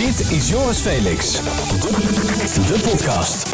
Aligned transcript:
Dit 0.00 0.30
is 0.30 0.48
Joris 0.48 0.78
Felix. 0.78 1.32
De, 1.32 1.40
de 2.68 2.78
podcast. 2.90 3.46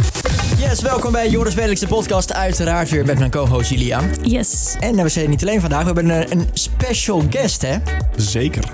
Yes, 0.59 0.81
welkom 0.81 1.13
bij 1.13 1.29
Joris 1.29 1.55
Felix, 1.55 1.81
de 1.81 1.87
podcast. 1.87 2.33
Uiteraard 2.33 2.91
weer 2.91 3.05
met 3.05 3.19
mijn 3.19 3.31
co-host 3.31 3.71
Julian. 3.71 4.05
Yes. 4.23 4.75
En 4.81 4.97
eh, 4.97 5.03
we 5.03 5.09
zijn 5.09 5.31
niet 5.31 5.43
alleen 5.43 5.61
vandaag, 5.61 5.81
we 5.81 5.87
hebben 5.87 6.09
een, 6.09 6.33
een 6.33 6.49
special 6.53 7.23
guest, 7.31 7.63
hè? 7.63 7.77
Zeker. 8.17 8.65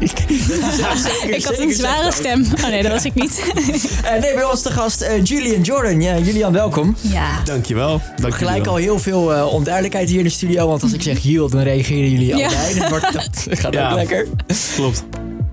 Ik 1.36 1.44
had 1.44 1.58
een 1.58 1.72
zware 1.72 2.12
stem. 2.12 2.46
Oh 2.56 2.68
nee, 2.68 2.82
dat 2.82 2.92
was 2.92 3.04
ik 3.04 3.14
niet. 3.14 3.42
Eh, 4.04 4.20
nee, 4.20 4.34
bij 4.34 4.44
ons 4.44 4.62
te 4.62 4.70
gast 4.70 5.00
eh, 5.00 5.24
Julian 5.24 5.60
Jordan. 5.62 6.00
Ja, 6.00 6.18
Julian, 6.18 6.52
welkom. 6.52 6.96
Ja. 7.00 7.42
Dankjewel. 7.44 8.00
Dankjewel. 8.06 8.30
Gelijk 8.32 8.66
al 8.66 8.76
heel 8.76 8.98
veel 8.98 9.34
eh, 9.34 9.52
onduidelijkheid 9.52 10.08
hier 10.08 10.18
in 10.18 10.24
de 10.24 10.30
studio, 10.30 10.66
want 10.66 10.82
als 10.82 10.92
ik 10.92 11.02
zeg 11.02 11.18
Jules, 11.18 11.50
dan 11.50 11.60
reageren 11.60 12.10
jullie 12.10 12.36
Ja. 12.36 12.48
Dat, 12.78 12.88
wordt, 12.88 13.12
dat 13.48 13.58
gaat 13.58 13.72
Ja. 13.72 13.90
ook 13.90 13.96
lekker. 13.96 14.26
Klopt. 14.76 15.04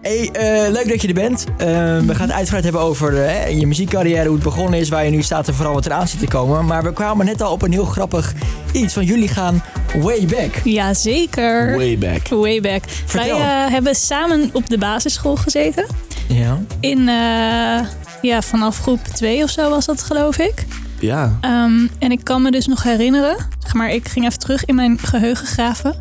Hey, 0.05 0.29
eh, 0.31 0.71
leuk 0.71 0.89
dat 0.89 1.01
je 1.01 1.07
er 1.07 1.13
bent. 1.13 1.45
Eh, 1.57 1.67
we 1.99 2.15
gaan 2.15 2.27
het 2.27 2.31
uitgebreid 2.31 2.63
hebben 2.63 2.81
over 2.81 3.23
eh, 3.23 3.29
hè, 3.29 3.45
je 3.45 3.67
muziekcarrière, 3.67 4.25
hoe 4.25 4.35
het 4.35 4.43
begonnen 4.43 4.79
is, 4.79 4.89
waar 4.89 5.05
je 5.05 5.11
nu 5.11 5.21
staat 5.21 5.47
en 5.47 5.53
vooral 5.53 5.73
wat 5.73 5.85
eraan 5.85 6.07
zit 6.07 6.19
te 6.19 6.27
komen. 6.27 6.65
Maar 6.65 6.83
we 6.83 6.93
kwamen 6.93 7.25
net 7.25 7.41
al 7.41 7.51
op 7.51 7.61
een 7.61 7.71
heel 7.71 7.85
grappig 7.85 8.33
iets, 8.71 8.93
van 8.93 9.05
jullie 9.05 9.27
gaan 9.27 9.63
way 9.95 10.25
back. 10.25 10.61
Ja, 10.63 10.93
zeker. 10.93 11.75
Way 11.75 11.97
back. 11.97 12.27
Way 12.27 12.61
back. 12.61 12.83
Vertel. 13.05 13.37
Wij 13.37 13.65
eh, 13.65 13.71
hebben 13.71 13.95
samen 13.95 14.49
op 14.53 14.69
de 14.69 14.77
basisschool 14.77 15.35
gezeten. 15.35 15.85
Ja. 16.27 16.59
In, 16.79 16.99
eh, 16.99 17.87
ja, 18.21 18.41
vanaf 18.41 18.79
groep 18.79 19.03
2 19.03 19.43
of 19.43 19.49
zo 19.49 19.69
was 19.69 19.85
dat, 19.85 20.03
geloof 20.03 20.37
ik. 20.37 20.65
Ja. 20.99 21.37
Ehm, 21.41 21.87
en 21.99 22.11
ik 22.11 22.23
kan 22.23 22.41
me 22.41 22.51
dus 22.51 22.67
nog 22.67 22.83
herinneren, 22.83 23.35
zeg 23.59 23.73
maar, 23.73 23.91
ik 23.91 24.07
ging 24.07 24.25
even 24.25 24.39
terug 24.39 24.65
in 24.65 24.75
mijn 24.75 24.99
geheugen 24.99 25.47
graven. 25.47 25.95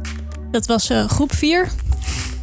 Dat 0.51 0.67
was 0.67 0.91
eh, 0.91 1.09
groep 1.09 1.35
4. 1.35 1.69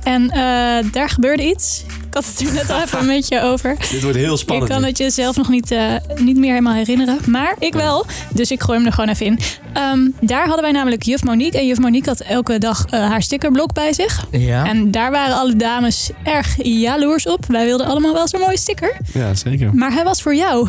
En 0.04 0.30
eh, 0.30 0.92
daar 0.92 1.10
gebeurde 1.10 1.48
iets. 1.50 1.84
Ik 2.08 2.14
had 2.14 2.26
het 2.26 2.48
er 2.48 2.54
net 2.54 2.70
al 2.70 2.82
even 2.82 3.06
met 3.06 3.28
je 3.34 3.42
over. 3.42 3.76
Dit 3.92 4.02
wordt 4.02 4.18
heel 4.18 4.32
Je 4.32 4.38
spannend. 4.38 4.70
kan 4.72 4.84
het 4.84 4.98
jezelf 4.98 5.36
nog 5.36 5.50
niet, 5.50 5.72
eh, 5.72 5.94
niet 6.16 6.38
meer 6.38 6.50
helemaal 6.50 6.74
herinneren. 6.74 7.18
Maar 7.26 7.56
ik 7.60 7.74
wel. 7.74 8.06
Dus 8.34 8.52
ik 8.52 8.62
gooi 8.62 8.78
hem 8.78 8.88
er 8.88 8.94
gewoon 8.94 9.10
even 9.10 9.26
in. 9.26 9.40
Ehm, 9.74 10.00
daar 10.22 10.44
hadden 10.46 10.62
wij 10.62 10.72
namelijk 10.72 11.04
juf 11.04 11.24
Monique. 11.24 11.60
En 11.60 11.68
juf 11.68 11.78
Monique 11.80 12.10
had 12.10 12.20
elke 12.20 12.58
dag 12.58 12.86
eh, 12.90 13.10
haar 13.10 13.22
stickerblok 13.22 13.74
bij 13.74 13.94
zich. 13.94 14.26
Ja. 14.32 14.66
En 14.66 14.92
daar 14.92 15.12
waren 15.12 15.36
alle 15.36 15.56
dames 15.56 16.10
erg 16.24 16.56
jaloers 16.64 17.28
op. 17.28 17.46
Wij 17.48 17.66
wilden 17.66 17.88
allemaal 17.88 18.14
wel 18.14 18.28
zo'n 18.28 18.40
mooie 18.40 18.58
sticker. 18.58 18.98
Ja, 19.14 19.34
zeker. 19.36 19.76
Maar 19.76 19.92
hij 19.94 20.04
was 20.04 20.22
voor 20.22 20.36
jou. 20.36 20.68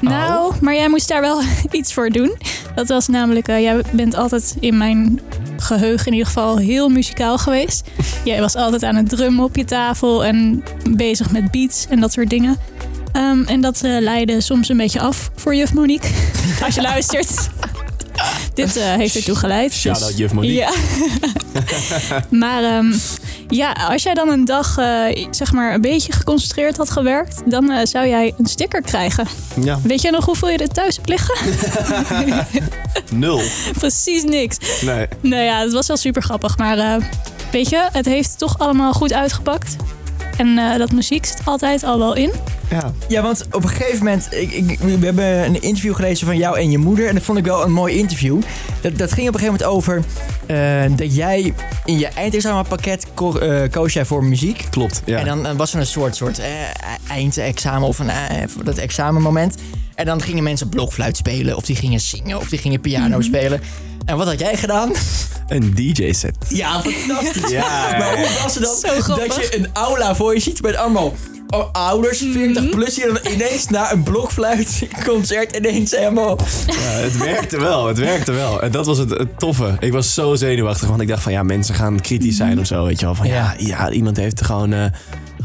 Nou, 0.00 0.54
maar 0.60 0.74
jij 0.74 0.88
moest 0.88 1.08
daar 1.08 1.20
wel 1.20 1.40
iets 1.70 1.92
voor 1.92 2.10
doen. 2.10 2.36
Dat 2.74 2.88
was 2.88 3.06
namelijk, 3.08 3.48
eh, 3.48 3.60
jij 3.60 3.82
bent 3.92 4.14
altijd 4.14 4.56
in 4.60 4.76
mijn 4.76 5.20
geheugen 5.56 6.06
in 6.06 6.12
ieder 6.12 6.26
geval 6.26 6.56
heel 6.56 6.88
muzikaal 6.88 7.38
geweest. 7.38 7.82
Jij 8.24 8.40
was 8.40 8.54
altijd 8.54 8.82
aan 8.82 8.94
het 8.96 9.08
drummen 9.08 9.44
op 9.44 9.56
je 9.56 9.64
tafel 9.64 10.24
en 10.24 10.64
bezig 10.90 11.30
met 11.30 11.50
beats 11.50 11.86
en 11.88 12.00
dat 12.00 12.12
soort 12.12 12.30
dingen. 12.30 12.56
Ehm, 13.12 13.42
en 13.42 13.60
dat 13.60 13.82
eh, 13.82 14.00
leidde 14.00 14.40
soms 14.40 14.68
een 14.68 14.76
beetje 14.76 15.00
af 15.00 15.30
voor 15.34 15.54
juf 15.54 15.74
Monique. 15.74 16.10
Als 16.64 16.74
je 16.74 16.80
luistert. 16.80 17.30
Dit 18.54 18.76
eh, 18.76 18.94
heeft 18.94 19.16
ertoe 19.16 19.34
geleid. 19.36 19.72
Shout 19.72 19.94
Dus- 19.98 20.04
out 20.04 20.16
juf 20.18 20.32
Monique. 20.32 20.54
Ja. 20.56 20.70
maar 22.30 22.62
ehm, 22.64 22.92
ja, 23.48 23.72
als 23.72 24.02
jij 24.02 24.14
dan 24.14 24.28
een 24.28 24.44
dag 24.44 24.78
eh, 24.78 25.26
zeg 25.30 25.52
maar 25.52 25.74
een 25.74 25.80
beetje 25.80 26.12
geconcentreerd 26.12 26.76
had 26.76 26.90
gewerkt, 26.90 27.42
dan 27.44 27.70
eh, 27.70 27.86
zou 27.86 28.08
jij 28.08 28.34
een 28.38 28.46
sticker 28.46 28.82
krijgen. 28.82 29.26
Ja. 29.60 29.78
Weet 29.82 30.02
jij 30.02 30.10
nog 30.10 30.24
hoeveel 30.24 30.48
je 30.48 30.58
er 30.58 30.68
thuis 30.68 30.96
hebt 30.96 31.08
liggen? 31.08 31.34
Nul. 33.20 33.40
Precies 33.78 34.22
niks. 34.22 34.82
Nee. 34.82 35.06
Nou 35.20 35.42
ja, 35.42 35.60
het 35.60 35.72
was 35.72 35.86
wel 35.86 35.96
super 35.96 36.22
grappig, 36.22 36.58
maar 36.58 36.78
eh, 36.78 37.04
weet 37.52 37.68
je, 37.68 37.88
het 37.92 38.06
heeft 38.06 38.38
toch 38.38 38.58
allemaal 38.58 38.92
goed 38.92 39.12
uitgepakt. 39.12 39.76
En 40.38 40.58
eh, 40.58 40.78
dat 40.78 40.92
muziek 40.92 41.26
zit 41.26 41.40
altijd 41.44 41.84
al 41.84 41.98
wel 41.98 42.14
in. 42.14 42.30
Ja. 42.70 42.92
Ja, 43.08 43.22
want 43.22 43.46
op 43.50 43.62
een 43.62 43.68
gegeven 43.68 43.98
moment, 43.98 44.28
ik, 44.30 44.52
ik- 44.52 44.78
we 44.78 45.04
hebben 45.06 45.44
een 45.44 45.62
interview 45.62 45.94
gelezen 45.94 46.26
van 46.26 46.36
jou 46.36 46.58
en 46.58 46.70
je 46.70 46.78
moeder. 46.78 47.08
En 47.08 47.14
dat 47.14 47.22
vond 47.22 47.38
ik 47.38 47.44
wel 47.44 47.62
een 47.64 47.72
mooi 47.72 47.98
interview. 47.98 48.40
Dat, 48.80 48.98
dat 48.98 49.12
ging 49.12 49.28
op 49.28 49.34
een 49.34 49.40
gegeven 49.40 49.60
moment 49.60 49.64
over 49.64 50.02
eh, 50.46 50.96
dat 50.96 51.14
jij 51.14 51.54
in 51.84 51.98
je 51.98 52.06
eindexamenpakket 52.06 53.06
ko 53.14 53.38
eh, 53.38 53.70
koos 53.70 53.92
jij 53.92 54.04
voor 54.04 54.24
muziek. 54.24 54.64
Klopt. 54.70 55.02
Ja. 55.04 55.18
En 55.18 55.42
dan 55.42 55.56
was 55.56 55.74
er 55.74 55.80
een 55.80 55.86
soort, 55.86 56.16
soort 56.16 56.40
eindexamen 57.08 57.88
of 57.88 57.98
een, 57.98 58.10
dat 58.64 58.76
examenmoment. 58.78 59.54
En 59.94 60.04
dan 60.06 60.22
gingen 60.22 60.42
mensen 60.42 60.68
blokfluit 60.68 61.16
spelen, 61.16 61.56
of 61.56 61.64
die 61.64 61.76
gingen 61.76 62.00
zingen, 62.00 62.36
of 62.38 62.48
die 62.48 62.58
gingen 62.58 62.80
piano 62.80 63.16
Mhm. 63.16 63.22
spelen. 63.26 63.60
En 64.04 64.16
wat 64.16 64.26
had 64.26 64.38
jij 64.40 64.56
gedaan? 64.56 64.92
Een 65.48 65.74
DJ-set. 65.74 66.36
Ja, 66.48 66.82
fantastisch. 66.82 67.50
Ja, 67.50 67.96
Maar 67.98 68.16
hoe 68.16 68.38
was 68.42 68.54
het 68.54 68.64
dan 68.64 69.02
Zo 69.02 69.14
dat 69.16 69.34
je 69.34 69.56
een 69.56 69.66
aula 69.72 70.14
voor 70.14 70.34
je 70.34 70.40
ziet 70.40 70.62
met 70.62 70.76
allemaal 70.76 71.14
o- 71.48 71.68
ouders, 71.72 72.18
40 72.32 72.68
plus, 72.68 72.94
die 72.94 73.04
dan 73.06 73.18
ineens 73.32 73.68
na 73.68 73.92
een 73.92 74.02
blokfluitconcert 74.02 75.52
ineens 75.56 75.90
helemaal... 75.90 76.38
Ja, 76.66 76.74
het 76.74 77.16
werkte 77.16 77.60
wel. 77.60 77.86
Het 77.86 77.98
werkte 77.98 78.32
wel. 78.32 78.62
En 78.62 78.70
dat 78.70 78.86
was 78.86 78.98
het, 78.98 79.10
het 79.10 79.38
toffe. 79.38 79.76
Ik 79.80 79.92
was 79.92 80.14
zo 80.14 80.34
zenuwachtig, 80.34 80.88
want 80.88 81.00
ik 81.00 81.08
dacht 81.08 81.22
van 81.22 81.32
ja, 81.32 81.42
mensen 81.42 81.74
gaan 81.74 82.00
kritisch 82.00 82.36
zijn 82.36 82.58
of 82.60 82.66
zo. 82.66 82.84
Weet 82.84 83.00
je 83.00 83.04
wel. 83.06 83.14
Van 83.14 83.26
ja, 83.28 83.54
ja, 83.58 83.90
iemand 83.90 84.16
heeft 84.16 84.44
gewoon, 84.44 84.72
eh, 84.72 84.84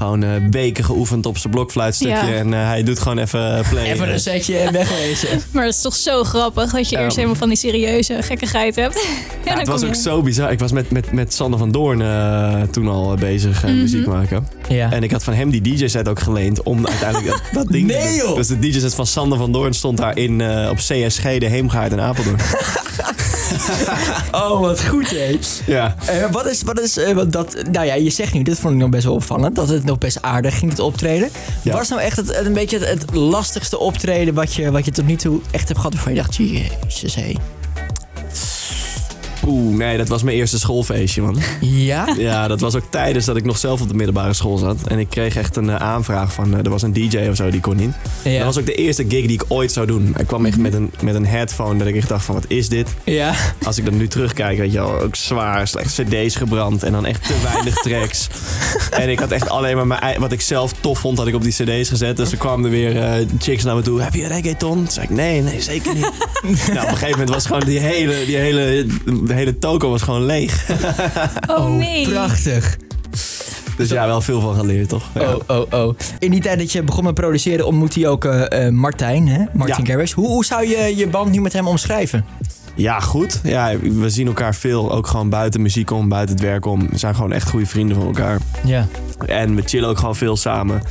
gewoon 0.03 0.23
eh, 0.23 0.29
weken 0.51 0.83
geoefend 0.83 1.25
op 1.25 1.37
zijn 1.37 1.53
blokfluitstukje. 1.53 2.13
Ja. 2.13 2.33
En 2.33 2.53
eh, 2.53 2.67
hij 2.67 2.83
doet 2.83 2.99
gewoon 2.99 3.17
even 3.17 3.61
play. 3.69 3.83
Even 3.91 4.13
een 4.13 4.19
setje 4.19 4.57
en 4.57 4.73
wegwezen. 4.73 5.41
Maar 5.51 5.65
het 5.65 5.73
is 5.75 5.81
toch 5.81 5.95
zo 5.95 6.23
grappig 6.23 6.71
dat 6.71 6.89
je 6.89 6.95
Ja. 6.97 7.03
eerst 7.03 7.15
helemaal 7.15 7.37
van 7.37 7.47
die 7.49 7.57
serieuze 7.57 8.21
gekkigheid 8.21 8.75
hebt. 8.75 8.95
En 9.43 9.49
Ja, 9.49 9.49
dan 9.49 9.73
het 9.73 9.81
was 9.81 9.83
ook 9.89 9.95
zo 9.95 10.21
bizar. 10.21 10.51
Ik 10.51 10.59
was 10.59 10.71
met, 10.71 10.91
met, 10.91 11.11
met 11.11 11.33
Sander 11.33 11.59
van 11.59 11.71
Doorn 11.71 12.01
eh, 12.01 12.61
toen 12.71 12.87
al 12.87 13.15
bezig 13.15 13.63
eh, 13.63 13.71
muziek 13.71 14.05
maken. 14.05 14.47
Ja. 14.69 14.91
En 14.91 15.03
ik 15.03 15.11
had 15.11 15.23
van 15.23 15.33
hem 15.33 15.49
die 15.49 15.61
DJ-set 15.61 16.07
ook 16.09 16.19
geleend 16.19 16.63
om 16.63 16.87
uiteindelijk 16.87 17.29
dat, 17.31 17.41
dat 17.53 17.67
ding 17.67 17.87
te 17.87 17.93
Nee, 17.93 18.07
doen. 18.07 18.15
joh. 18.27 18.35
Dus 18.35 18.47
de 18.47 18.59
DJ-set 18.59 18.95
van 18.95 19.05
Sander 19.07 19.37
van 19.37 19.51
Doorn 19.51 19.73
stond 19.73 19.97
daar 19.97 20.17
in, 20.17 20.41
eh, 20.41 20.69
op 20.69 20.77
CSG, 20.77 21.21
de 21.37 21.45
Heemgaard 21.45 21.91
in 21.91 21.99
Apeldoorn. 22.01 22.39
Oh, 24.31 24.59
wat 24.59 24.83
goed, 24.85 25.15
ja. 25.65 25.95
Eh, 26.05 26.31
wat 26.31 26.45
is, 26.47 26.61
wat 26.61 26.79
is 26.79 26.97
eh, 26.97 27.13
wat 27.13 27.31
dat... 27.31 27.55
Nou 27.71 27.85
ja, 27.85 27.93
je 27.93 28.09
zegt 28.09 28.33
nu, 28.33 28.41
dit 28.43 28.59
vond 28.59 28.73
ik 28.73 28.79
nog 28.79 28.89
best 28.89 29.03
wel 29.03 29.13
opvallend, 29.13 29.55
dat 29.55 29.69
het 29.69 29.83
nog 29.83 29.92
best 29.97 30.21
aardig 30.21 30.59
ging, 30.59 30.71
het 30.71 30.79
optreden. 30.79 31.29
Ja. 31.61 31.73
Was 31.73 31.89
nou 31.89 32.01
echt 32.01 32.17
het, 32.17 32.35
een 32.35 32.53
beetje 32.53 32.79
het, 32.79 33.01
het 33.01 33.13
lastigste 33.13 33.79
optreden 33.79 34.33
wat 34.33 34.53
je, 34.53 34.71
wat 34.71 34.85
je 34.85 34.91
tot 34.91 35.05
nu 35.05 35.15
toe 35.15 35.41
echt 35.51 35.67
hebt 35.67 35.79
gehad, 35.79 35.93
waarvan 35.93 36.13
je 36.13 36.21
dacht, 36.21 36.35
jezus, 36.35 37.15
hé. 37.15 37.33
Oeh, 39.47 39.77
nee, 39.77 39.97
dat 39.97 40.07
was 40.07 40.23
mijn 40.23 40.37
eerste 40.37 40.59
schoolfeestje, 40.59 41.21
man. 41.21 41.37
Ja? 41.61 42.15
Ja, 42.17 42.47
dat 42.47 42.59
was 42.59 42.75
ook 42.75 42.83
tijdens 42.89 43.25
dat 43.25 43.35
ik 43.35 43.45
nog 43.45 43.57
zelf 43.57 43.81
op 43.81 43.87
de 43.87 43.93
middelbare 43.93 44.33
school 44.33 44.57
zat. 44.57 44.87
En 44.87 44.99
ik 44.99 45.09
kreeg 45.09 45.35
echt 45.35 45.55
een 45.55 45.69
eh, 45.69 45.75
aanvraag 45.75 46.33
van, 46.33 46.53
eh, 46.53 46.63
er 46.63 46.69
was 46.69 46.81
een 46.81 46.93
DJ 46.93 47.27
of 47.29 47.35
zo, 47.35 47.49
die 47.49 47.61
kon 47.61 47.75
niet. 47.75 47.93
Ja. 48.23 48.37
Dat 48.37 48.45
was 48.45 48.57
ook 48.57 48.65
de 48.65 48.75
eerste 48.75 49.05
gig 49.07 49.25
die 49.25 49.33
ik 49.33 49.43
ooit 49.47 49.71
zou 49.71 49.87
doen. 49.87 50.15
Ik 50.17 50.27
kwam 50.27 50.45
echt 50.45 50.57
met 50.57 50.73
een, 50.73 50.91
met 51.01 51.15
een 51.15 51.25
headphone 51.25 51.77
dat 51.77 51.87
ik 51.87 51.95
echt 51.95 52.09
dacht 52.09 52.25
van, 52.25 52.35
wat 52.35 52.45
is 52.47 52.69
dit? 52.69 52.89
Ja. 53.03 53.33
Als 53.63 53.77
ik 53.77 53.85
dan 53.85 53.97
nu 53.97 54.07
terugkijk, 54.07 54.57
weet 54.57 54.71
je 54.71 54.77
wel, 54.77 54.99
ook 54.99 55.15
zwaar, 55.15 55.67
slecht 55.67 55.93
cd's 55.93 56.35
gebrand 56.35 56.83
en 56.83 56.91
dan 56.91 57.05
echt 57.05 57.27
te 57.27 57.35
weinig 57.43 57.75
tracks. 57.75 58.27
en 59.01 59.09
ik 59.09 59.19
had 59.19 59.31
echt 59.31 59.49
alleen 59.49 59.75
maar 59.75 59.87
mijn, 59.87 60.19
wat 60.19 60.31
ik 60.31 60.41
zelf 60.41 60.73
tof 60.79 60.99
vond, 60.99 61.17
had 61.17 61.27
ik 61.27 61.35
op 61.35 61.43
die 61.43 61.51
cd's 61.51 61.89
gezet. 61.89 62.17
Dus 62.17 62.31
er 62.31 62.37
kwamen 62.37 62.65
er 62.65 62.71
weer 62.71 63.01
eh, 63.01 63.25
chicks 63.39 63.63
naar 63.63 63.75
me 63.75 63.81
toe. 63.81 64.01
Heb 64.01 64.13
je 64.13 64.27
reggaeton? 64.27 64.77
Toen 64.77 64.91
zei 64.91 65.05
ik, 65.05 65.11
nee, 65.11 65.41
nee, 65.41 65.61
zeker 65.61 65.93
niet. 65.93 66.11
nou, 66.73 66.79
op 66.79 66.91
een 66.91 66.97
gegeven 66.97 67.09
moment 67.09 67.29
was 67.29 67.45
gewoon 67.45 67.65
die 67.65 67.79
hele, 67.79 68.25
die 68.25 68.35
hele, 68.35 68.85
de 69.33 69.39
hele 69.39 69.59
toko 69.59 69.89
was 69.89 70.01
gewoon 70.01 70.25
leeg. 70.25 70.69
Oh 71.47 71.75
nee. 71.75 72.09
Prachtig. 72.09 72.77
Dus 73.77 73.89
ja, 73.89 74.05
wel 74.05 74.21
veel 74.21 74.41
van 74.41 74.55
geleerd, 74.55 74.89
toch? 74.89 75.09
Ja. 75.13 75.33
Oh, 75.33 75.39
oh, 75.47 75.85
oh. 75.85 75.97
In 76.19 76.31
die 76.31 76.41
tijd 76.41 76.59
dat 76.59 76.71
je 76.71 76.83
begon 76.83 77.03
met 77.03 77.13
produceren 77.13 77.65
ontmoette 77.65 77.99
je 77.99 78.07
ook 78.07 78.25
eh, 78.25 78.65
eh, 78.65 78.73
Martijn, 78.73 79.27
hè? 79.27 79.43
Martin 79.53 79.83
Ja. 79.83 79.89
Garrix. 79.91 80.11
Hoe, 80.11 80.27
hoe 80.27 80.45
zou 80.45 80.67
je 80.67 80.93
je 80.95 81.07
band 81.07 81.31
nu 81.31 81.41
met 81.41 81.53
hem 81.53 81.67
omschrijven? 81.67 82.25
Ja, 82.75 82.99
goed. 82.99 83.39
Ja, 83.43 83.77
we 83.79 84.09
zien 84.09 84.27
elkaar 84.27 84.55
veel, 84.55 84.91
ook 84.91 85.07
gewoon 85.07 85.29
buiten 85.29 85.61
muziek 85.61 85.91
om, 85.91 86.09
buiten 86.09 86.35
het 86.35 86.43
werk 86.43 86.65
om. 86.65 86.89
We 86.89 86.97
zijn 86.97 87.15
gewoon 87.15 87.31
echt 87.31 87.49
goede 87.49 87.65
vrienden 87.65 87.95
van 87.97 88.05
elkaar. 88.05 88.39
Ja. 88.63 88.87
En 89.25 89.55
we 89.55 89.61
chillen 89.65 89.89
ook 89.89 89.97
gewoon 89.97 90.15
veel 90.15 90.37
samen. 90.37 90.81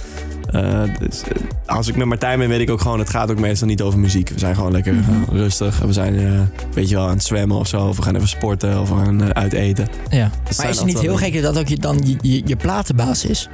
Eh, 0.53 0.83
dus, 0.99 1.23
eh, 1.23 1.29
als 1.67 1.89
ik 1.89 1.97
met 1.97 2.07
Martijn 2.07 2.39
ben, 2.39 2.49
weet 2.49 2.61
ik 2.61 2.71
ook 2.71 2.81
gewoon, 2.81 2.99
het 2.99 3.11
gaat 3.11 3.31
ook 3.31 3.39
meestal 3.39 3.69
niet 3.69 3.83
over 3.83 3.99
muziek. 3.99 4.29
We 4.29 4.39
zijn 4.39 4.55
gewoon 4.55 4.73
lekker 4.73 4.95
Mhm. 4.95 5.11
eh, 5.11 5.19
rustig. 5.39 5.79
We 5.79 5.93
zijn, 5.93 6.19
eh 6.19 6.41
weet 6.75 6.89
je 6.89 6.95
wel, 6.95 7.05
aan 7.05 7.11
het 7.15 7.25
zwemmen 7.25 7.57
of 7.57 7.67
zo. 7.69 7.87
Of 7.87 7.97
we 7.97 8.03
gaan 8.03 8.17
even 8.17 8.29
sporten 8.29 8.81
of 8.81 8.89
we 8.89 8.95
gaan 8.95 9.23
eh, 9.23 9.29
uit 9.29 9.53
eten. 9.53 9.89
ja. 10.11 10.31
Dat 10.45 10.57
Maar 10.57 10.69
is 10.69 10.77
het 10.77 10.87
niet 10.87 11.01
heel 11.01 11.17
gek 11.17 11.43
dat 11.43 11.59
ook 11.59 11.69
je, 11.69 11.77
dan 11.79 12.01
je, 12.05 12.17
je, 12.21 12.43
je 12.45 12.57
platenbaas 12.57 13.25
is? 13.25 13.49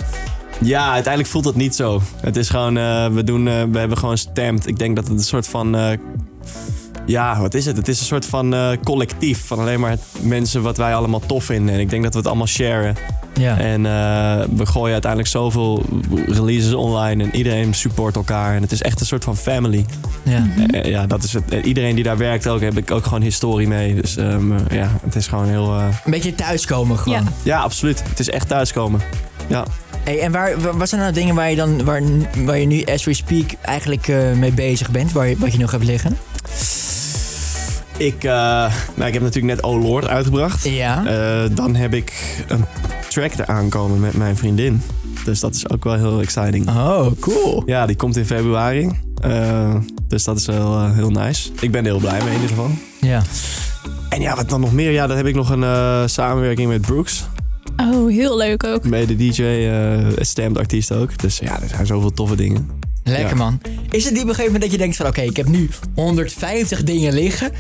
Ja, 0.61 0.93
uiteindelijk 0.93 1.33
voelt 1.33 1.45
het 1.45 1.57
niet 1.57 1.75
zo. 1.75 2.01
Het 2.21 2.37
is 2.37 2.49
gewoon, 2.49 2.77
eh, 2.77 3.07
we, 3.07 3.25
doen, 3.25 3.49
eh, 3.49 3.63
we 3.71 3.79
hebben 3.79 3.99
gewoon 3.99 4.19
stamped. 4.19 4.67
Ik 4.67 4.79
denk 4.79 4.97
dat 4.97 5.09
het 5.09 5.19
een 5.19 5.25
soort 5.25 5.47
van... 5.49 5.77
eh, 5.77 5.99
ja, 7.07 7.41
wat 7.41 7.55
is 7.55 7.67
het? 7.67 7.77
Het 7.77 7.89
is 7.89 8.01
een 8.01 8.07
soort 8.07 8.27
van 8.27 8.55
eh, 8.55 8.71
collectief. 8.85 9.47
Van 9.47 9.59
alleen 9.59 9.81
maar 9.81 9.97
mensen 10.21 10.63
wat 10.63 10.77
wij 10.77 10.95
allemaal 10.95 11.21
tof 11.27 11.45
vinden. 11.45 11.75
En 11.75 11.81
ik 11.81 11.91
denk 11.91 12.03
dat 12.03 12.13
we 12.13 12.19
het 12.19 12.27
allemaal 12.29 12.47
sharen. 12.47 12.97
Ja. 13.39 13.59
En 13.59 13.87
eh, 13.87 14.45
we 14.57 14.67
gooien 14.67 14.93
uiteindelijk 14.93 15.31
zoveel 15.31 15.85
releases 16.27 16.73
online. 16.75 17.23
En 17.25 17.35
iedereen 17.37 17.75
support 17.75 18.17
elkaar. 18.17 18.55
En 18.57 18.63
het 18.63 18.73
is 18.73 18.83
echt 18.83 19.01
een 19.01 19.07
soort 19.07 19.25
van 19.25 19.37
family. 19.37 19.87
ja. 20.23 20.47
Eh, 20.71 20.91
ja, 20.91 21.07
dat 21.07 21.23
is 21.23 21.33
het. 21.33 21.51
En 21.51 21.67
iedereen 21.67 21.95
die 21.95 22.05
daar 22.05 22.17
werkt 22.17 22.49
ook, 22.49 22.61
heb 22.61 22.77
ik 22.77 22.91
ook 22.91 23.05
gewoon 23.05 23.23
historie 23.23 23.69
mee. 23.69 23.95
Dus 23.95 24.17
ehm, 24.17 24.53
ja, 24.75 24.91
het 25.05 25.15
is 25.15 25.27
gewoon 25.27 25.49
heel... 25.49 25.75
eh, 25.79 25.85
Een 26.05 26.11
beetje 26.11 26.35
thuiskomen 26.35 26.99
gewoon. 26.99 27.19
Ja. 27.23 27.29
Ja, 27.43 27.61
absoluut. 27.61 28.03
Het 28.09 28.19
is 28.19 28.31
echt 28.31 28.49
thuiskomen. 28.49 29.01
Ja. 29.47 29.65
Hey, 30.05 30.21
en 30.21 30.33
waar, 30.33 30.61
wa- 30.61 30.77
wat 30.77 30.89
zijn 30.89 31.01
nou 31.01 31.13
dingen 31.13 31.35
waar 31.35 31.51
je 31.51 31.57
dan, 31.57 31.85
waar, 31.85 32.03
waar 32.45 32.59
je 32.59 32.67
nu 32.67 32.85
as 32.85 33.05
we 33.05 33.15
speak 33.15 33.51
eigenlijk 33.63 34.09
eh, 34.09 34.33
mee 34.33 34.53
bezig 34.53 34.91
bent? 34.91 35.13
Waar 35.13 35.29
je, 35.29 35.37
wat 35.39 35.53
je 35.53 35.59
nog 35.59 35.71
hebt 35.71 35.85
liggen? 35.85 36.17
Ik, 37.97 38.25
eh, 38.25 38.31
nou, 38.95 39.07
ik 39.07 39.13
heb 39.13 39.23
natuurlijk 39.23 39.55
net 39.55 39.63
Oh 39.63 39.83
Lord 39.83 40.07
uitgebracht. 40.07 40.65
Ja. 40.69 41.05
Eh, 41.07 41.51
dan 41.51 41.75
heb 41.75 41.95
ik 41.95 42.13
een 42.49 42.65
track 43.09 43.33
eraan 43.39 43.69
komen 43.69 44.01
met 44.01 44.17
mijn 44.17 44.37
vriendin. 44.37 44.83
Dus 45.25 45.41
dat 45.41 45.55
is 45.55 45.71
ook 45.71 45.85
wel 45.85 45.95
heel 45.95 46.21
exciting. 46.21 46.69
Oh, 46.69 47.07
cool. 47.21 47.63
Ja, 47.67 47.87
die 47.87 47.97
komt 47.97 48.17
in 48.17 48.27
februari. 48.27 48.91
Eh, 49.21 49.75
dus 50.09 50.25
dat 50.25 50.37
is 50.37 50.47
wel 50.47 50.77
eh, 50.79 50.95
heel 50.95 51.11
nice. 51.11 51.51
Ik 51.61 51.71
ben 51.71 51.81
er 51.85 51.91
heel 51.91 51.99
blij 52.01 52.19
mee 52.19 52.29
in 52.29 52.33
ieder 52.41 52.49
geval. 52.49 52.71
Ja. 53.01 53.23
En 54.09 54.21
ja, 54.21 54.37
wat 54.37 54.49
dan 54.49 54.61
nog 54.61 54.73
meer? 54.73 54.91
Ja, 54.91 55.07
dan 55.07 55.17
heb 55.17 55.27
ik 55.27 55.35
nog 55.35 55.51
een 55.51 55.63
eh, 55.63 56.03
samenwerking 56.07 56.69
met 56.69 56.81
Brooks. 56.81 57.25
Oh, 57.77 58.09
heel 58.11 58.37
leuk 58.37 58.65
ook. 58.65 58.89
Bij 58.89 59.07
de 59.07 59.17
DJ, 59.17 59.43
eh 59.43 60.07
stemd 60.25 60.59
artiest 60.59 60.93
ook. 60.93 61.19
Dus 61.19 61.39
ja, 61.39 61.61
er 61.63 61.69
zijn 61.69 61.87
zoveel 61.87 62.13
toffe 62.13 62.37
dingen. 62.37 62.71
Lekker 63.05 63.29
Ja. 63.29 63.35
man. 63.35 63.61
Is 63.91 64.05
het 64.05 64.13
die 64.15 64.23
op 64.23 64.29
een 64.29 64.35
gegeven 64.35 64.45
moment 64.45 64.63
dat 64.63 64.71
je 64.73 64.79
denkt 64.79 64.97
van 64.97 65.07
oké, 65.07 65.21
ik 65.21 65.37
heb 65.37 65.49
nu 65.49 65.69
150 65.95 66.83
dingen 66.85 67.13
liggen. 67.15 67.51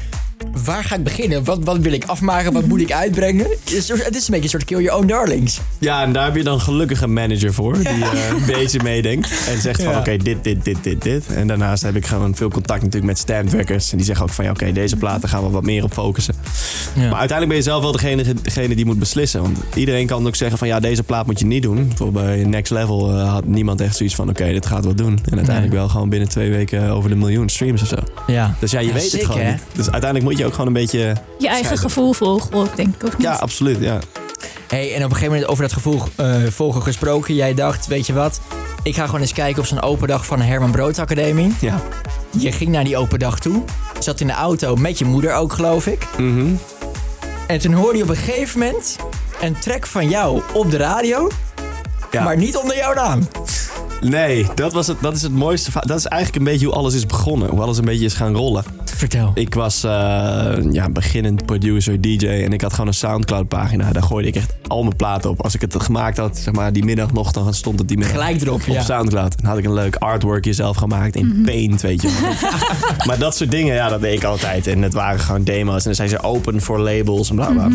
Waar 0.64 0.84
ga 0.84 0.94
ik 0.96 1.04
beginnen? 1.04 1.44
Wat, 1.44 1.58
wat 1.64 1.78
wil 1.78 1.92
ik 1.92 2.04
afmaken? 2.04 2.52
Wat 2.52 2.66
moet 2.66 2.80
ik 2.80 2.92
uitbrengen? 2.92 3.46
Het 3.64 3.72
is, 3.72 3.88
het 3.88 3.98
is 4.16 4.28
een 4.28 4.34
beetje 4.34 4.42
een 4.42 4.48
soort 4.48 4.64
kill 4.64 4.82
your 4.82 4.98
own 4.98 5.06
darlings. 5.06 5.60
Ja, 5.78 6.02
en 6.02 6.12
daar 6.12 6.24
heb 6.24 6.36
je 6.36 6.42
dan 6.42 6.60
gelukkig 6.60 7.00
een 7.02 7.12
manager 7.12 7.52
voor. 7.54 7.78
Die 7.78 7.86
eh, 7.86 8.28
een 8.30 8.46
beetje 8.46 8.82
meedenkt. 8.82 9.30
En 9.48 9.60
zegt 9.60 9.82
van 9.82 9.92
Ja. 9.92 9.98
oké, 9.98 10.16
dit, 10.16 10.44
dit, 10.44 10.64
dit, 10.64 10.76
dit, 10.82 11.02
dit. 11.02 11.26
En 11.34 11.46
daarnaast 11.46 11.82
heb 11.82 11.96
ik 11.96 12.06
gewoon 12.06 12.34
veel 12.36 12.48
contact 12.48 12.78
natuurlijk 12.82 13.06
met 13.12 13.18
stemwerkers. 13.18 13.90
En 13.90 13.96
die 13.96 14.06
zeggen 14.06 14.24
ook 14.24 14.32
van 14.32 14.44
ja, 14.44 14.50
oké, 14.50 14.72
deze 14.72 14.96
platen 14.96 15.28
gaan 15.28 15.42
we 15.44 15.50
wat 15.50 15.62
meer 15.64 15.84
op 15.84 15.92
focussen. 15.92 16.34
Ja. 16.94 17.00
Maar 17.08 17.18
uiteindelijk 17.18 17.48
ben 17.48 17.56
je 17.56 17.62
zelf 17.62 17.82
wel 17.82 17.92
degene, 17.92 18.24
degene 18.42 18.74
die 18.74 18.84
moet 18.86 18.98
beslissen. 18.98 19.42
Want 19.42 19.58
iedereen 19.74 20.06
kan 20.06 20.26
ook 20.26 20.36
zeggen 20.36 20.58
van 20.58 20.68
ja, 20.68 20.80
deze 20.80 21.02
plaat 21.02 21.26
moet 21.26 21.38
je 21.38 21.46
niet 21.46 21.62
doen. 21.62 21.92
Bij 22.12 22.44
Next 22.44 22.72
Level 22.72 23.10
eh, 23.10 23.32
had 23.32 23.44
niemand 23.44 23.80
echt 23.80 23.96
zoiets 23.96 24.14
van 24.14 24.28
oké, 24.28 24.44
dit 24.52 24.66
gaat 24.66 24.84
wel 24.84 24.94
doen. 24.94 25.20
En 25.30 25.36
uiteindelijk 25.36 25.74
wel 25.74 25.88
gewoon 25.88 26.08
binnen 26.08 26.28
twee 26.28 26.50
weken 26.50 26.90
over 26.90 27.10
de 27.10 27.16
miljoen 27.16 27.48
streams 27.48 27.82
of 27.82 27.88
zo. 27.88 27.96
ja. 28.26 28.54
Dus 28.58 28.70
ja, 28.70 28.80
je 28.80 28.86
Ja, 28.86 28.92
weet 28.92 29.02
sick, 29.02 29.12
het 29.20 29.24
gewoon 29.30 29.42
hè? 29.44 29.50
niet. 29.52 29.60
Dus 29.72 29.90
uiteindelijk 29.90 30.27
moet 30.28 30.38
je 30.38 30.46
ook 30.46 30.52
gewoon 30.52 30.66
een 30.66 30.72
beetje... 30.72 31.16
Je 31.38 31.48
eigen 31.48 31.78
gevoel 31.78 32.12
volgen 32.12 32.54
ook, 32.54 32.76
denk 32.76 32.94
ik 32.94 33.04
ook 33.04 33.12
niet. 33.12 33.26
Ja, 33.26 33.32
absoluut. 33.32 33.78
Ja. 33.80 33.98
Hey, 34.68 34.94
en 34.94 34.96
op 34.96 35.02
een 35.02 35.08
gegeven 35.08 35.32
moment 35.32 35.46
over 35.50 35.62
dat 35.62 35.72
gevoel 35.72 36.02
eh, 36.16 36.42
volgen 36.48 36.82
gesproken. 36.82 37.34
Jij 37.34 37.54
dacht, 37.54 37.86
weet 37.86 38.06
je 38.06 38.12
wat? 38.12 38.40
Ik 38.82 38.94
ga 38.94 39.06
gewoon 39.06 39.20
eens 39.20 39.32
kijken 39.32 39.60
op 39.60 39.66
zo'n 39.68 39.82
open 39.82 40.08
dag 40.08 40.26
van 40.26 40.38
de 40.38 40.44
Herman 40.44 40.70
Brood 40.70 40.98
Academie. 40.98 41.54
ja. 41.60 41.82
Je 42.38 42.52
ging 42.52 42.70
naar 42.70 42.84
die 42.84 42.96
open 42.96 43.18
dag 43.18 43.40
toe. 43.40 43.62
Zat 43.98 44.20
in 44.20 44.26
de 44.26 44.32
auto 44.32 44.76
met 44.76 44.98
je 44.98 45.04
moeder 45.04 45.34
ook, 45.34 45.52
geloof 45.52 45.86
ik. 45.86 46.06
Mhm. 46.18 46.54
En 47.46 47.58
toen 47.58 47.72
hoorde 47.72 47.96
je 47.96 48.02
op 48.02 48.10
een 48.10 48.16
gegeven 48.16 48.58
moment 48.58 48.96
een 49.40 49.58
track 49.58 49.86
van 49.86 50.08
jou 50.08 50.42
op 50.52 50.70
de 50.70 50.76
radio. 50.76 51.30
Ja. 52.10 52.24
Maar 52.24 52.36
niet 52.36 52.56
onder 52.56 52.76
jouw 52.76 52.94
naam. 52.94 53.28
Nee, 54.00 54.46
dat, 54.54 54.72
was 54.72 54.86
het, 54.86 54.96
dat 55.00 55.16
is 55.16 55.22
het 55.22 55.32
mooiste. 55.32 55.70
Dat 55.80 55.98
is 55.98 56.06
eigenlijk 56.06 56.44
een 56.44 56.52
beetje 56.52 56.66
hoe 56.66 56.74
alles 56.74 56.94
is 56.94 57.06
begonnen. 57.06 57.48
Hoe 57.48 57.60
alles 57.60 57.78
een 57.78 57.84
beetje 57.84 58.04
is 58.04 58.14
gaan 58.14 58.34
rollen. 58.34 58.64
Vertel. 58.84 59.30
Ik 59.34 59.54
was 59.54 59.84
eh, 59.84 59.90
ja, 60.70 60.88
beginnend 60.90 61.46
producer, 61.46 62.00
DJ. 62.00 62.26
En 62.26 62.52
ik 62.52 62.60
had 62.60 62.72
gewoon 62.72 62.86
een 62.86 62.94
Soundcloud 62.94 63.48
pagina. 63.48 63.92
Daar 63.92 64.02
gooide 64.02 64.28
ik 64.28 64.36
echt 64.36 64.54
al 64.66 64.82
mijn 64.82 64.96
platen 64.96 65.30
op. 65.30 65.42
Als 65.42 65.54
ik 65.54 65.60
het 65.60 65.82
gemaakt 65.82 66.16
had, 66.16 66.38
zeg 66.38 66.54
maar 66.54 66.72
die 66.72 66.84
middag 66.84 67.12
nog, 67.12 67.32
dan 67.32 67.54
stond 67.54 67.78
het 67.78 67.88
die 67.88 67.96
middag 67.96 68.14
Gelijk 68.14 68.40
erop, 68.40 68.60
op 68.60 68.66
ja. 68.66 68.82
Soundcloud. 68.82 69.34
En 69.34 69.44
had 69.44 69.58
ik 69.58 69.64
een 69.64 69.74
leuk 69.74 69.96
artworkje 69.96 70.52
zelf 70.52 70.76
gemaakt 70.76 71.16
in 71.16 71.42
Paint, 71.44 71.80
weet 71.80 72.02
je 72.02 72.18
wel. 72.20 72.50
maar 73.06 73.18
dat 73.18 73.36
soort 73.36 73.50
dingen, 73.50 73.74
ja, 73.74 73.88
dat 73.88 74.00
deed 74.00 74.16
ik 74.16 74.24
altijd. 74.24 74.66
En 74.66 74.82
het 74.82 74.92
waren 74.92 75.20
gewoon 75.20 75.44
demo's. 75.44 75.78
En 75.78 75.84
dan 75.84 75.94
zijn 75.94 76.08
ze 76.08 76.22
open 76.22 76.60
voor 76.60 76.78
labels 76.78 77.30
en 77.30 77.36
bla 77.36 77.50
bla. 77.50 77.68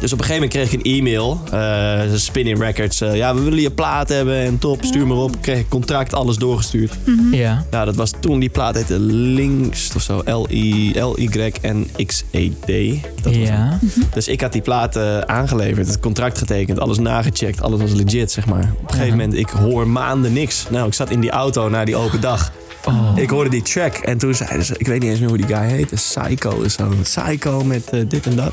Dus 0.00 0.12
op 0.12 0.18
een 0.18 0.24
gegeven 0.24 0.48
moment 0.48 0.68
kreeg 0.68 0.72
ik 0.80 0.86
een 0.86 0.92
e-mail. 0.98 1.40
eh 1.52 2.00
Spinning 2.14 2.58
Records. 2.58 3.00
eh, 3.00 3.16
ja, 3.16 3.34
we 3.34 3.40
willen 3.42 3.60
je 3.60 3.70
plaat 3.70 4.08
hebben 4.08 4.36
en 4.36 4.58
top, 4.58 4.84
stuur 4.84 5.06
maar 5.06 5.16
op. 5.16 5.36
Kreeg 5.40 5.58
ik 5.58 5.68
contract, 5.68 6.14
alles 6.14 6.36
doorgestuurd. 6.36 6.92
Ja. 7.32 7.64
Nou, 7.70 7.84
dat 7.84 7.94
was 7.96 8.12
toen 8.20 8.38
die 8.38 8.48
plaat 8.48 8.74
heette 8.74 8.98
Links 9.00 9.90
of 9.96 10.02
zo. 10.02 10.22
L-I- 10.26 10.92
L-Y-N-X-E-D. 11.00 13.00
Dat 13.22 13.36
was. 13.36 13.48
Ja. 13.48 13.78
Dus 14.14 14.28
ik 14.28 14.40
had 14.40 14.52
die 14.52 14.62
plaat 14.62 14.96
eh, 14.96 15.18
aangeleverd, 15.18 15.86
het 15.86 16.00
contract 16.00 16.38
getekend, 16.38 16.80
alles 16.80 16.98
nagecheckt, 16.98 17.62
alles 17.62 17.80
was 17.80 17.92
legit, 17.92 18.30
zeg 18.32 18.46
maar. 18.46 18.72
Op 18.80 18.88
een 18.88 18.94
gegeven 18.94 19.10
moment, 19.18 19.34
ik 19.34 19.48
hoor 19.48 19.88
maanden 19.88 20.32
niks. 20.32 20.66
Nou, 20.70 20.86
ik 20.86 20.94
zat 20.94 21.10
in 21.10 21.20
die 21.20 21.30
auto 21.30 21.68
naar 21.68 21.84
die 21.84 21.96
open 21.96 22.20
dag. 22.20 22.52
Oh. 22.84 23.12
Ik 23.16 23.30
hoorde 23.30 23.50
die 23.50 23.62
track 23.62 23.94
en 23.96 24.18
toen 24.18 24.34
zeiden 24.34 24.64
ze, 24.64 24.74
ik 24.78 24.86
weet 24.86 25.00
niet 25.00 25.10
eens 25.10 25.18
meer 25.20 25.28
hoe 25.28 25.38
die 25.38 25.46
guy 25.46 25.66
heet, 25.68 25.90
Psycho 25.94 26.50
of 26.64 26.70
zo. 26.70 26.88
Psycho 27.02 27.64
met 27.64 27.90
dit 28.08 28.26
en 28.26 28.36
dat. 28.36 28.52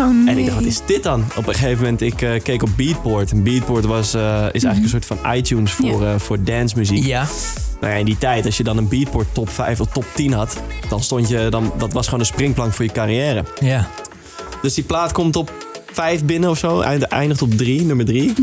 Oh, 0.00 0.08
nee. 0.24 0.28
En 0.34 0.38
ik 0.38 0.44
dacht, 0.44 0.56
wat 0.58 0.66
is 0.66 0.80
dit 0.86 1.02
dan? 1.02 1.24
Op 1.36 1.46
een 1.46 1.54
gegeven 1.54 1.82
moment, 1.82 2.00
ik 2.00 2.22
eh, 2.22 2.42
keek 2.42 2.62
op 2.62 2.68
Beatport. 2.76 3.30
En 3.30 3.42
Beatport 3.42 3.84
was, 3.84 4.14
eh, 4.14 4.22
is 4.52 4.64
eigenlijk 4.64 4.82
een 4.82 4.88
soort 4.88 5.04
van 5.20 5.34
iTunes 5.34 5.72
voor, 5.72 6.04
eh 6.06 6.14
voor 6.18 6.42
dancemuziek. 6.44 7.04
Ja. 7.04 7.26
Nou 7.80 7.92
ja, 7.92 7.98
in 7.98 8.04
die 8.04 8.18
tijd, 8.18 8.44
als 8.46 8.56
je 8.56 8.62
dan 8.62 8.76
een 8.76 8.88
Beatport 8.88 9.26
top 9.32 9.48
5 9.50 9.80
of 9.80 9.88
top 9.92 10.04
10 10.14 10.32
had, 10.32 10.56
dan 10.88 11.02
stond 11.02 11.28
je, 11.28 11.46
dan, 11.50 11.72
dat 11.78 11.92
was 11.92 12.04
gewoon 12.04 12.20
een 12.20 12.26
springplank 12.26 12.72
voor 12.72 12.84
je 12.84 12.92
carrière. 12.92 13.44
Ja. 13.60 13.88
Dus 14.62 14.74
die 14.74 14.84
plaat 14.84 15.12
komt 15.12 15.36
op 15.36 15.52
5 15.92 16.24
binnen 16.24 16.50
of 16.50 16.58
zo, 16.58 16.80
eind- 16.80 17.02
eindigt 17.02 17.42
op 17.42 17.54
3, 17.54 17.82
nummer 17.82 18.04
3. 18.04 18.22
Ik 18.28 18.36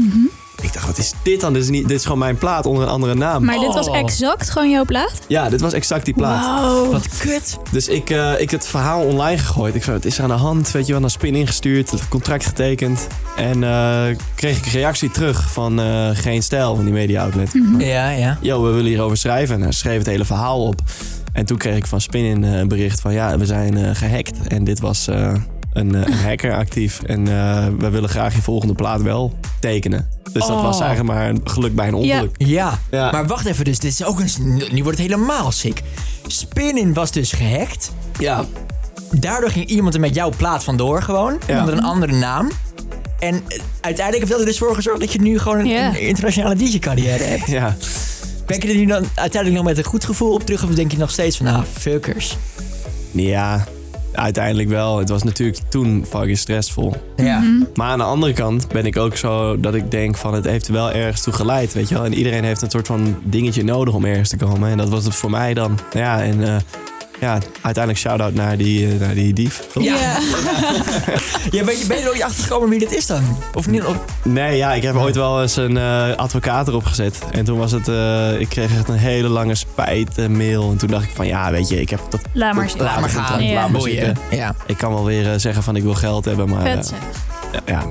dacht, 0.82 0.98
wat 0.98 1.06
is 1.06 1.14
dit 1.24 1.42
dan? 1.42 1.54
Dit 1.54 1.64
is, 1.64 1.70
niet, 1.70 1.88
dit 1.88 1.98
is 1.98 2.04
gewoon 2.04 2.18
mijn 2.18 2.38
plaat 2.38 2.66
onder 2.66 2.84
een 2.84 2.90
andere 2.90 3.14
naam. 3.14 3.46
Maar 3.46 3.60
dit 3.60 3.74
was 3.74 3.88
Oh. 3.88 3.98
exact 3.98 4.50
gewoon 4.50 4.70
jouw 4.70 4.86
plaat? 4.86 5.12
Ja, 5.28 5.50
dit 5.50 5.62
was 5.62 5.74
exact 5.74 6.06
die 6.06 6.14
plaat. 6.14 6.62
Wow. 6.62 6.92
Wat 6.92 7.08
kut. 7.18 7.58
Dus 7.72 7.88
ik, 7.88 8.10
eh, 8.10 8.40
ik 8.42 8.52
het 8.52 8.68
verhaal 8.68 9.02
online 9.02 9.38
gegooid. 9.38 9.76
Ik 9.76 9.84
zei, 9.84 9.96
het 9.96 10.06
is 10.06 10.18
er 10.18 10.24
aan 10.24 10.30
de 10.30 10.36
hand, 10.36 10.72
weet 10.72 10.86
je 10.86 10.92
wel, 10.92 11.02
naar 11.02 11.10
Spin 11.10 11.36
ingestuurd, 11.36 11.92
het 11.92 12.08
contract 12.08 12.46
getekend. 12.46 13.08
En 13.36 13.64
eh, 13.64 14.04
kreeg 14.36 14.58
ik 14.58 14.66
een 14.66 14.72
reactie 14.72 15.12
terug 15.12 15.52
van 15.52 15.80
eh, 15.80 16.10
Geen 16.14 16.44
Stijl, 16.44 16.76
van 16.76 16.84
die 16.84 16.94
media 16.94 17.24
outlet. 17.24 17.52
Ja, 17.78 18.10
ja. 18.10 18.38
Yo, 18.42 18.64
we 18.64 18.70
willen 18.70 18.90
hierover 18.90 19.18
schrijven. 19.18 19.56
En 19.56 19.62
hij 19.62 19.72
schreef 19.72 19.98
het 19.98 20.08
hele 20.08 20.26
verhaal 20.26 20.64
op. 20.66 20.82
En 21.34 21.46
toen 21.46 21.58
kreeg 21.58 21.76
ik 21.78 21.88
van 21.88 22.02
Spin 22.02 22.44
een 22.44 22.68
bericht 22.68 23.02
van 23.02 23.14
ja, 23.14 23.38
we 23.38 23.46
zijn 23.46 23.78
eh, 23.78 23.90
gehackt. 23.94 24.48
En 24.48 24.64
dit 24.64 24.80
was 24.80 25.08
eh, 25.08 25.34
een, 25.74 25.96
eh, 25.96 26.02
een 26.02 26.14
hacker 26.14 26.56
actief. 26.56 27.02
En 27.02 27.28
eh, 27.28 27.68
we 27.78 27.90
willen 27.90 28.10
graag 28.10 28.36
je 28.36 28.42
volgende 28.42 28.74
plaat 28.74 29.02
wel 29.02 29.34
tekenen. 29.60 30.08
Dus 30.34 30.48
dat 30.48 30.58
Oh. 30.58 30.62
was 30.64 30.80
eigenlijk 30.80 31.14
maar 31.14 31.30
een 31.30 31.42
geluk 31.44 31.76
bij 31.76 31.88
een 31.88 31.94
ongeluk. 31.94 32.36
Ja. 32.38 32.80
Ja. 32.92 33.12
Maar 33.12 33.28
wacht 33.28 33.46
even, 33.46 33.66
dus 33.66 33.80
dit 33.80 33.92
is 33.92 34.04
ook 34.04 34.20
een... 34.20 34.30
Nu 34.72 34.84
wordt 34.84 34.98
het 34.98 35.08
helemaal 35.08 35.52
sick. 35.52 35.82
Spinnin 36.28 36.94
was 36.94 37.12
dus 37.12 37.32
gehackt. 37.32 37.92
Ja, 38.20 38.46
Daardoor 39.12 39.50
ging 39.50 39.66
iemand 39.66 39.94
er 39.94 40.00
met 40.00 40.16
jouw 40.16 40.30
plaat 40.38 40.64
vandoor 40.64 41.02
gewoon. 41.02 41.38
Ja. 41.48 41.60
Onder 41.60 41.74
een 41.74 41.84
andere 41.84 42.14
naam. 42.14 42.50
En 43.20 43.34
eh, 43.48 43.60
uiteindelijk 43.82 44.18
heeft 44.18 44.30
dat 44.30 44.40
er 44.40 44.46
dus 44.46 44.58
voor 44.58 44.76
gezorgd 44.76 45.00
dat 45.00 45.12
je 45.14 45.22
nu 45.22 45.40
gewoon 45.40 45.60
een, 45.60 46.00
internationale 46.08 46.56
DJ-carrière 46.56 47.24
hebt. 47.24 47.48
ja. 47.48 47.76
Kijk 48.46 48.64
je 48.64 48.70
er 48.70 48.76
nu 48.76 48.86
dan 48.86 49.04
uiteindelijk 49.16 49.64
nog 49.64 49.64
met 49.74 49.78
een 49.86 49.90
goed 49.92 50.06
gevoel 50.06 50.34
op 50.34 50.46
terug? 50.46 50.64
Of 50.64 50.70
denk 50.70 50.92
je 50.92 50.98
nog 50.98 51.12
steeds 51.12 51.38
van, 51.38 51.48
ah, 51.48 51.62
fuckers. 51.78 52.38
Ja, 53.12 53.64
uiteindelijk 54.14 54.70
wel. 54.70 54.98
Het 54.98 55.10
was 55.10 55.24
natuurlijk 55.24 55.60
toen 55.70 56.06
fucking 56.10 56.38
stressvol. 56.38 56.94
Ja. 57.16 57.44
Maar 57.76 57.88
aan 57.88 57.98
de 57.98 58.04
andere 58.04 58.34
kant 58.34 58.68
ben 58.68 58.86
ik 58.86 58.98
ook 58.98 59.16
zo 59.18 59.60
dat 59.60 59.74
ik 59.74 59.92
denk 59.92 60.18
van 60.18 60.34
het 60.34 60.46
heeft 60.46 60.68
er 60.68 60.74
wel 60.74 60.92
ergens 60.92 61.22
toe 61.22 61.34
geleid, 61.34 61.74
weet 61.74 61.90
je 61.90 61.96
wel. 61.96 62.06
En 62.06 62.14
iedereen 62.14 62.44
heeft 62.44 62.62
een 62.62 62.70
soort 62.70 62.88
van 62.88 63.18
dingetje 63.24 63.64
nodig 63.64 63.94
om 63.94 64.06
ergens 64.06 64.30
te 64.30 64.38
komen. 64.38 64.70
En 64.70 64.78
dat 64.78 64.90
was 64.90 65.04
het 65.04 65.16
voor 65.16 65.30
mij 65.30 65.54
dan. 65.54 65.80
Ja, 65.94 66.24
en 66.24 66.44
eh, 66.44 66.56
ja, 67.22 67.38
uiteindelijk 67.62 67.98
shout-out 67.98 68.34
naar 68.34 68.58
die, 68.58 68.88
eh, 68.94 69.00
naar 69.00 69.14
die 69.14 69.34
dief. 69.34 69.68
Ja. 69.80 69.96
ja, 71.52 71.64
ben 71.64 71.78
je, 71.78 71.86
ben 71.88 71.98
je 71.98 72.04
er 72.04 72.10
ooit 72.10 72.22
achter 72.22 72.44
gekomen 72.44 72.70
wie 72.70 72.80
dit 72.80 72.92
is 72.96 73.06
dan? 73.08 73.38
Of 73.54 73.68
niet? 73.68 73.84
Of, 73.86 73.96
Nee, 74.24 74.58
ja, 74.58 74.74
ik 74.74 74.84
heb 74.84 74.96
ooit 74.96 75.16
wel 75.16 75.42
eens 75.42 75.56
een 75.56 75.78
eh, 75.78 76.16
advocaat 76.16 76.68
erop 76.68 76.84
gezet. 76.86 77.20
En 77.32 77.46
toen 77.46 77.58
was 77.58 77.72
het, 77.72 77.88
eh, 77.88 78.40
ik 78.40 78.50
kreeg 78.50 78.72
echt 78.78 78.90
een 78.90 78.96
hele 78.96 79.28
lange 79.28 79.56
spijtmail. 79.56 80.72
En 80.72 80.78
toen 80.78 80.90
dacht 80.90 81.04
ik 81.04 81.12
van, 81.14 81.28
ja, 81.28 81.52
weet 81.52 81.70
je, 81.70 81.82
ik 81.82 81.90
heb 81.90 82.00
dat... 82.10 82.22
Laat 82.34 82.54
maar 82.56 82.70
zitten. 82.70 82.86
laat 82.88 83.00
maar 83.00 83.10
Ja. 83.14 83.24
gaan. 83.24 83.44
Ja. 83.44 83.54
Laat 83.54 83.70
maar 83.70 83.80
Boeien. 83.80 84.06
zitten. 84.06 84.38
Ja. 84.38 84.56
Ik 84.66 84.78
kan 84.78 84.94
wel 84.94 85.06
weer 85.06 85.40
zeggen 85.40 85.64
van, 85.64 85.76
ik 85.76 85.84
wil 85.84 85.94
geld 85.96 86.26
hebben, 86.26 86.50
maar 86.50 86.84
zeg. 86.84 86.98
ja, 87.66 87.84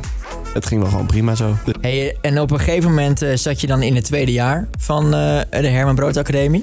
het 0.54 0.66
ging 0.66 0.80
wel 0.80 0.90
gewoon 0.90 1.06
prima 1.06 1.34
zo. 1.34 1.56
Hey, 1.80 2.16
en 2.20 2.40
op 2.40 2.50
een 2.50 2.58
gegeven 2.58 2.88
moment 2.90 3.22
eh, 3.22 3.36
zat 3.36 3.60
je 3.60 3.66
dan 3.66 3.82
in 3.82 3.94
het 3.94 4.04
tweede 4.04 4.32
jaar 4.32 4.68
van 4.78 5.04
eh, 5.04 5.40
de 5.50 5.68
Herman 5.68 5.94
Brood 5.94 6.16
Academie. 6.16 6.62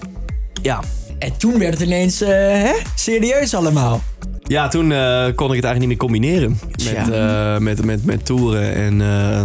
Ja. 0.62 0.80
En 1.20 1.38
toen 1.38 1.60
werd 1.60 1.74
het 1.74 1.82
ineens 1.88 2.22
eh, 2.22 2.30
hè? 2.30 2.74
serieus 2.96 3.54
allemaal. 3.54 4.02
Ja, 4.48 4.68
toen 4.68 4.92
eh, 4.92 5.26
kon 5.36 5.50
ik 5.50 5.56
het 5.56 5.66
eigenlijk 5.66 5.80
niet 5.80 5.88
meer 5.88 5.98
combineren 5.98 6.60
met, 6.84 7.10
eh, 7.12 7.58
met, 7.58 7.86
met, 7.86 8.06
met 8.06 8.26
toeren. 8.26 8.74
En 8.74 9.02
eh, 9.02 9.42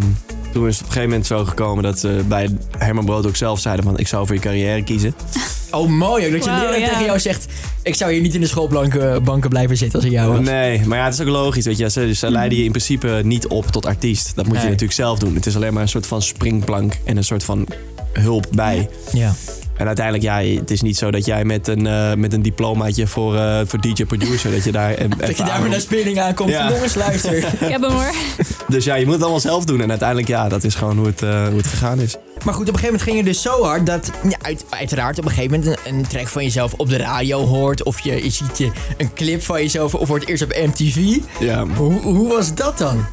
toen 0.52 0.66
is 0.66 0.78
het 0.78 0.82
op 0.82 0.86
een 0.86 0.92
gegeven 0.92 1.08
moment 1.08 1.26
zo 1.26 1.44
gekomen 1.44 1.82
dat 1.82 1.98
ze 1.98 2.22
bij 2.28 2.48
Herman 2.78 3.04
Brood 3.04 3.26
ook 3.26 3.36
zelf 3.36 3.60
zeiden 3.60 3.84
van... 3.84 3.98
ik 3.98 4.08
zou 4.08 4.26
voor 4.26 4.34
je 4.34 4.40
carrière 4.40 4.84
kiezen. 4.84 5.14
Oh, 5.72 5.88
mooi 5.88 6.26
ook 6.26 6.32
dat 6.32 6.44
je 6.44 6.50
Wauw, 6.50 6.62
leraar 6.62 6.78
ja. 6.78 6.88
tegen 6.88 7.04
jou 7.04 7.18
zegt... 7.18 7.46
ik 7.82 7.94
zou 7.94 8.12
hier 8.12 8.20
niet 8.20 8.34
in 8.34 8.40
de 8.40 8.46
schoolbanken 8.46 9.24
banken 9.24 9.50
blijven 9.50 9.76
zitten 9.76 9.98
als 9.98 10.08
ik 10.08 10.14
jou 10.14 10.32
was. 10.32 10.46
Nee, 10.46 10.86
maar 10.86 10.98
ja, 10.98 11.04
het 11.04 11.14
is 11.14 11.20
ook 11.20 11.28
logisch. 11.28 11.64
Weet 11.64 11.78
je. 11.78 11.90
Ze, 11.90 12.14
ze 12.14 12.30
leiden 12.30 12.58
je 12.58 12.64
in 12.64 12.70
principe 12.70 13.20
niet 13.24 13.46
op 13.46 13.66
tot 13.66 13.86
artiest. 13.86 14.32
Dat 14.34 14.46
moet 14.46 14.56
je 14.56 14.62
natuurlijk 14.62 14.92
zelf 14.92 15.18
doen. 15.18 15.34
Het 15.34 15.46
is 15.46 15.56
alleen 15.56 15.72
maar 15.72 15.82
een 15.82 15.88
soort 15.88 16.06
van 16.06 16.22
springplank 16.22 16.98
en 17.04 17.16
een 17.16 17.24
soort 17.24 17.44
van 17.44 17.68
hulp 18.12 18.46
bij. 18.50 18.88
Ja. 19.12 19.34
En 19.82 19.88
uiteindelijk, 19.88 20.24
ja, 20.24 20.60
het 20.60 20.70
is 20.70 20.80
niet 20.82 20.96
zo 20.96 21.10
dat 21.10 21.24
jij 21.24 21.44
met 21.44 21.68
een, 21.68 21.86
eh, 21.86 22.14
met 22.14 22.32
een 22.32 22.42
diplomaatje 22.42 23.06
voor, 23.06 23.36
eh, 23.36 23.60
voor 23.66 23.80
DJ-producer, 23.80 24.50
dat 24.50 24.64
je 24.64 24.72
daar... 24.72 24.94
Dat 25.18 25.36
je 25.36 25.44
daar 25.44 25.60
weer 25.60 25.70
naar 25.70 25.80
spinning 25.80 26.20
aankomt. 26.20 26.50
Ja. 26.50 26.64
Van, 26.64 26.72
Jongens, 26.74 26.94
luister. 26.94 27.36
Ik 27.36 27.44
heb 27.58 27.82
hem 27.82 27.90
hoor. 27.90 28.12
Dus 28.68 28.84
ja, 28.84 28.94
je 28.94 29.04
moet 29.04 29.14
het 29.14 29.22
allemaal 29.22 29.40
zelf 29.40 29.64
doen. 29.64 29.80
En 29.80 29.90
uiteindelijk, 29.90 30.28
ja, 30.28 30.48
dat 30.48 30.64
is 30.64 30.74
gewoon 30.74 30.96
hoe 30.96 31.06
het, 31.06 31.22
eh, 31.22 31.46
hoe 31.46 31.56
het 31.56 31.66
gegaan 31.66 32.00
is. 32.00 32.16
Maar 32.44 32.54
goed, 32.54 32.68
op 32.68 32.74
een 32.74 32.80
gegeven 32.80 32.84
moment 32.84 33.02
ging 33.02 33.16
je 33.16 33.24
dus 33.24 33.42
zo 33.42 33.62
hard 33.62 33.86
dat 33.86 34.10
ja, 34.28 34.36
uit, 34.42 34.64
uiteraard 34.68 35.18
op 35.18 35.24
een 35.24 35.30
gegeven 35.30 35.58
moment 35.58 35.78
een, 35.84 35.94
een 35.94 36.06
track 36.06 36.28
van 36.28 36.42
jezelf 36.42 36.72
op 36.72 36.88
de 36.88 36.96
radio 36.96 37.46
hoort. 37.46 37.82
Of 37.82 38.00
je, 38.00 38.24
je 38.24 38.30
ziet 38.30 38.58
je 38.58 38.70
een 38.96 39.12
clip 39.14 39.42
van 39.42 39.60
jezelf 39.60 39.94
of 39.94 40.06
voor 40.06 40.18
het 40.18 40.28
eerst 40.28 40.42
op 40.42 40.54
MTV. 40.66 41.18
Ja, 41.40 41.66
Hoe, 41.66 42.00
hoe 42.00 42.28
was 42.28 42.54
dat 42.54 42.78
dan? 42.78 43.04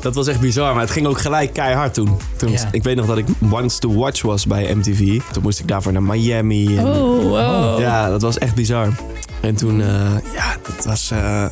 Dat 0.00 0.14
was 0.14 0.26
echt 0.26 0.40
bizar. 0.40 0.72
Maar 0.72 0.82
het 0.82 0.90
ging 0.90 1.06
ook 1.06 1.20
gelijk 1.20 1.52
keihard 1.52 1.94
toen. 1.94 2.16
toen. 2.36 2.54
Ik 2.72 2.82
weet 2.82 2.96
nog 2.96 3.06
dat 3.06 3.18
ik 3.18 3.26
Once 3.50 3.78
to 3.78 3.94
Watch 3.94 4.22
was 4.22 4.46
bij 4.46 4.74
MTV. 4.74 5.20
Toen 5.32 5.42
moest 5.42 5.60
ik 5.60 5.68
daarvoor 5.68 5.92
naar 5.92 6.02
Miami. 6.02 6.76
En, 6.78 6.86
Oh, 6.86 7.22
wow. 7.22 7.80
Ja, 7.80 8.10
dat 8.10 8.22
was 8.22 8.38
echt 8.38 8.54
bizar. 8.54 8.88
En 9.40 9.54
toen, 9.56 9.80
eh, 9.80 10.16
ja, 10.34 10.56
dat 10.76 10.84
was, 10.84 11.10
eh, 11.10 11.46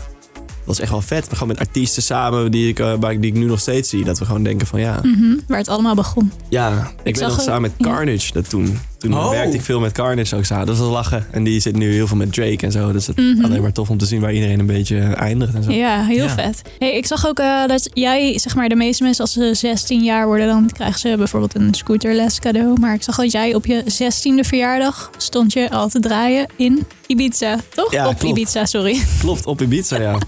was 0.65 0.81
echt 0.81 0.91
wel 0.91 1.01
vet. 1.01 1.29
Gewoon 1.33 1.49
met 1.49 1.59
artiesten 1.59 2.03
samen 2.03 2.51
die 2.51 2.69
ik, 2.69 2.79
eh, 2.79 2.93
ik, 2.93 3.21
die 3.23 3.31
ik 3.33 3.39
nu 3.39 3.45
nog 3.45 3.61
steeds 3.61 3.89
zie. 3.89 4.05
Dat 4.05 4.19
we 4.19 4.25
gewoon 4.25 4.43
denken 4.43 4.67
van 4.67 4.81
ja, 4.81 4.99
Mhm, 5.03 5.37
waar 5.49 5.59
het 5.59 5.69
allemaal 5.69 5.95
begon. 5.95 6.33
ja. 6.49 6.91
Ik, 6.97 7.03
ben 7.03 7.15
zag 7.17 7.29
nog 7.31 7.41
samen 7.41 7.61
met 7.63 7.73
ja. 7.77 7.85
Carnage 7.87 8.33
dat 8.33 8.49
toen. 8.49 8.79
Toen 8.99 9.15
Oh. 9.15 9.31
werkte 9.31 9.57
ik 9.57 9.63
veel 9.63 9.81
met 9.81 9.93
Carnage 9.93 10.37
ook 10.37 10.45
samen. 10.45 10.67
Dat 10.67 10.79
was 10.79 10.89
lachen. 10.91 11.27
En 11.31 11.45
die 11.45 11.61
zit 11.61 11.77
nu 11.77 11.93
heel 11.93 12.07
veel 12.07 12.17
met 12.17 12.33
Drake 12.33 12.59
en 12.67 12.73
zo. 12.73 12.93
Dus 12.93 13.07
het 13.07 13.17
Mhm. 13.17 13.45
alleen 13.45 13.63
maar 13.63 13.73
tof 13.73 13.91
om 13.91 13.99
te 13.99 14.07
zien 14.07 14.21
waar 14.21 14.33
iedereen 14.33 14.59
een 14.61 14.67
beetje 14.67 14.99
eindigt 14.99 15.55
en 15.55 15.63
zo. 15.63 15.71
Ja, 15.71 16.05
heel 16.05 16.25
Ja. 16.25 16.35
vet. 16.35 16.63
Hey, 16.79 16.97
ik 16.97 17.07
zag 17.07 17.27
ook 17.27 17.39
eh, 17.39 17.67
dat 17.67 17.91
jij, 17.93 18.39
zeg 18.39 18.55
maar, 18.55 18.69
de 18.69 18.75
meeste 18.77 19.03
mensen 19.03 19.23
als 19.25 19.33
ze 19.33 19.51
16 19.55 20.03
jaar 20.05 20.27
worden, 20.27 20.47
dan 20.47 20.71
krijgen 20.73 20.99
ze 21.01 21.15
bijvoorbeeld 21.17 21.55
een 21.55 21.75
scooterles 21.75 22.39
cadeau. 22.39 22.81
Maar 22.81 22.95
ik 22.95 23.03
zag 23.03 23.17
dat 23.17 23.33
jij 23.33 23.55
op 23.55 23.67
je 23.67 23.83
16e 23.87 24.45
verjaardag 24.45 25.11
stond 25.17 25.53
je 25.53 25.71
al 25.71 25.89
te 25.89 26.01
draaien 26.01 26.47
in 26.57 26.87
Ibiza, 27.07 27.57
toch? 27.75 27.93
Ja, 27.93 28.09
op 28.09 28.19
klopt. 28.19 28.39
Ibiza, 28.39 28.65
sorry. 28.67 29.01
Klopt, 29.21 29.47
op 29.47 29.63
Ibiza 29.63 30.01
ja. 30.01 30.13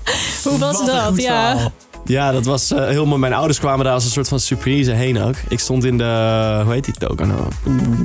Hoe 0.44 0.58
was 0.58 0.72
Wat 0.78 0.80
een 0.80 0.86
dat? 0.94 1.04
goed 1.06 1.22
Ja. 1.22 1.50
verhaal. 1.52 1.72
Ja, 2.08 2.32
dat 2.32 2.44
was 2.44 2.72
eh, 2.72 2.86
heel 2.88 3.06
mooi. 3.06 3.20
Mijn 3.20 3.32
ouders 3.32 3.58
kwamen 3.58 3.84
daar 3.84 3.94
als 3.94 4.04
een 4.04 4.10
soort 4.10 4.28
van 4.28 4.40
surprise 4.40 4.90
heen 4.92 5.20
ook. 5.20 5.34
Ik 5.48 5.58
stond 5.58 5.84
in 5.84 5.98
de, 5.98 6.60
hoe 6.64 6.72
heet 6.72 6.84
die 6.84 6.94
token 6.94 7.28
nou? 7.28 7.40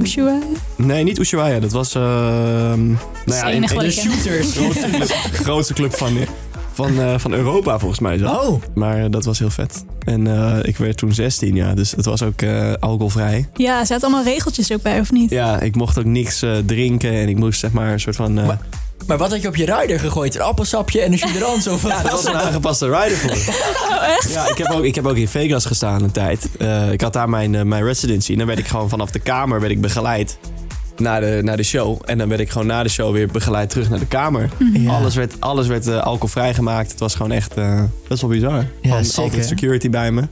Ushuaia? 0.02 0.40
Nee, 0.76 1.04
niet 1.04 1.20
Ushuaia. 1.20 1.60
Dat 1.60 1.72
was, 1.72 1.96
ehm 1.96 2.88
nou 3.26 3.52
ja, 3.52 3.60
wat 3.60 3.80
De 3.80 3.92
shooters. 3.92 4.52
grootste 4.58 4.90
club, 4.90 5.10
grootste 5.34 5.74
club 5.74 5.94
van, 5.96 6.18
van, 6.74 7.00
eh, 7.00 7.14
van 7.18 7.34
Europa 7.34 7.80
volgens 7.80 8.00
mij. 8.00 8.18
Zo. 8.18 8.26
Oh, 8.28 8.62
Maar 8.76 9.04
eh, 9.04 9.06
dat 9.10 9.26
was 9.26 9.40
heel 9.40 9.50
vet. 9.50 9.86
En 10.06 10.28
eh, 10.28 10.58
ik 10.62 10.78
werd 10.78 10.98
toen 10.98 11.14
16, 11.14 11.56
ja. 11.56 11.74
Dus 11.74 11.92
het 11.92 12.06
was 12.06 12.24
ook 12.24 12.42
eh, 12.42 12.74
alcoholvrij. 12.80 13.50
Ja, 13.54 13.80
er 13.80 13.86
zaten 13.86 14.04
allemaal 14.08 14.24
regeltjes 14.34 14.72
ook 14.74 14.82
bij, 14.82 15.00
of 15.00 15.12
niet? 15.12 15.30
Ja, 15.30 15.60
ik 15.60 15.76
mocht 15.76 15.98
ook 16.00 16.06
niks 16.06 16.42
eh, 16.42 16.52
drinken. 16.66 17.12
En 17.12 17.30
ik 17.30 17.38
moest 17.38 17.60
zeg 17.60 17.72
maar 17.72 17.92
een 17.92 18.00
soort 18.00 18.16
van... 18.16 18.40
eh, 18.40 18.48
Maar- 18.48 18.60
maar 19.08 19.18
wat 19.18 19.32
had 19.32 19.42
je 19.42 19.48
op 19.48 19.56
je 19.56 19.76
rider 19.80 20.00
gegooid? 20.00 20.36
Een 20.36 20.42
appelsapje 20.42 21.02
en 21.02 21.14
een 21.14 21.46
of 21.46 21.82
wat 21.82 21.92
ja, 21.92 22.02
dat 22.02 22.12
was 22.12 22.26
een 22.26 22.36
aangepaste 22.36 22.86
rider 22.86 23.18
voor. 23.18 23.32
Oh, 23.94 24.08
echt? 24.08 24.34
Ja, 24.34 24.50
ik 24.50 24.58
heb, 24.58 24.72
ook, 24.72 24.84
ik 24.84 24.96
heb 24.96 25.06
ook 25.06 25.16
in 25.16 25.28
Vegas 25.28 25.66
gestaan 25.66 26.04
een 26.04 26.12
tijd. 26.12 26.48
Eh, 26.60 26.92
ik 26.92 27.02
had 27.02 27.14
daar 27.14 27.30
mijn, 27.30 27.56
eh, 27.56 27.62
mijn 27.62 27.84
residency. 27.84 28.32
En 28.32 28.38
dan 28.38 28.48
werd 28.48 28.60
ik 28.60 28.68
gewoon 28.68 28.90
vanaf 28.90 29.12
de 29.12 29.20
kamer 29.20 29.60
werd 29.60 29.72
ik 29.72 29.82
begeleid 29.82 30.38
naar 30.98 31.22
de, 31.22 31.40
naar 31.44 31.58
de 31.58 31.64
show. 31.64 32.02
En 32.06 32.18
dan 32.18 32.28
werd 32.28 32.42
ik 32.42 32.50
gewoon 32.50 32.68
na 32.68 32.84
de 32.84 32.90
show 32.90 33.14
weer 33.14 33.28
begeleid 33.28 33.70
terug 33.70 33.90
naar 33.90 34.00
de 34.00 34.06
kamer. 34.06 34.50
Ja. 34.74 34.92
Alles 34.92 35.16
werd, 35.16 35.34
alles 35.40 35.68
werd 35.68 35.88
eh, 35.88 36.02
alcoholvrij 36.02 36.54
gemaakt. 36.54 36.92
Het 36.92 37.00
was 37.00 37.16
gewoon 37.16 37.32
echt 37.32 37.54
eh, 37.54 37.84
best 38.08 38.22
wel 38.22 38.30
bizar. 38.30 38.66
Ja, 38.82 39.04
sick, 39.04 39.18
altijd 39.18 39.42
hè? 39.42 39.48
security 39.48 39.90
bij 39.90 40.12
me. 40.12 40.24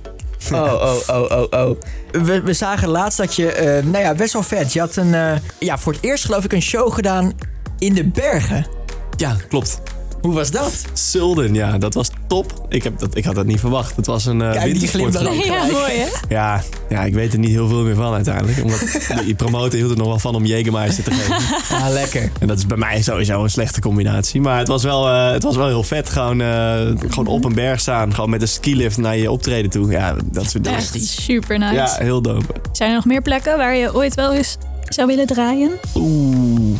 Oh, 0.51 0.73
oh, 0.73 0.95
oh, 1.07 1.31
oh, 1.31 1.67
oh. 1.67 1.79
We, 2.11 2.41
we 2.41 2.53
zagen 2.53 2.87
laatst 2.87 3.17
dat 3.17 3.35
je, 3.35 3.51
eh, 3.51 3.83
nou 3.83 4.03
ja, 4.03 4.13
best 4.13 4.33
wel 4.33 4.43
vet. 4.43 4.73
Je 4.73 4.79
had 4.79 4.95
een, 4.95 5.13
eh, 5.13 5.31
ja, 5.59 5.77
voor 5.77 5.93
het 5.93 6.03
eerst 6.03 6.25
geloof 6.25 6.43
ik 6.43 6.53
een 6.53 6.61
show 6.61 6.93
gedaan 6.93 7.33
in 7.81 7.93
de 7.93 8.03
bergen. 8.03 8.67
Ja, 9.15 9.35
klopt. 9.49 9.81
Hoe 10.21 10.33
was 10.33 10.51
dat? 10.51 10.85
Sulden, 10.93 11.53
ja, 11.53 11.77
dat 11.77 11.93
was 11.93 12.09
top. 12.27 12.65
Ik, 12.69 12.83
heb 12.83 12.99
dat, 12.99 13.15
ik 13.17 13.23
had 13.25 13.35
dat 13.35 13.45
niet 13.45 13.59
verwacht. 13.59 13.95
Het 13.95 14.05
was 14.05 14.25
een 14.25 14.41
eh 14.41 14.51
Kijk, 14.51 14.63
die 14.63 14.71
wintersportgroep. 14.71 15.27
glimlach. 15.27 15.65
Ja, 15.67 15.71
mooi 15.71 15.91
hè? 15.97 16.07
Ja, 16.29 16.61
ja, 16.89 17.03
ik 17.03 17.13
weet 17.13 17.33
er 17.33 17.39
niet 17.39 17.49
heel 17.49 17.67
veel 17.67 17.83
meer 17.83 17.95
van 17.95 18.13
uiteindelijk. 18.13 18.63
Omdat 18.63 18.79
die 19.25 19.35
promotor 19.35 19.79
hield 19.79 19.91
er 19.91 19.97
nog 19.97 20.07
wel 20.07 20.19
van 20.19 20.35
om 20.35 20.45
Jägermeister 20.45 21.03
te 21.03 21.11
geven. 21.11 21.35
Ah, 21.77 21.89
lekker. 21.89 22.31
En 22.39 22.47
dat 22.47 22.57
is 22.57 22.65
bij 22.65 22.77
mij 22.77 23.01
sowieso 23.01 23.43
een 23.43 23.49
slechte 23.49 23.81
combinatie. 23.81 24.41
Maar 24.41 24.57
het 24.57 24.67
was 24.67 24.83
wel, 24.83 25.07
eh, 25.09 25.31
het 25.31 25.43
was 25.43 25.55
wel 25.55 25.67
heel 25.67 25.83
vet. 25.83 26.09
Gewoon, 26.09 26.41
eh, 26.41 26.87
gewoon 27.09 27.27
op 27.27 27.45
een 27.45 27.53
berg 27.53 27.79
staan. 27.79 28.13
Gewoon 28.13 28.29
met 28.29 28.41
een 28.41 28.47
skilift 28.47 28.97
naar 28.97 29.17
je 29.17 29.31
optreden 29.31 29.71
toe. 29.71 29.91
Ja, 29.91 30.15
dat 30.31 30.49
soort 30.49 30.63
dingen. 30.63 30.79
Echt 30.79 31.05
super 31.05 31.57
nice. 31.59 31.73
Ja, 31.73 31.95
heel 31.99 32.21
dope. 32.21 32.53
Zijn 32.71 32.89
er 32.89 32.95
nog 32.95 33.05
meer 33.05 33.21
plekken 33.21 33.57
waar 33.57 33.75
je 33.75 33.95
ooit 33.95 34.15
wel 34.15 34.33
eens 34.33 34.57
zou 34.87 35.07
willen 35.07 35.25
draaien? 35.27 35.71
Oeh. 35.95 36.79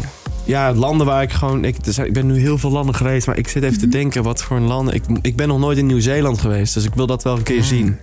Ja, 0.52 0.74
landen 0.74 1.08
waar 1.08 1.22
ik 1.22 1.32
gewoon... 1.32 1.66
Ik, 1.66 1.84
dus 1.84 1.98
ik 1.98 2.14
ben 2.14 2.26
nu 2.26 2.40
heel 2.40 2.58
veel 2.58 2.72
landen 2.72 2.96
geweest, 2.96 3.28
maar 3.28 3.38
ik 3.38 3.48
zit 3.48 3.64
even 3.64 3.80
te 3.80 3.88
denken 3.88 4.24
wat 4.24 4.44
voor 4.44 4.58
een 4.58 4.68
landen... 4.68 4.94
Ik, 4.94 5.04
ik 5.22 5.36
ben 5.36 5.48
nog 5.48 5.60
nooit 5.60 5.78
in 5.78 5.86
Nieuw-Zeeland 5.86 6.42
geweest, 6.42 6.74
dus 6.74 6.86
ik 6.86 6.94
wil 6.94 7.08
dat 7.08 7.24
wel 7.24 7.38
een 7.38 7.44
keer 7.44 7.64
zien. 7.64 7.98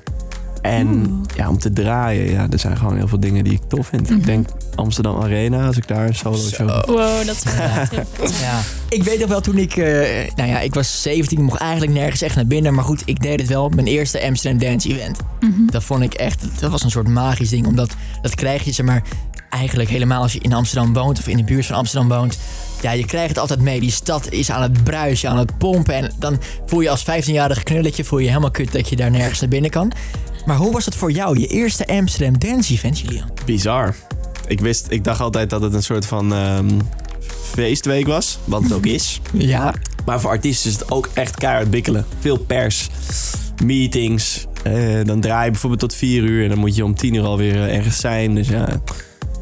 En 0.63 1.21
ja, 1.37 1.49
om 1.49 1.59
te 1.59 1.73
draaien, 1.73 2.31
ja, 2.31 2.47
er 2.51 2.59
zijn 2.59 2.77
gewoon 2.77 2.97
heel 2.97 3.09
veel 3.09 3.21
dingen 3.21 3.45
die 3.45 3.53
ik 3.53 3.61
tof 3.69 3.87
vind. 3.87 4.11
Ik 4.11 4.25
denk 4.25 4.49
Amsterdam 4.75 5.21
Arena, 5.21 5.67
als 5.67 5.77
ik 5.77 5.89
daar 5.89 6.07
een 6.07 6.15
solo 6.15 6.37
show... 6.37 6.85
Wow, 6.87 7.27
dat 7.27 7.37
is. 7.37 7.43
Ja. 8.41 8.61
Ik 8.89 9.03
weet 9.03 9.21
nog 9.21 9.29
wel 9.29 9.41
toen 9.41 9.59
ik, 9.59 9.77
eh, 9.77 10.31
nou 10.37 10.49
ja, 10.49 10.61
ik 10.61 10.75
was 10.75 11.03
17, 11.03 11.39
ik 11.39 11.45
mocht 11.45 11.61
eigenlijk 11.61 11.93
nergens 11.93 12.23
echt 12.23 12.37
naar 12.37 12.47
binnen. 12.47 12.75
Maar 12.75 12.85
goed, 12.85 13.03
ik 13.05 13.23
deed 13.23 13.41
het 13.41 13.49
wel 13.49 13.65
op 13.65 13.75
mijn 13.75 13.87
eerste 13.87 14.23
Amsterdam 14.23 14.61
Dance 14.61 14.89
Event. 14.89 15.19
Dat 15.67 15.85
vond 15.85 16.03
ik 16.03 16.15
echt, 16.15 16.61
dat 16.61 16.71
was 16.71 16.85
een 16.85 16.91
soort 16.91 17.09
magisch 17.09 17.49
ding. 17.49 17.67
Omdat 17.67 17.95
dat 18.23 18.35
krijg 18.35 18.65
je, 18.65 18.73
zeg 18.73 18.87
maar, 18.87 19.03
eigenlijk 19.51 19.89
helemaal 19.89 20.23
als 20.23 20.33
je 20.33 20.41
in 20.41 20.53
Amsterdam 20.53 20.93
woont 20.93 21.19
of 21.19 21.29
in 21.29 21.37
de 21.37 21.45
buurt 21.45 21.67
van 21.67 21.77
Amsterdam 21.77 22.09
woont. 22.09 22.39
Ja, 22.83 22.91
je 22.91 23.05
krijgt 23.05 23.29
het 23.29 23.39
altijd 23.39 23.61
mee. 23.61 23.81
Die 23.81 23.91
stad 23.91 24.31
is 24.31 24.51
aan 24.51 24.63
het 24.63 24.85
bruisen, 24.85 25.31
aan 25.31 25.39
het 25.39 25.59
pompen. 25.59 25.95
En 25.95 26.13
dan 26.19 26.41
voel 26.67 26.81
je 26.81 26.91
als 26.91 27.05
15-jarig 27.05 27.63
knulletje 27.63 28.05
voel 28.05 28.19
je 28.19 28.29
helemaal 28.29 28.51
kut 28.51 28.73
dat 28.73 28.89
je 28.89 28.97
daar 28.97 29.11
nergens 29.11 29.41
naar 29.41 29.49
binnen 29.49 29.71
kan. 29.71 29.93
Maar 30.49 30.57
hoe 30.57 30.73
was 30.73 30.85
het 30.85 30.95
voor 30.95 31.11
jou, 31.13 31.39
je 31.39 31.47
eerste 31.47 31.87
Amsterdam 31.87 32.39
Dance 32.39 32.73
Event, 32.73 32.99
Julian? 32.99 33.31
Bizar. 33.45 33.95
Ik 34.47 34.61
wist, 34.61 34.87
ik 34.89 35.05
dacht 35.05 35.21
altijd 35.21 35.51
dat 35.51 35.63
het 35.63 35.75
een 35.75 35.83
soort 35.83 36.07
van 36.07 36.33
ehm, 36.35 36.69
feestweek 37.43 38.07
was, 38.07 38.39
wat 38.45 38.63
het 38.63 38.73
ook 38.73 38.87
is. 38.87 39.21
Ja. 39.33 39.75
Maar 40.05 40.21
voor 40.21 40.31
artiesten 40.31 40.71
is 40.71 40.77
het 40.79 40.91
ook 40.91 41.09
echt 41.15 41.37
keihard 41.37 41.71
bikkelen. 41.71 42.07
Veel 42.21 42.39
pers, 42.39 42.89
meetings. 43.65 44.47
eh, 44.63 45.05
dan 45.05 45.21
draai 45.21 45.45
je 45.45 45.51
bijvoorbeeld 45.51 45.81
tot 45.81 45.95
vier 45.95 46.23
uur 46.23 46.43
en 46.43 46.49
dan 46.49 46.59
moet 46.59 46.77
je 46.77 46.85
om 46.85 46.95
tien 46.95 47.15
uur 47.15 47.25
alweer 47.25 47.55
eh, 47.55 47.77
ergens 47.77 48.01
zijn. 48.01 48.35
Dus 48.35 48.49
ja, 48.49 48.83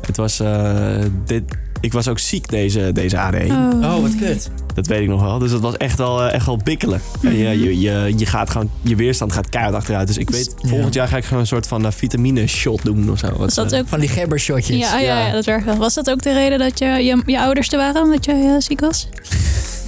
het 0.07 0.17
was. 0.17 0.41
eh, 0.41 0.99
dit, 1.27 1.43
ik 1.80 1.92
was 1.92 2.09
ook 2.09 2.18
ziek 2.18 2.49
deze, 2.49 2.90
deze 2.92 3.18
AD. 3.18 3.35
Oh, 3.83 4.00
wat 4.00 4.16
kut. 4.16 4.50
Dat 4.75 4.87
weet 4.87 5.00
ik 5.00 5.09
nog 5.09 5.23
wel. 5.23 5.38
Dus 5.38 5.50
dat 5.50 5.61
was 5.61 5.76
echt 5.76 5.99
wel, 5.99 6.23
eh, 6.23 6.35
echt 6.35 6.47
wel 6.47 6.56
bikkelen. 6.64 7.00
En 7.23 7.37
je, 7.37 7.49
je, 7.62 7.80
je, 7.80 8.12
je 8.16 8.26
gaat 8.26 8.50
gewoon, 8.50 8.71
je 8.83 8.97
weerstand 8.97 9.33
gaat 9.33 9.49
keihard 9.49 9.75
achteruit. 9.75 10.06
Dus 10.06 10.16
ik 10.18 10.30
weet, 10.30 10.54
Ja. 10.59 10.68
volgend 10.68 10.95
jaar 10.95 11.09
ga 11.09 11.16
ik 11.16 11.25
gewoon 11.25 11.40
een 11.40 11.47
soort 11.47 11.66
van 11.66 11.87
eh, 11.87 11.92
vitamine 11.92 12.47
shot 12.47 12.85
doen 12.85 13.11
of 13.11 13.18
zo. 13.18 13.26
Wat, 13.28 13.37
Was 13.38 13.54
dat 13.54 13.73
eh, 13.73 13.78
ook... 13.78 13.88
Van 13.88 14.00
die 14.00 14.09
gebbershotjes. 14.09 14.76
Ja, 14.78 14.99
ja, 14.99 15.18
Ja. 15.18 15.26
ja, 15.26 15.33
dat 15.33 15.45
werkt 15.45 15.64
wel. 15.64 15.76
Was 15.76 15.95
dat 15.95 16.11
ook 16.11 16.23
de 16.23 16.33
reden 16.33 16.59
dat 16.59 16.78
je, 16.78 16.87
je, 16.87 17.23
je 17.26 17.40
ouders 17.40 17.68
er 17.73 17.78
waren, 17.78 18.11
dat 18.11 18.25
jij 18.25 18.40
eh, 18.45 18.54
ziek 18.59 18.80
was? 18.80 19.09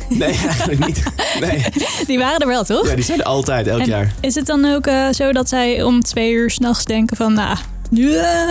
Nee, 0.08 0.28
eigenlijk 0.46 0.86
niet. 0.86 1.02
Nee. 1.40 1.64
Die 2.06 2.18
waren 2.18 2.38
er 2.40 2.46
wel, 2.46 2.64
toch? 2.64 2.88
Ja, 2.88 2.94
die 2.94 3.04
zijn 3.04 3.18
er 3.18 3.24
altijd, 3.24 3.66
elk 3.66 3.80
En 3.80 3.86
jaar. 3.86 4.12
Is 4.20 4.34
het 4.34 4.46
dan 4.46 4.64
ook 4.64 4.86
eh, 4.86 5.08
zo 5.12 5.32
dat 5.32 5.48
zij 5.48 5.82
om 5.82 6.02
twee 6.02 6.32
uur 6.32 6.50
s'nachts 6.50 6.84
denken 6.84 7.16
van... 7.16 7.32
Nou, 7.32 7.56
eh, 7.90 7.98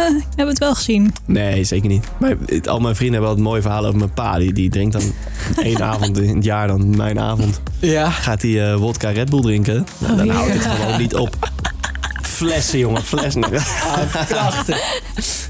hebben 0.08 0.20
we 0.36 0.44
het 0.44 0.58
wel 0.58 0.76
gezien. 0.76 1.14
Nee, 1.26 1.64
zeker 1.64 1.88
niet. 1.90 2.06
Maar 2.20 2.36
het- 2.46 2.68
al 2.68 2.80
mijn 2.80 2.96
vrienden 2.96 3.14
hebben 3.22 3.30
wel 3.36 3.44
het 3.44 3.48
mooie 3.54 3.62
verhaal 3.62 3.86
over 3.86 3.98
mijn 3.98 4.14
pa. 4.14 4.38
Die, 4.38 4.54
die 4.54 4.70
drinkt 4.70 4.94
dan 4.94 5.14
één 5.66 5.82
avond 5.84 6.20
in 6.20 6.36
het 6.36 6.44
jaar, 6.46 6.68
dan 6.68 6.96
mijn 6.96 7.20
avond. 7.20 7.62
Ja. 7.80 8.10
Gaat 8.10 8.42
hij 8.42 8.72
eh 8.72 8.76
wodka 8.76 9.10
Red 9.10 9.30
Bull 9.30 9.42
drinken. 9.42 9.86
Nou, 9.98 10.18
dan 10.18 10.30
Oh, 10.30 10.36
houdt 10.36 10.54
het 10.54 10.64
ja. 10.64 10.70
gewoon 10.70 10.98
niet 11.00 11.16
op. 11.16 11.50
Flessen, 12.22 12.80
jongen, 12.80 13.04
flessen. 13.04 13.42
Prachtig. 14.28 15.02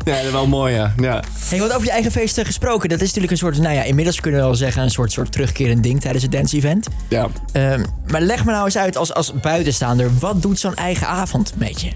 Ja, 0.06 0.16
dat 0.16 0.24
is 0.26 0.32
wel 0.32 0.48
mooi, 0.48 0.74
ja. 0.74 0.94
ja. 0.98 1.24
Hey, 1.50 1.60
wat 1.60 1.72
over 1.74 1.86
je 1.86 1.92
eigen 1.92 2.12
feesten 2.12 2.46
gesproken. 2.46 2.90
Dat 2.90 2.98
is 3.02 3.06
natuurlijk 3.06 3.32
een 3.32 3.38
soort, 3.38 3.58
nou 3.60 3.74
ja, 3.76 3.84
inmiddels 3.84 4.20
kunnen 4.20 4.40
we 4.40 4.46
wel 4.46 4.56
zeggen, 4.56 4.84
een 4.84 4.90
soort, 4.92 5.12
soort 5.12 5.32
terugkerend 5.32 5.84
ding 5.84 6.02
tijdens 6.02 6.24
het 6.24 6.32
dance 6.32 6.56
event. 6.56 6.88
ja. 7.08 7.28
Ehm, 7.52 7.84
maar 8.08 8.22
leg 8.22 8.46
me 8.46 8.52
nou 8.52 8.66
eens 8.66 8.78
uit 8.78 8.98
als, 8.98 9.14
als 9.14 9.34
buitenstaander, 9.42 10.10
wat 10.20 10.42
doet 10.42 10.60
zo'n 10.60 10.76
eigen 10.76 11.08
avond 11.08 11.54
met 11.58 11.82
je? 11.82 11.90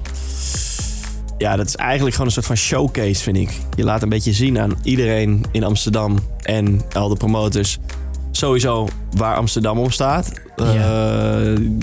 Ja, 1.42 1.56
dat 1.56 1.68
is 1.68 1.76
eigenlijk 1.76 2.12
gewoon 2.12 2.28
een 2.28 2.34
soort 2.34 2.46
van 2.46 2.56
showcase, 2.56 3.24
vind 3.24 3.38
ik. 3.38 3.60
Je 3.76 3.84
laat 3.84 4.02
een 4.02 4.10
beetje 4.10 4.34
zien 4.34 4.60
aan 4.60 4.74
iedereen 4.84 5.44
in 5.52 5.64
Amsterdam 5.64 6.20
en 6.42 6.82
al 6.94 7.10
de 7.10 7.16
promoters. 7.16 7.78
Sowieso 8.32 8.88
waar 9.12 9.36
Amsterdam 9.36 9.78
om 9.78 9.92
staat. 9.92 10.32
Eh, 10.56 10.66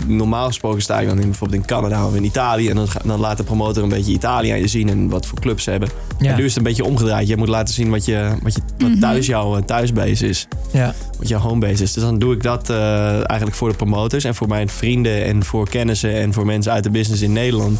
normaal 0.06 0.46
gesproken 0.46 0.82
sta 0.82 1.00
ik 1.00 1.08
dan 1.08 1.18
in, 1.18 1.24
bijvoorbeeld 1.24 1.60
in 1.60 1.66
Canada 1.66 2.06
of 2.06 2.14
in 2.14 2.24
Italië. 2.24 2.68
En 2.68 2.76
dan, 2.76 2.88
dan 3.04 3.20
laat 3.20 3.36
de 3.36 3.44
promotor 3.44 3.82
een 3.82 3.88
beetje 3.88 4.12
Italië 4.12 4.50
aan 4.50 4.58
je 4.58 4.66
zien 4.66 4.88
en 4.88 5.08
wat 5.08 5.26
voor 5.26 5.40
clubs 5.40 5.64
ze 5.64 5.70
hebben. 5.70 5.88
Ja. 6.18 6.30
En 6.30 6.36
nu 6.36 6.44
is 6.44 6.48
het 6.48 6.56
een 6.56 6.62
beetje 6.62 6.84
omgedraaid. 6.84 7.28
Je 7.28 7.36
moet 7.36 7.48
laten 7.48 7.74
zien 7.74 7.90
wat, 7.90 8.04
je, 8.04 8.32
wat, 8.42 8.54
je, 8.54 8.60
wat 8.78 9.00
thuis 9.00 9.26
jouw 9.26 9.56
eh, 9.56 9.62
thuisbase 9.62 10.28
is. 10.28 10.48
Ja. 10.72 10.94
Wat 11.18 11.28
jouw 11.28 11.40
homebase 11.40 11.82
is. 11.82 11.92
Dus 11.92 12.02
dan 12.02 12.18
doe 12.18 12.34
ik 12.34 12.42
dat 12.42 12.70
eh, 12.70 13.12
eigenlijk 13.12 13.54
voor 13.54 13.68
de 13.68 13.76
promoters 13.76 14.24
en 14.24 14.34
voor 14.34 14.48
mijn 14.48 14.68
vrienden 14.68 15.24
en 15.24 15.44
voor 15.44 15.68
kennissen 15.68 16.14
en 16.14 16.32
voor 16.32 16.46
mensen 16.46 16.72
uit 16.72 16.84
de 16.84 16.90
business 16.90 17.22
in 17.22 17.32
Nederland. 17.32 17.78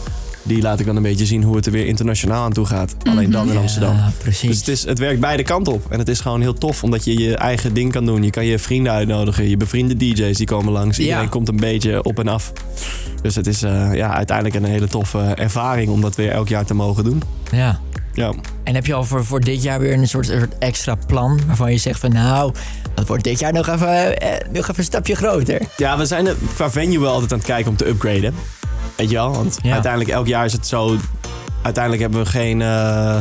Die 0.49 0.63
laat 0.63 0.81
ik 0.81 0.87
dan 0.87 0.97
een 0.97 1.03
beetje 1.03 1.27
zien 1.27 1.43
hoe 1.43 1.57
het 1.57 1.67
er 1.67 1.73
weer 1.73 1.87
internationaal 1.87 2.45
aan 2.45 2.53
toe 2.53 2.67
gaat. 2.67 2.95
Alleen 3.11 3.31
dan 3.31 3.51
in 3.51 3.57
Amsterdam. 3.57 3.95
Ja, 3.97 4.13
precies. 4.19 4.49
Dus 4.49 4.59
het, 4.59 4.69
is, 4.69 4.85
het 4.85 4.99
werkt 4.99 5.21
beide 5.21 5.43
kanten 5.43 5.73
op. 5.73 5.87
En 5.91 5.99
het 5.99 6.09
is 6.09 6.21
gewoon 6.21 6.41
heel 6.41 6.55
tof, 6.55 6.83
omdat 6.83 7.05
je 7.05 7.19
je 7.19 7.37
eigen 7.37 7.75
ding 7.75 7.93
kan 7.93 8.07
doen. 8.07 8.23
Je 8.23 8.31
kan 8.31 8.45
je 8.45 8.59
vrienden 8.59 8.93
uitnodigen. 8.93 9.49
Je 9.49 9.57
bevriende 9.57 9.97
DJ's 9.97 10.37
die 10.37 10.47
komen 10.47 10.73
langs. 10.73 10.99
Iedereen 10.99 11.23
Ja. 11.23 11.29
komt 11.29 11.49
een 11.49 11.57
beetje 11.57 12.03
op 12.03 12.19
en 12.19 12.29
af. 12.29 12.53
Dus 13.23 13.35
het 13.35 13.47
is 13.47 13.63
eh, 13.63 13.95
ja, 13.95 14.15
uiteindelijk 14.15 14.57
een 14.57 14.65
hele 14.65 14.89
toffe 14.89 15.19
ervaring 15.19 15.91
om 15.91 16.01
dat 16.01 16.15
weer 16.17 16.31
elk 16.31 16.49
jaar 16.49 16.65
te 16.65 16.75
mogen 16.75 17.05
doen. 17.05 17.23
Ja. 17.53 17.81
Ja. 18.13 18.33
En 18.65 18.75
heb 18.75 18.87
je 18.87 18.95
al 18.95 19.05
voor, 19.05 19.25
voor 19.25 19.41
dit 19.41 19.63
jaar 19.63 19.81
weer 19.81 19.93
een 19.93 20.09
soort, 20.09 20.27
soort 20.27 20.59
extra 20.59 20.95
plan 21.07 21.41
waarvan 21.47 21.73
je 21.73 21.79
zegt 21.79 22.01
van 22.01 22.13
nou, 22.13 22.53
dat 22.95 23.07
wordt 23.09 23.25
dit 23.25 23.39
jaar 23.39 23.53
nog 23.53 23.69
even, 23.69 24.19
eh, 24.19 24.31
nog 24.53 24.63
even 24.63 24.75
een 24.79 24.85
stapje 24.85 25.15
groter. 25.15 25.61
Ja, 25.77 25.99
we 25.99 26.07
zijn 26.07 26.27
er 26.27 26.37
qua 26.55 26.71
venue 26.71 27.01
wel 27.01 27.13
altijd 27.13 27.33
aan 27.33 27.39
het 27.39 27.47
kijken 27.47 27.71
om 27.71 27.77
te 27.77 27.89
upgraden. 27.89 28.35
Weet 28.97 29.11
je 29.11 29.15
wel? 29.17 29.31
Want 29.33 29.59
Ja. 29.63 29.73
uiteindelijk 29.73 30.11
elk 30.13 30.27
jaar 30.27 30.45
is 30.45 30.53
het 30.53 30.67
zo... 30.67 30.97
Uiteindelijk 31.63 32.03
hebben 32.03 32.23
we 32.23 32.29
geen... 32.31 32.63
eh, 32.63 33.17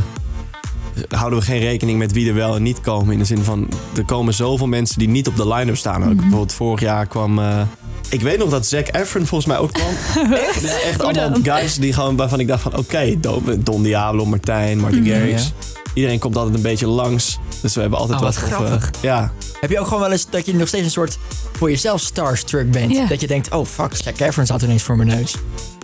houden 1.09 1.39
we 1.39 1.45
geen 1.45 1.59
rekening 1.59 1.97
met 1.97 2.12
wie 2.12 2.27
er 2.27 2.33
wel 2.33 2.55
en 2.55 2.63
niet 2.63 2.81
komen. 2.81 3.13
In 3.13 3.19
de 3.19 3.25
zin 3.25 3.43
van, 3.43 3.69
er 3.95 4.05
komen 4.05 4.33
zoveel 4.33 4.67
mensen 4.67 5.00
die 5.00 5.07
niet 5.09 5.27
op 5.27 5.36
de 5.36 5.47
line-up 5.47 5.77
staan 5.77 6.03
ook. 6.03 6.15
Bijvoorbeeld 6.15 6.53
vorig 6.53 6.79
jaar 6.79 7.05
kwam... 7.05 7.39
eh, 7.39 7.62
ik 8.09 8.21
weet 8.21 8.38
nog 8.38 8.50
dat 8.50 8.65
Zac 8.65 8.88
Efron 8.91 9.25
volgens 9.25 9.45
mij 9.45 9.57
ook 9.57 9.71
kwam. 9.74 9.88
echt? 10.33 10.62
Ja, 10.62 10.79
echt 10.89 11.03
allemaal 11.03 11.39
guys 11.43 11.75
die 11.75 11.93
gewoon, 11.93 12.15
waarvan 12.15 12.39
ik 12.39 12.47
dacht 12.47 12.62
van... 12.62 12.77
Oké. 12.77 13.13
Don 13.59 13.83
Diablo, 13.83 14.25
Martijn, 14.25 14.79
Martin 14.79 15.05
Garrix. 15.05 15.43
Ja. 15.43 15.51
Iedereen 15.93 16.19
komt 16.19 16.36
altijd 16.38 16.55
een 16.55 16.62
beetje 16.62 16.88
langs. 16.88 17.39
Dus 17.62 17.75
we 17.75 17.81
hebben 17.81 18.00
altijd 18.00 18.17
Oh, 18.19 18.24
wat 18.25 18.36
wat 18.36 18.43
toffe- 18.50 18.65
grappig. 18.65 18.91
Ja, 19.01 19.31
Heb 19.61 19.69
je 19.69 19.79
ook 19.79 19.85
gewoon 19.87 20.01
wel 20.01 20.11
eens 20.11 20.29
dat 20.29 20.45
je 20.45 20.55
nog 20.55 20.67
steeds 20.67 20.85
een 20.85 20.91
soort 20.91 21.17
voor 21.55 21.69
jezelf 21.69 22.01
starstruck 22.01 22.71
bent? 22.71 23.09
Dat 23.09 23.21
je 23.21 23.27
denkt, 23.27 23.51
oh 23.53 23.65
fuck, 23.65 23.95
Zac 23.95 24.19
Efron 24.19 24.45
staat 24.45 24.61
ineens 24.61 24.83
voor 24.83 24.95
mijn 24.95 25.09
neus. 25.09 25.35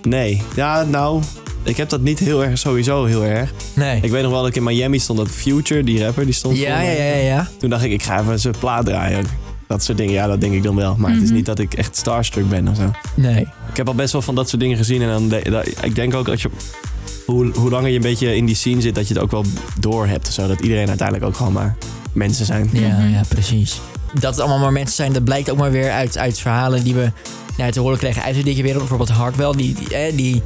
nee. 0.04 0.42
Ja, 0.56 0.84
nou... 0.84 1.22
Ik 1.66 1.78
heb 1.78 1.90
dat 1.90 2.02
niet 2.02 2.20
heel 2.20 2.44
erg, 2.44 2.58
sowieso 2.58 3.06
heel 3.06 3.24
erg. 3.24 3.52
Nee. 3.74 4.00
Ik 4.02 4.12
weet 4.12 4.22
nog 4.24 4.32
wel 4.32 4.40
dat 4.40 4.50
ik 4.50 4.56
in 4.56 4.64
Miami 4.64 5.00
stond, 5.00 5.18
dat 5.20 5.28
Future, 5.30 5.84
die 5.84 6.04
rapper, 6.04 6.26
die 6.26 6.34
stond 6.34 6.58
ja, 6.58 6.76
voor 6.76 6.86
ja, 6.86 6.92
ja, 6.92 7.04
ja, 7.04 7.16
ja. 7.16 7.48
Toen 7.60 7.70
dacht 7.70 7.84
ik, 7.84 7.92
ik 7.92 8.04
ga 8.04 8.20
even 8.22 8.40
zijn 8.40 8.54
plaat 8.60 8.86
draaien. 8.86 9.26
Dat 9.68 9.84
soort 9.84 9.98
dingen, 9.98 10.14
ja, 10.14 10.28
dat 10.28 10.42
denk 10.42 10.54
ik 10.54 10.64
dan 10.64 10.76
wel. 10.76 10.96
Maar 10.98 11.12
het 11.12 11.22
is 11.22 11.30
niet 11.32 11.46
dat 11.46 11.60
ik 11.60 11.74
echt 11.74 11.96
starstruck 11.98 12.50
ben 12.50 12.68
of 12.68 12.76
zo. 12.76 12.92
Nee. 13.16 13.40
Ik 13.70 13.78
heb 13.78 13.88
al 13.88 13.96
best 13.96 14.12
wel 14.12 14.22
van 14.22 14.36
dat 14.36 14.50
soort 14.50 14.62
dingen 14.62 14.78
gezien. 14.78 15.02
En 15.02 15.08
dan 15.08 15.28
de- 15.30 15.50
dat- 15.50 15.68
ik 15.82 15.96
denk 15.96 16.14
ook 16.14 16.26
dat 16.26 16.42
je, 16.42 16.50
hoe, 17.26 17.52
hoe 17.54 17.70
langer 17.70 17.90
je 17.90 17.96
een 17.96 18.02
beetje 18.02 18.36
in 18.36 18.46
die 18.46 18.56
scene 18.56 18.82
zit, 18.82 18.96
dat 18.96 19.08
je 19.08 19.14
het 19.14 19.24
ook 19.24 19.32
wel 19.32 19.46
door 19.80 20.08
hebt. 20.08 20.28
Zo, 20.28 20.48
dat 20.48 20.62
iedereen 20.62 20.88
uiteindelijk 20.88 21.28
ook 21.28 21.36
gewoon 21.36 21.54
maar 21.54 21.76
mensen 22.14 22.46
zijn. 22.46 22.70
Ja, 22.72 23.04
ja, 23.04 23.22
precies. 23.28 23.80
Dat 24.14 24.32
het 24.32 24.40
allemaal 24.40 24.60
maar 24.60 24.72
mensen 24.72 24.96
zijn, 24.96 25.14
dat 25.14 25.24
blijkt 25.24 25.52
ook 25.52 25.58
maar 25.58 25.72
weer 25.72 25.92
uit, 25.92 26.18
uit 26.18 26.40
verhalen 26.40 26.84
die 26.84 26.96
we 26.96 27.12
nou, 27.58 27.72
te 27.72 27.80
horen 27.80 27.98
kregen 27.98 28.24
uit 28.24 28.36
de 28.36 28.44
dikke 28.44 28.62
wereld. 28.62 28.80
Bijvoorbeeld 28.80 29.10
Hardwell, 29.10 29.52
die, 29.52 29.74
die, 29.74 29.98
eh, 29.98 30.16
die, 30.16 30.42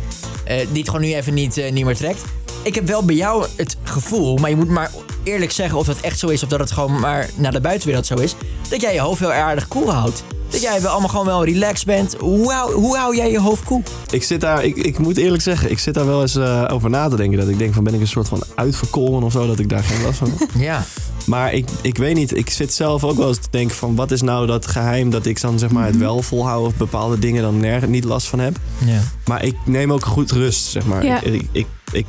eh, 0.46 0.58
die 0.58 0.78
het 0.78 0.90
gewoon 0.90 1.02
nu 1.02 1.16
even 1.16 1.34
niet, 1.34 1.58
eh, 1.58 1.72
niet 1.72 1.86
meer 1.86 1.96
trekt. 1.96 2.24
Ik 2.64 2.76
heb 2.76 2.88
wel 2.88 3.06
bij 3.06 3.16
jou 3.16 3.46
het 3.56 3.78
gevoel, 3.84 4.38
maar 4.38 4.50
je 4.50 4.56
moet 4.56 4.70
maar 4.70 4.92
eerlijk 5.24 5.52
zeggen 5.52 5.78
of 5.78 5.86
dat 5.86 6.00
echt 6.00 6.20
zo 6.20 6.28
is 6.28 6.44
of 6.44 6.50
dat 6.50 6.60
het 6.60 6.72
gewoon 6.72 7.00
maar 7.00 7.30
naar 7.36 7.52
de 7.52 7.62
buitenwereld 7.62 8.06
zo 8.06 8.16
is. 8.16 8.36
Dat 8.70 8.82
jij 8.82 8.94
je 8.94 9.00
hoofd 9.00 9.20
heel 9.20 9.32
aardig 9.32 9.68
koel 9.68 9.94
houdt. 9.94 10.24
Dat 10.50 10.62
jij 10.62 10.82
wel 10.82 10.92
allemaal 10.92 11.10
gewoon 11.10 11.26
wel 11.26 11.46
relaxed 11.46 11.86
bent. 11.86 12.16
Hoe 12.20 12.52
hou, 12.52 12.74
hoe 12.74 12.98
hou 12.98 13.16
jij 13.16 13.32
je 13.32 13.40
hoofd 13.40 13.64
koel? 13.64 13.84
Ik 14.10 14.24
zit 14.24 14.42
daar, 14.42 14.64
ik, 14.64 14.76
ik 14.76 14.98
moet 14.98 15.18
eerlijk 15.18 15.44
zeggen, 15.44 15.72
ik 15.72 15.80
zit 15.80 15.94
daar 15.94 16.06
wel 16.06 16.22
eens 16.22 16.38
over 16.68 16.90
na 16.90 17.08
te 17.08 17.16
denken. 17.16 17.40
Dat 17.40 17.48
ik 17.48 17.58
denk 17.58 17.74
van, 17.74 17.84
ben 17.84 17.94
ik 17.94 18.02
een 18.02 18.08
soort 18.08 18.28
van 18.28 18.44
uitverkoren 18.56 19.24
of 19.24 19.32
zo, 19.32 19.48
dat 19.48 19.60
ik 19.60 19.70
daar 19.70 19.84
geen 19.84 20.04
last 20.04 20.18
van 20.18 20.34
heb. 20.38 20.50
Ja. 20.56 20.86
Maar 21.28 21.54
ik, 21.54 21.70
ik 21.82 21.98
weet 21.98 22.16
niet, 22.16 22.38
ik 22.38 22.50
zit 22.50 22.74
zelf 22.74 23.04
ook 23.04 23.18
wel 23.18 23.28
eens 23.28 23.38
te 23.38 23.48
denken 23.52 23.76
van 23.76 23.96
wat 23.96 24.12
is 24.12 24.22
nou 24.22 24.48
dat 24.48 24.68
geheim 24.68 25.10
dat 25.10 25.26
ik 25.26 25.42
dan 25.42 25.60
zeg 25.60 25.72
maar 25.72 25.86
het 25.86 25.98
wel 25.98 26.22
volhoud 26.22 26.66
of 26.66 26.76
bepaalde 26.76 27.20
dingen 27.20 27.42
dan 27.42 27.60
nergens 27.60 27.92
niet 27.92 28.04
last 28.04 28.28
van 28.28 28.40
heb. 28.40 28.58
ja. 28.86 29.02
Maar 29.26 29.44
ik 29.44 29.56
neem 29.66 29.94
ook 29.94 30.06
goed 30.06 30.32
rust, 30.32 30.64
zeg 30.64 30.86
maar. 30.86 31.06
Ja. 31.06 31.22
Ik, 31.22 31.34
ik, 31.34 31.48
ik, 31.52 31.68
ik, 31.92 32.08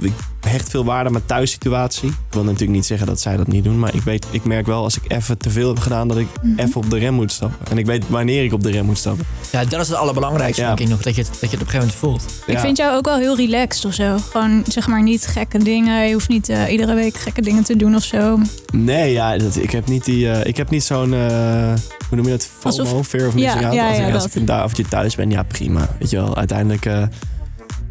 ik 0.00 0.12
hecht 0.54 0.70
veel 0.70 0.84
waarde 0.84 1.06
aan 1.06 1.12
mijn 1.12 1.26
thuissituatie. 1.26 2.08
Ik 2.08 2.14
wil 2.30 2.42
natuurlijk 2.44 2.70
niet 2.70 2.86
zeggen 2.86 3.06
dat 3.06 3.20
zij 3.20 3.36
dat 3.36 3.46
niet 3.46 3.64
doen, 3.64 3.78
maar 3.78 3.94
ik, 3.94 4.02
weet, 4.02 4.26
ik 4.30 4.44
merk 4.44 4.66
wel 4.66 4.82
als 4.82 4.96
ik 4.96 5.12
even 5.12 5.38
te 5.38 5.50
veel 5.50 5.68
heb 5.68 5.78
gedaan 5.78 6.08
dat 6.08 6.16
ik 6.16 6.26
even 6.56 6.76
op 6.76 6.90
de 6.90 6.98
rem 6.98 7.14
moet 7.14 7.32
stappen. 7.32 7.66
En 7.70 7.78
ik 7.78 7.86
weet 7.86 8.08
wanneer 8.08 8.44
ik 8.44 8.52
op 8.52 8.62
de 8.62 8.70
rem 8.70 8.84
moet 8.84 8.98
stappen. 8.98 9.24
ja, 9.52 9.64
dat 9.64 9.80
is 9.80 9.88
het 9.88 9.96
allerbelangrijkste, 9.96 10.62
Ja. 10.62 10.66
denk 10.68 10.80
ik 10.80 10.88
nog. 10.88 11.02
Dat 11.02 11.14
je, 11.14 11.22
het, 11.22 11.30
dat 11.40 11.50
je 11.50 11.56
het 11.56 11.66
op 11.66 11.74
een 11.74 11.80
gegeven 11.80 12.00
moment 12.02 12.22
voelt. 12.24 12.42
Ik 12.46 12.54
Ja. 12.54 12.60
vind 12.60 12.76
jou 12.76 12.96
ook 12.96 13.04
wel 13.04 13.16
heel 13.18 13.36
relaxed 13.36 13.84
of 13.84 13.94
zo. 13.94 14.16
Gewoon 14.30 14.64
zeg 14.68 14.86
maar 14.86 15.02
niet 15.02 15.26
gekke 15.26 15.58
dingen. 15.58 16.06
Je 16.06 16.12
hoeft 16.12 16.28
niet 16.28 16.48
eh, 16.48 16.70
iedere 16.72 16.94
week 16.94 17.16
gekke 17.16 17.42
dingen 17.42 17.64
te 17.64 17.76
doen 17.76 17.94
of 17.94 18.02
zo. 18.02 18.38
Nee, 18.72 19.12
ja, 19.12 19.36
dat, 19.38 19.56
ik 19.56 19.70
heb 19.70 19.86
niet, 19.88 20.04
die, 20.04 20.30
eh, 20.30 20.46
ik 20.46 20.56
heb 20.56 20.70
niet 20.70 20.84
zo'n, 20.84 21.14
eh, 21.14 21.72
hoe 22.08 22.16
noem 22.16 22.24
je 22.24 22.30
dat, 22.30 22.48
FOMO, 22.58 22.78
Alsof- 22.78 23.06
fear 23.06 23.26
of 23.26 23.34
Ja, 23.34 23.40
missing 23.40 23.64
out. 23.64 23.74
ja, 23.74 23.88
als 23.88 23.96
ja, 23.96 24.06
ik, 24.06 24.14
als 24.14 24.26
ik 24.34 24.46
daar 24.46 24.64
of 24.64 24.76
je 24.76 24.84
thuis 24.88 25.14
bent, 25.14 25.32
ja 25.32 25.42
prima. 25.42 25.88
Weet 25.98 26.10
je 26.10 26.16
wel, 26.16 26.36
uiteindelijk, 26.36 26.84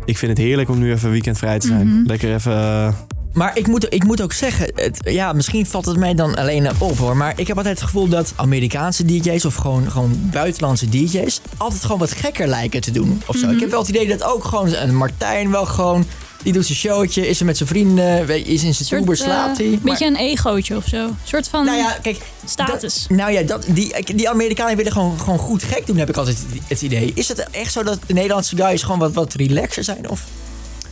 ik 0.05 0.17
vind 0.17 0.37
het 0.37 0.45
heerlijk 0.45 0.69
om 0.69 0.79
nu 0.79 0.91
even 0.91 1.11
weekendvrij 1.11 1.59
te 1.59 1.67
zijn. 1.67 1.87
Mhm. 1.87 2.05
Lekker 2.07 2.33
even, 2.33 2.53
eh, 2.53 2.93
Maar 3.33 3.57
ik 3.57 3.67
moet, 3.67 3.93
ik 3.93 4.03
moet 4.03 4.21
ook 4.21 4.33
zeggen, 4.33 4.71
het, 4.75 4.99
ja, 5.03 5.33
misschien 5.33 5.65
valt 5.65 5.85
het 5.85 5.97
mij 5.97 6.13
dan 6.13 6.35
alleen 6.35 6.69
op 6.79 6.97
hoor. 6.97 7.17
Maar 7.17 7.33
ik 7.35 7.47
heb 7.47 7.57
altijd 7.57 7.75
het 7.79 7.85
gevoel 7.85 8.07
dat 8.07 8.33
Amerikaanse 8.35 9.05
DJ's 9.05 9.45
of 9.45 9.55
gewoon, 9.55 9.91
gewoon 9.91 10.29
buitenlandse 10.31 10.89
DJ's 10.89 11.41
altijd 11.57 11.81
gewoon 11.81 11.99
wat 11.99 12.11
gekker 12.11 12.47
lijken 12.47 12.81
te 12.81 12.91
doen. 12.91 13.21
Of 13.25 13.35
zo. 13.35 13.49
Ik 13.49 13.59
heb 13.59 13.69
wel 13.69 13.79
het 13.79 13.89
idee 13.89 14.07
dat 14.07 14.23
ook 14.23 14.43
gewoon 14.43 14.73
een 14.73 14.95
Martijn 14.95 15.51
wel 15.51 15.65
gewoon. 15.65 16.05
Die 16.43 16.53
doet 16.53 16.65
zijn 16.65 16.77
showtje, 16.77 17.27
is 17.27 17.39
er 17.39 17.45
met 17.45 17.57
zijn 17.57 17.69
vrienden, 17.69 18.27
is 18.45 18.47
in 18.47 18.73
zijn 18.73 18.73
Soort, 18.73 18.89
toeber, 18.89 19.15
eh, 19.17 19.23
slaapt 19.23 19.57
hij. 19.57 19.65
Een 19.65 19.71
Maar- 19.71 19.81
beetje 19.83 20.05
een 20.05 20.15
egootje 20.15 20.75
of 20.75 20.85
zo. 20.87 20.97
Een 21.05 21.15
soort 21.23 21.47
van 21.47 21.65
nou 21.65 21.77
ja, 21.77 21.97
kijk. 22.01 22.17
status. 22.45 23.05
dat- 23.07 23.17
nou 23.17 23.31
ja, 23.31 23.41
dat, 23.41 23.65
die, 23.67 23.95
die 24.15 24.29
Amerikanen 24.29 24.75
willen 24.77 24.91
gewoon, 24.91 25.19
gewoon 25.19 25.39
goed 25.39 25.63
gek 25.63 25.85
doen, 25.85 25.97
heb 25.97 26.09
ik 26.09 26.17
altijd 26.17 26.37
het- 26.67 26.81
idee. 26.81 27.11
Is 27.15 27.27
het 27.27 27.47
echt 27.51 27.71
zo 27.73 27.83
dat 27.83 27.99
de 28.07 28.13
Nederlandse 28.13 28.55
guys 28.55 28.83
gewoon 28.83 28.99
wat, 28.99 29.13
wat 29.13 29.33
relaxer 29.33 29.83
zijn? 29.83 30.09
Of? 30.09 30.23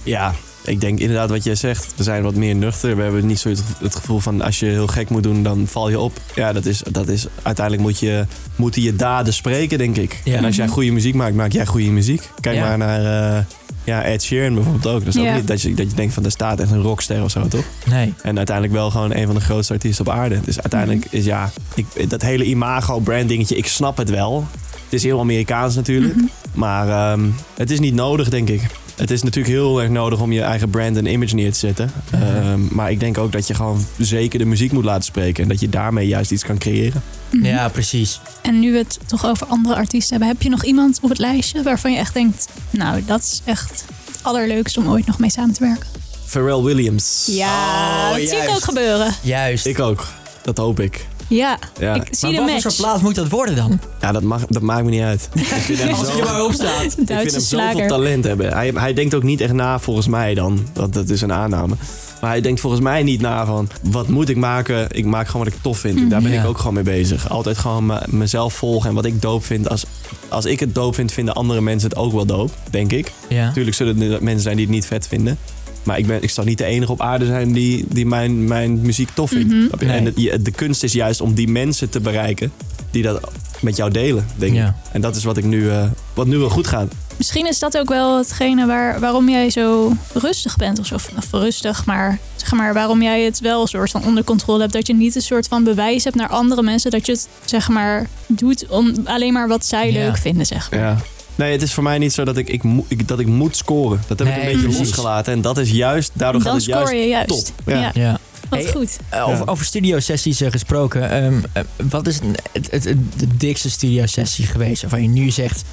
Ja, 0.04 0.34
ik 0.66 0.82
denk 0.82 1.00
inderdaad 1.00 1.30
wat 1.30 1.44
jij 1.44 1.56
zegt. 1.56 1.94
We 1.96 2.04
zijn 2.04 2.24
wat 2.24 2.36
meer 2.36 2.56
nuchter. 2.56 2.96
We 2.96 3.02
hebben 3.04 3.26
niet 3.26 3.40
zo 3.40 3.50
het- 3.50 3.96
gevoel 3.96 4.20
van 4.20 4.42
als 4.42 4.60
je 4.60 4.66
heel 4.66 4.88
gek 4.88 5.10
moet 5.10 5.24
doen, 5.24 5.44
dan 5.44 5.68
val 5.68 5.90
je 5.90 6.00
op. 6.00 6.20
Ja, 6.36 6.54
dat 6.54 6.66
is, 6.66 6.82
dat 6.92 7.08
is 7.08 7.26
uiteindelijk 7.42 7.88
moet 7.88 8.00
je, 8.00 8.26
moeten 8.56 8.82
je 8.82 8.96
daden 8.96 9.34
spreken, 9.34 9.78
denk 9.78 9.98
ik. 9.98 10.22
Ja. 10.24 10.36
En 10.38 10.46
als 10.46 10.56
jij 10.56 10.68
goede 10.68 10.92
muziek 10.92 11.14
maakt, 11.16 11.36
maak 11.36 11.52
jij 11.52 11.66
goede 11.66 11.90
muziek. 11.92 12.30
Kijk 12.40 12.56
Ja. 12.56 12.68
maar 12.68 12.78
naar 12.78 13.36
eh, 13.38 13.44
ja, 13.84 14.04
Ed 14.04 14.24
Sheeran 14.24 14.54
bijvoorbeeld 14.54 14.88
ook. 14.88 15.06
Dat 15.06 15.16
is 15.16 15.22
Ja. 15.22 15.30
ook 15.30 15.36
niet 15.36 15.48
dat 15.48 15.62
je, 15.62 15.74
dat 15.74 15.90
je 15.90 15.96
denkt 15.96 16.14
van, 16.14 16.24
daar 16.24 16.32
staat 16.32 16.60
echt 16.60 16.72
een 16.72 16.82
rockster 16.82 17.24
of 17.24 17.32
zo, 17.32 17.48
toch? 17.48 17.64
Nee. 17.86 18.14
En 18.22 18.38
uiteindelijk 18.38 18.76
wel 18.78 18.92
gewoon 18.92 19.16
een 19.16 19.26
van 19.26 19.36
de 19.36 19.42
grootste 19.42 19.74
artiesten 19.74 20.06
op 20.08 20.14
aarde. 20.14 20.40
Dus 20.46 20.62
uiteindelijk 20.62 21.06
is 21.10 21.26
ja, 21.26 21.52
ik, 21.76 22.10
dat 22.10 22.22
hele 22.22 22.44
imago-brand 22.44 23.28
dingetje, 23.28 23.56
ik 23.56 23.68
snap 23.68 23.98
het 23.98 24.10
wel. 24.10 24.48
Het 24.84 24.94
is 24.94 25.04
heel 25.04 25.20
Amerikaans 25.20 25.76
natuurlijk. 25.76 26.16
Maar 26.54 26.90
ehm, 26.90 27.26
het 27.56 27.72
is 27.72 27.80
niet 27.80 27.94
nodig, 27.94 28.30
denk 28.30 28.50
ik. 28.50 28.62
Het 28.96 29.12
is 29.12 29.24
natuurlijk 29.24 29.54
heel 29.54 29.82
erg 29.82 29.90
nodig 29.90 30.20
om 30.20 30.32
je 30.32 30.42
eigen 30.42 30.70
brand 30.70 30.98
en 30.98 31.06
image 31.06 31.36
neer 31.36 31.52
te 31.52 31.60
zetten. 31.60 31.92
Ehm, 32.12 32.60
maar 32.72 32.92
ik 32.92 33.00
denk 33.00 33.18
ook 33.18 33.32
dat 33.32 33.48
je 33.48 33.54
gewoon 33.54 33.86
zeker 33.98 34.40
de 34.40 34.46
muziek 34.46 34.72
moet 34.72 34.84
laten 34.84 35.04
spreken. 35.04 35.44
En 35.44 35.50
dat 35.50 35.60
je 35.60 35.70
daarmee 35.70 36.08
juist 36.08 36.32
iets 36.32 36.44
kan 36.44 36.58
creëren. 36.58 37.02
Ja, 37.42 37.70
precies. 37.70 38.20
En 38.42 38.60
nu 38.60 38.72
we 38.72 38.78
het 38.78 39.00
toch 39.06 39.26
over 39.26 39.48
andere 39.48 39.76
artiesten 39.76 40.10
hebben, 40.10 40.28
heb 40.28 40.42
je 40.42 40.50
nog 40.50 40.64
iemand 40.64 41.00
op 41.02 41.10
het 41.10 41.18
lijstje 41.20 41.64
waarvan 41.64 41.92
je 41.92 41.98
echt 41.98 42.14
denkt, 42.14 42.48
nou, 42.70 43.04
dat 43.06 43.22
is 43.22 43.42
echt 43.46 43.70
het 44.12 44.20
allerleukste 44.22 44.80
om 44.80 44.88
ooit 44.88 45.06
nog 45.06 45.20
mee 45.20 45.32
samen 45.32 45.54
te 45.54 45.64
werken? 45.64 45.88
Pharrell 46.26 46.62
Williams. 46.62 47.24
Ja, 47.30 48.06
Oh, 48.10 48.10
dat 48.10 48.16
zie 48.28 48.38
ik 48.38 48.44
juist. 48.44 48.56
ook 48.56 48.64
gebeuren. 48.64 49.14
Juist. 49.22 49.66
Ik 49.66 49.80
ook. 49.80 50.08
Dat 50.42 50.58
hoop 50.58 50.80
ik. 50.80 51.08
Ja, 51.36 51.60
Ja. 51.80 51.94
ik 51.94 52.08
zie 52.12 52.28
maar 52.32 52.46
de 52.46 52.52
wat 52.54 52.62
voor 52.62 52.72
soort 52.72 52.76
plaats 52.76 53.02
moet 53.02 53.16
dat 53.16 53.30
worden 53.30 53.56
dan? 53.56 53.80
Ja, 54.02 54.12
dat, 54.12 54.22
mag, 54.24 54.46
dat 54.48 54.62
maakt 54.62 54.84
me 54.84 54.90
niet 54.90 55.02
uit. 55.02 55.30
Ik 55.34 55.44
vind 55.46 55.80
hem 55.80 55.90
Als 55.94 56.08
zo- 56.08 56.16
je 56.16 56.22
er 56.22 56.26
maar 56.32 56.44
op 56.44 56.54
staat. 56.54 56.84
Ik 56.86 56.92
vind 56.96 57.10
hem 57.10 57.20
zoveel 57.28 57.42
slager. 57.42 57.88
talent 57.88 58.24
hebben. 58.24 58.54
Hij, 58.54 58.72
hij 58.76 58.94
denkt 58.94 59.14
ook 59.14 59.24
niet 59.24 59.42
echt 59.42 59.54
na, 59.54 59.80
volgens 59.80 60.08
mij 60.08 60.34
dan. 60.34 60.68
Dat, 60.74 60.94
dat 60.94 61.10
is 61.10 61.22
een 61.22 61.34
aanname. 61.34 61.76
Maar 62.22 62.30
hij 62.30 62.42
denkt 62.42 62.60
volgens 62.60 62.82
mij 62.82 63.04
niet 63.04 63.22
na 63.22 63.46
van... 63.46 63.70
wat 63.82 64.08
moet 64.08 64.30
ik 64.30 64.36
maken? 64.38 64.88
Ik 64.92 65.06
maak 65.06 65.28
gewoon 65.28 65.46
wat 65.46 65.54
ik 65.54 65.60
tof 65.62 65.78
vind. 65.78 66.10
Daar 66.10 66.22
ben 66.22 66.32
Ja. 66.32 66.42
ik 66.42 66.48
ook 66.48 66.58
gewoon 66.58 66.74
mee 66.74 66.84
bezig. 66.84 67.30
Altijd 67.30 67.58
gewoon 67.58 67.86
me- 67.86 68.04
mezelf 68.10 68.54
volgen 68.54 68.90
en 68.90 68.96
wat 68.96 69.06
ik 69.06 69.22
doop 69.22 69.46
vind. 69.46 69.70
Als, 69.70 69.84
als 70.30 70.46
ik 70.46 70.60
het 70.60 70.76
doop 70.76 70.96
vind, 70.96 71.12
vinden 71.12 71.34
andere 71.34 71.62
mensen 71.62 71.90
het 71.90 71.98
ook 71.98 72.12
wel 72.14 72.26
doop. 72.26 72.52
Denk 72.70 72.92
ik. 72.92 73.12
Ja. 73.28 73.46
Natuurlijk 73.46 73.76
zullen 73.76 74.02
er 74.02 74.24
mensen 74.24 74.42
zijn 74.42 74.56
die 74.56 74.66
het 74.66 74.76
niet 74.76 74.86
vet 74.86 75.08
vinden. 75.08 75.38
Maar 75.84 75.98
ik, 75.98 76.08
ben, 76.08 76.24
ik 76.24 76.30
zal 76.30 76.44
niet 76.44 76.58
de 76.58 76.66
enige 76.66 76.92
op 76.92 77.02
aarde 77.02 77.26
zijn 77.26 77.52
die, 77.54 77.86
die 77.90 78.06
mijn, 78.06 78.48
mijn 78.48 78.82
muziek 78.82 79.10
tof 79.14 79.30
vindt. 79.30 79.82
Nee. 79.82 79.90
En 79.92 80.12
je- 80.16 80.42
de 80.42 80.52
kunst 80.52 80.84
is 80.84 80.94
juist 80.94 81.22
om 81.22 81.34
die 81.34 81.48
mensen 81.48 81.90
te 81.90 82.00
bereiken... 82.00 82.52
die 82.92 83.04
dat 83.04 83.32
met 83.62 83.76
jou 83.76 83.92
delen, 83.92 84.26
denk 84.36 84.54
Ja. 84.56 84.68
ik. 84.68 84.74
En 84.92 85.02
dat 85.02 85.16
is 85.16 85.24
wat, 85.24 85.38
ik 85.38 85.44
nu, 85.44 85.70
eh, 85.70 85.84
wat 86.14 86.28
nu 86.28 86.38
wel 86.38 86.50
goed 86.50 86.68
gaat. 86.68 86.94
Misschien 87.18 87.48
is 87.48 87.60
dat 87.60 87.78
ook 87.78 87.90
wel 87.90 88.18
hetgene 88.18 88.66
waar, 88.66 89.00
waarom 89.00 89.30
jij 89.30 89.50
zo 89.50 89.94
rustig 90.14 90.56
bent. 90.58 90.80
Of 90.80 90.86
zo 90.86 90.96
of 90.96 91.28
rustig, 91.32 91.86
maar 91.86 92.20
zeg 92.36 92.52
maar 92.52 92.74
waarom 92.74 93.02
jij 93.02 93.22
het 93.24 93.40
wel 93.40 93.62
een 93.62 93.68
soort 93.68 93.92
van 93.92 94.06
onder 94.06 94.24
controle 94.24 94.60
hebt. 94.62 94.74
Dat 94.74 94.88
je 94.88 94.94
niet 94.94 95.16
een 95.16 95.22
soort 95.22 95.48
van 95.48 95.64
bewijs 95.64 96.04
hebt 96.04 96.16
naar 96.16 96.28
andere 96.30 96.62
mensen. 96.62 96.92
Dat 96.92 97.06
je 97.06 97.12
het 97.12 97.28
zeg 97.46 97.70
maar 97.70 98.08
doet 98.28 98.66
om 98.68 98.94
alleen 99.04 99.34
maar 99.34 99.48
wat 99.48 99.66
zij 99.66 99.92
Ja. 99.92 100.00
leuk 100.06 100.18
vinden, 100.18 100.46
zeg 100.46 100.72
maar. 100.72 100.80
Ja. 100.80 100.98
Nee, 101.42 101.52
het 101.52 101.62
is 101.62 101.74
voor 101.74 101.84
mij 101.84 101.98
niet 101.98 102.14
zo 102.14 102.24
dat 102.24 102.38
ik, 102.38 102.50
ik, 102.50 102.64
ik, 102.88 103.08
dat 103.08 103.20
ik 103.20 103.28
moet 103.28 103.56
scoren. 103.56 104.02
Dat 104.08 104.20
heb 104.20 104.28
ik 104.28 104.36
een 104.36 104.42
beetje 104.46 104.58
precies. 104.60 104.78
losgelaten. 104.80 105.34
En 105.34 105.42
dat 105.42 105.58
is 105.58 105.70
juist, 105.72 106.12
daardoor 106.14 106.44
Dan 106.44 106.52
gaat 106.52 106.60
het 106.62 106.70
juist 106.70 106.88
score 106.88 107.02
je 107.04 107.08
juist. 107.10 107.28
top. 107.30 107.48
Ja, 107.66 107.80
Ja. 107.80 107.92
Ja. 107.94 108.20
wat 108.50 108.60
Hey, 108.64 108.72
goed. 108.72 108.98
Eh, 109.10 109.28
over, 109.30 109.48
over 109.48 109.66
studiosessies 109.66 110.42
eh, 110.42 110.52
gesproken. 110.52 111.10
ehm, 111.12 111.34
eh, 111.54 111.64
wat 111.90 112.08
is 112.08 112.20
het, 112.52 112.70
het, 112.72 112.84
het, 112.84 112.96
de 113.18 113.38
dikste 113.38 113.70
studiosessie 113.70 114.46
geweest 114.46 114.82
waarvan 114.82 115.02
je 115.02 115.08
nu 115.08 115.30
zegt... 115.32 115.64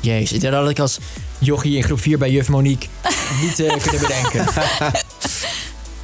Jezus, 0.00 0.38
dat 0.40 0.52
had 0.52 0.68
ik 0.70 0.78
als 0.78 0.98
jochie 1.38 1.76
in 1.76 1.82
groep 1.82 2.00
4 2.00 2.18
bij 2.18 2.30
juf 2.30 2.48
Monique 2.48 2.88
niet 3.42 3.54
kunnen 3.54 4.00
bedenken. 4.00 4.46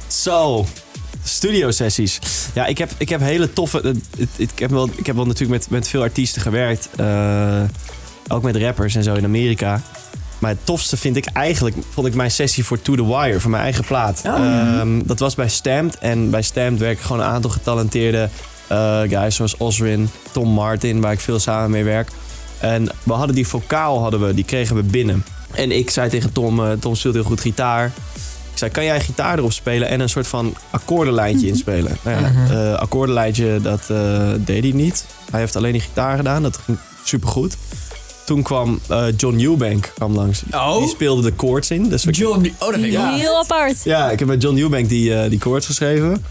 Zo, 0.07 0.65
studiosessies. 1.23 2.19
Ja, 2.53 2.65
ik 2.65 2.77
heb, 2.77 2.91
ik 2.97 3.09
heb 3.09 3.21
hele 3.21 3.53
toffe... 3.53 3.81
het- 4.17 4.27
Ik 4.35 4.49
heb 4.59 4.69
wel, 4.69 4.89
ik 4.95 5.05
heb 5.05 5.15
wel 5.15 5.25
natuurlijk 5.25 5.59
met, 5.61 5.69
met 5.69 5.87
veel 5.87 6.01
artiesten 6.01 6.41
gewerkt. 6.41 6.89
Ook 8.27 8.43
met 8.43 8.55
rappers 8.55 8.95
en 8.95 9.03
zo 9.03 9.13
in 9.13 9.23
Amerika. 9.23 9.81
Maar 10.41 10.51
het 10.51 10.65
tofste 10.65 10.97
vind 10.97 11.15
ik 11.15 11.25
eigenlijk... 11.25 11.75
vond 11.89 12.07
ik 12.07 12.13
mijn 12.13 12.31
sessie 12.31 12.65
voor 12.65 12.81
To 12.81 12.95
The 12.95 13.07
Wire, 13.07 13.39
voor 13.39 13.51
mijn 13.51 13.63
eigen 13.63 13.83
plaat. 13.83 14.21
Oh. 14.25 14.33
Ehm, 14.35 15.01
dat 15.05 15.19
was 15.19 15.35
bij 15.35 15.49
Stamped. 15.49 15.97
En 15.97 16.29
bij 16.29 16.41
Stamped 16.41 16.79
werken 16.79 17.05
gewoon 17.05 17.21
een 17.21 17.27
aantal 17.27 17.49
getalenteerde 17.49 18.29
eh, 18.67 19.01
guys... 19.01 19.35
zoals 19.35 19.57
Osrin, 19.57 20.09
Tom 20.31 20.49
Martin, 20.49 21.01
waar 21.01 21.11
ik 21.11 21.19
veel 21.19 21.39
samen 21.39 21.69
mee 21.69 21.83
werk. 21.83 22.09
En 22.59 22.89
we 23.03 23.13
hadden 23.13 23.35
die 23.35 23.47
vocaal, 23.47 24.01
hadden 24.01 24.27
we, 24.27 24.33
die 24.33 24.43
kregen 24.43 24.75
we 24.75 24.83
binnen. 24.83 25.23
En 25.51 25.71
ik 25.71 25.89
zei 25.89 26.09
tegen 26.09 26.31
Tom, 26.31 26.65
eh, 26.65 26.71
Tom 26.71 26.95
speelt 26.95 27.13
heel 27.13 27.23
goed 27.23 27.41
gitaar. 27.41 27.85
Ik 28.51 28.57
zei, 28.57 28.71
kan 28.71 28.83
jij 28.83 29.01
gitaar 29.01 29.37
erop 29.37 29.53
spelen 29.53 29.87
en 29.87 29.99
een 29.99 30.09
soort 30.09 30.27
van 30.27 30.55
akkoordenlijntje 30.69 31.47
inspelen? 31.47 31.97
Nou 32.03 32.21
ja, 32.21 32.31
eh, 32.49 32.79
akkoordenlijntje, 32.79 33.59
dat 33.61 33.87
deed 34.45 34.63
hij 34.63 34.71
niet. 34.71 35.05
Hij 35.31 35.39
heeft 35.39 35.55
alleen 35.55 35.71
die 35.71 35.81
gitaar 35.81 36.17
gedaan, 36.17 36.43
dat 36.43 36.57
ging 36.57 36.77
supergoed. 37.03 37.57
Toen 38.31 38.41
kwam 38.43 38.79
eh, 38.89 39.05
John 39.17 39.39
Eubank 39.39 39.91
kwam 39.95 40.15
langs. 40.15 40.41
Oh. 40.51 40.77
Die 40.77 40.87
speelde 40.87 41.21
de 41.21 41.33
chords 41.37 41.71
in. 41.71 41.89
Dus 41.89 42.03
we- 42.03 42.11
John, 42.11 42.45
oh, 42.59 42.59
dat 42.59 42.73
vind 42.79 42.85
ik. 42.93 42.99
Heel 42.99 43.37
apart. 43.37 43.83
ja, 43.83 44.09
ik 44.11 44.19
heb 44.19 44.27
met 44.27 44.41
John 44.41 44.57
Eubank 44.57 44.89
die, 44.89 45.15
eh, 45.15 45.29
die 45.29 45.39
chords 45.39 45.65
geschreven. 45.65 46.23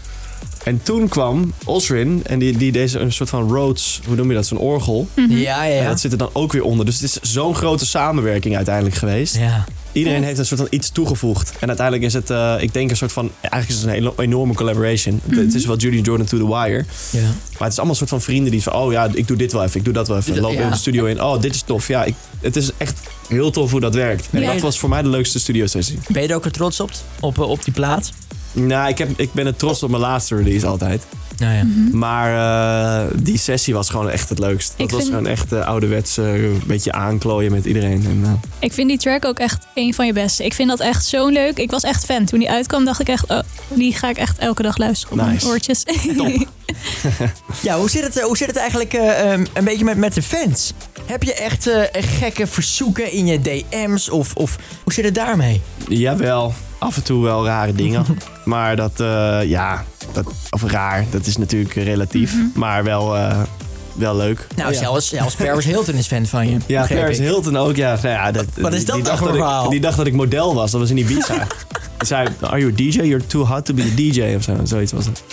En 0.63 0.79
toen 0.83 1.07
kwam 1.07 1.53
Osrin 1.65 2.21
en 2.25 2.39
die, 2.39 2.57
die 2.57 2.71
deed 2.71 2.93
een 2.93 3.11
soort 3.13 3.29
van 3.29 3.49
Rhodes, 3.49 4.01
hoe 4.05 4.15
noem 4.15 4.29
je 4.29 4.35
dat, 4.35 4.45
zo'n 4.45 4.57
orgel. 4.57 5.07
Ja, 5.15 5.63
ja, 5.63 5.63
En 5.65 5.83
ja. 5.83 5.89
dat 5.89 5.99
zit 5.99 6.11
er 6.11 6.17
dan 6.17 6.29
ook 6.33 6.51
weer 6.51 6.63
onder. 6.63 6.85
Dus 6.85 6.95
het 6.99 7.03
is 7.03 7.31
zo'n 7.31 7.55
grote 7.55 7.85
samenwerking 7.85 8.55
uiteindelijk 8.55 8.95
geweest. 8.95 9.37
Ja. 9.37 9.65
Iedereen 9.91 10.23
heeft 10.23 10.39
een 10.39 10.45
soort 10.45 10.59
van 10.59 10.69
iets 10.71 10.89
toegevoegd. 10.89 11.53
En 11.59 11.67
uiteindelijk 11.67 12.05
is 12.07 12.13
het, 12.13 12.29
eh, 12.29 12.55
ik 12.59 12.73
denk 12.73 12.89
een 12.89 12.97
soort 12.97 13.11
van, 13.11 13.31
eigenlijk 13.41 13.67
is 13.71 13.75
het 13.77 13.85
een 13.85 13.91
hele 13.91 14.13
enorme 14.17 14.53
collaboration. 14.53 15.21
Het- 15.27 15.37
Het 15.37 15.53
is 15.53 15.65
wel 15.65 15.77
Judy 15.77 15.97
Jordan 16.01 16.25
to 16.25 16.37
the 16.37 16.47
wire. 16.47 16.85
ja. 17.09 17.19
Maar 17.21 17.69
het 17.69 17.71
is 17.71 17.77
allemaal 17.77 17.87
een 17.89 17.95
soort 17.95 18.09
van 18.09 18.21
vrienden 18.21 18.51
die 18.51 18.63
van, 18.63 18.73
oh 18.73 18.91
ja, 18.91 19.09
ik 19.13 19.27
doe 19.27 19.37
dit 19.37 19.51
wel 19.51 19.63
even, 19.63 19.77
ik 19.79 19.85
doe 19.85 19.93
dat 19.93 20.07
wel 20.07 20.17
even. 20.17 20.39
Loop 20.39 20.53
ja. 20.53 20.61
in 20.61 20.69
de 20.69 20.75
studio 20.77 21.05
in, 21.05 21.21
oh 21.23 21.41
dit 21.41 21.55
is 21.55 21.61
tof. 21.61 21.87
Ja, 21.87 22.03
ik, 22.03 22.15
het 22.41 22.55
is 22.55 22.69
echt 22.77 22.99
heel 23.27 23.51
tof 23.51 23.71
hoe 23.71 23.79
dat 23.79 23.95
werkt. 23.95 24.27
En 24.31 24.41
Ja. 24.41 24.51
dat 24.53 24.61
was 24.61 24.79
voor 24.79 24.89
mij 24.89 25.01
de 25.01 25.09
leukste 25.09 25.39
studiosessie. 25.39 25.99
Ben 26.07 26.21
je 26.21 26.27
er 26.27 26.35
ook 26.35 26.45
er 26.45 26.51
trots 26.51 26.79
op, 26.79 26.91
op, 27.19 27.37
op 27.39 27.63
die 27.63 27.73
plaat? 27.73 28.11
Nou, 28.53 28.89
ik, 28.89 28.97
heb, 28.97 29.09
ik 29.15 29.33
ben 29.33 29.45
het 29.45 29.59
trots 29.59 29.83
op 29.83 29.89
mijn 29.89 30.01
laatste 30.01 30.35
release 30.35 30.67
altijd. 30.67 31.03
Nou 31.37 31.53
ja. 31.55 31.63
Maar 31.91 33.05
eh, 33.05 33.11
die 33.21 33.37
sessie 33.37 33.73
was 33.73 33.89
gewoon 33.89 34.09
echt 34.09 34.29
het 34.29 34.39
leukst. 34.39 34.73
Dat 34.77 34.85
Ik 34.85 34.89
was 34.91 35.01
vind- 35.01 35.13
gewoon 35.15 35.27
echt 35.31 35.53
uh, 35.53 35.65
ouderwets, 35.65 36.17
eh, 36.17 36.43
een 36.43 36.61
beetje 36.65 36.91
aanklooien 36.91 37.51
met 37.51 37.65
iedereen. 37.65 38.05
En, 38.05 38.21
eh, 38.23 38.31
Ik 38.59 38.73
vind 38.73 38.87
die 38.89 38.97
track 38.97 39.25
ook 39.25 39.39
echt 39.39 39.65
een 39.75 39.93
van 39.93 40.05
je 40.05 40.13
beste. 40.13 40.45
Ik 40.45 40.53
vind 40.53 40.69
dat 40.69 40.79
echt 40.79 41.05
zo 41.05 41.27
leuk. 41.27 41.57
Ik 41.57 41.71
was 41.71 41.83
echt 41.83 42.05
fan. 42.05 42.25
Toen 42.25 42.39
die 42.39 42.49
uitkwam 42.49 42.85
dacht 42.85 42.99
ik 42.99 43.09
echt, 43.09 43.29
oh, 43.29 43.39
die 43.67 43.93
ga 43.93 44.09
ik 44.09 44.17
echt 44.17 44.37
elke 44.37 44.61
dag 44.61 44.77
luisteren 44.77 45.19
op 45.19 45.25
Nice. 45.25 45.45
mijn 45.45 45.53
oortjes. 45.55 45.83
top. 46.17 46.47
Ja, 47.61 47.77
hoe 47.77 47.89
zit 47.89 48.03
het, 48.03 48.21
hoe 48.21 48.37
zit 48.37 48.47
het 48.47 48.55
eigenlijk 48.57 48.93
eh, 48.93 49.31
ehm, 49.31 49.45
een 49.53 49.63
beetje 49.63 49.85
met, 49.85 49.97
met 49.97 50.13
de 50.13 50.21
fans? 50.21 50.73
Heb 51.05 51.23
je 51.23 51.33
echt 51.33 51.67
eh, 51.67 51.81
gekke 51.91 52.47
verzoeken 52.47 53.11
in 53.11 53.25
je 53.27 53.39
DM's? 53.41 54.09
Of, 54.09 54.33
of 54.35 54.57
hoe 54.83 54.93
zit 54.93 55.05
het 55.05 55.15
daarmee? 55.15 55.61
Jawel, 55.87 56.53
af 56.81 56.95
en 56.95 57.03
toe 57.03 57.23
wel 57.23 57.45
rare 57.45 57.73
dingen. 57.73 58.05
maar 58.43 58.75
dat, 58.75 58.99
eh, 58.99 59.39
ja, 59.43 59.83
dat, 60.11 60.25
of 60.49 60.63
raar, 60.63 61.05
dat 61.09 61.25
is 61.25 61.37
natuurlijk 61.37 61.73
relatief. 61.73 62.35
Maar 62.55 62.83
wel, 62.83 63.15
eh, 63.15 63.39
wel 63.93 64.15
leuk. 64.15 64.47
Nou, 64.55 64.71
ja. 64.73 64.79
zelfs, 64.79 65.09
zelfs 65.09 65.35
Paris 65.35 65.65
Hilton 65.65 65.93
is 65.95 66.07
fan 66.07 66.25
van 66.25 66.49
je. 66.49 66.57
Ja, 66.65 66.85
Paris 66.87 67.17
ik. 67.17 67.23
Hilton 67.23 67.57
ook. 67.57 67.75
Ja, 67.75 67.95
nou 68.01 68.07
ja, 68.07 68.31
dat, 68.31 68.45
Wat 68.57 68.71
is 68.73 68.77
die- 68.77 68.85
dat 68.87 68.95
die 68.95 69.03
dacht 69.03 69.17
voor 69.17 69.27
dat 69.27 69.35
ik- 69.35 69.41
verhaal? 69.41 69.69
Die 69.69 69.79
dacht 69.79 69.97
dat 69.97 70.05
ik 70.07 70.13
model 70.13 70.55
was. 70.55 70.71
Dat 70.71 70.79
was 70.79 70.89
in 70.89 70.97
Ibiza. 70.97 71.33
Hij 71.97 72.07
zei, 72.07 72.27
are 72.41 72.59
you 72.59 72.71
a 72.71 72.75
DJ? 72.75 73.01
You're 73.01 73.25
too 73.27 73.45
hot 73.45 73.65
to 73.65 73.73
be 73.73 73.81
a 73.81 73.95
DJ 73.95 74.35
of 74.35 74.43
zo. 74.43 74.55
Zoiets 74.63 74.91
was 74.91 75.05
het. 75.05 75.23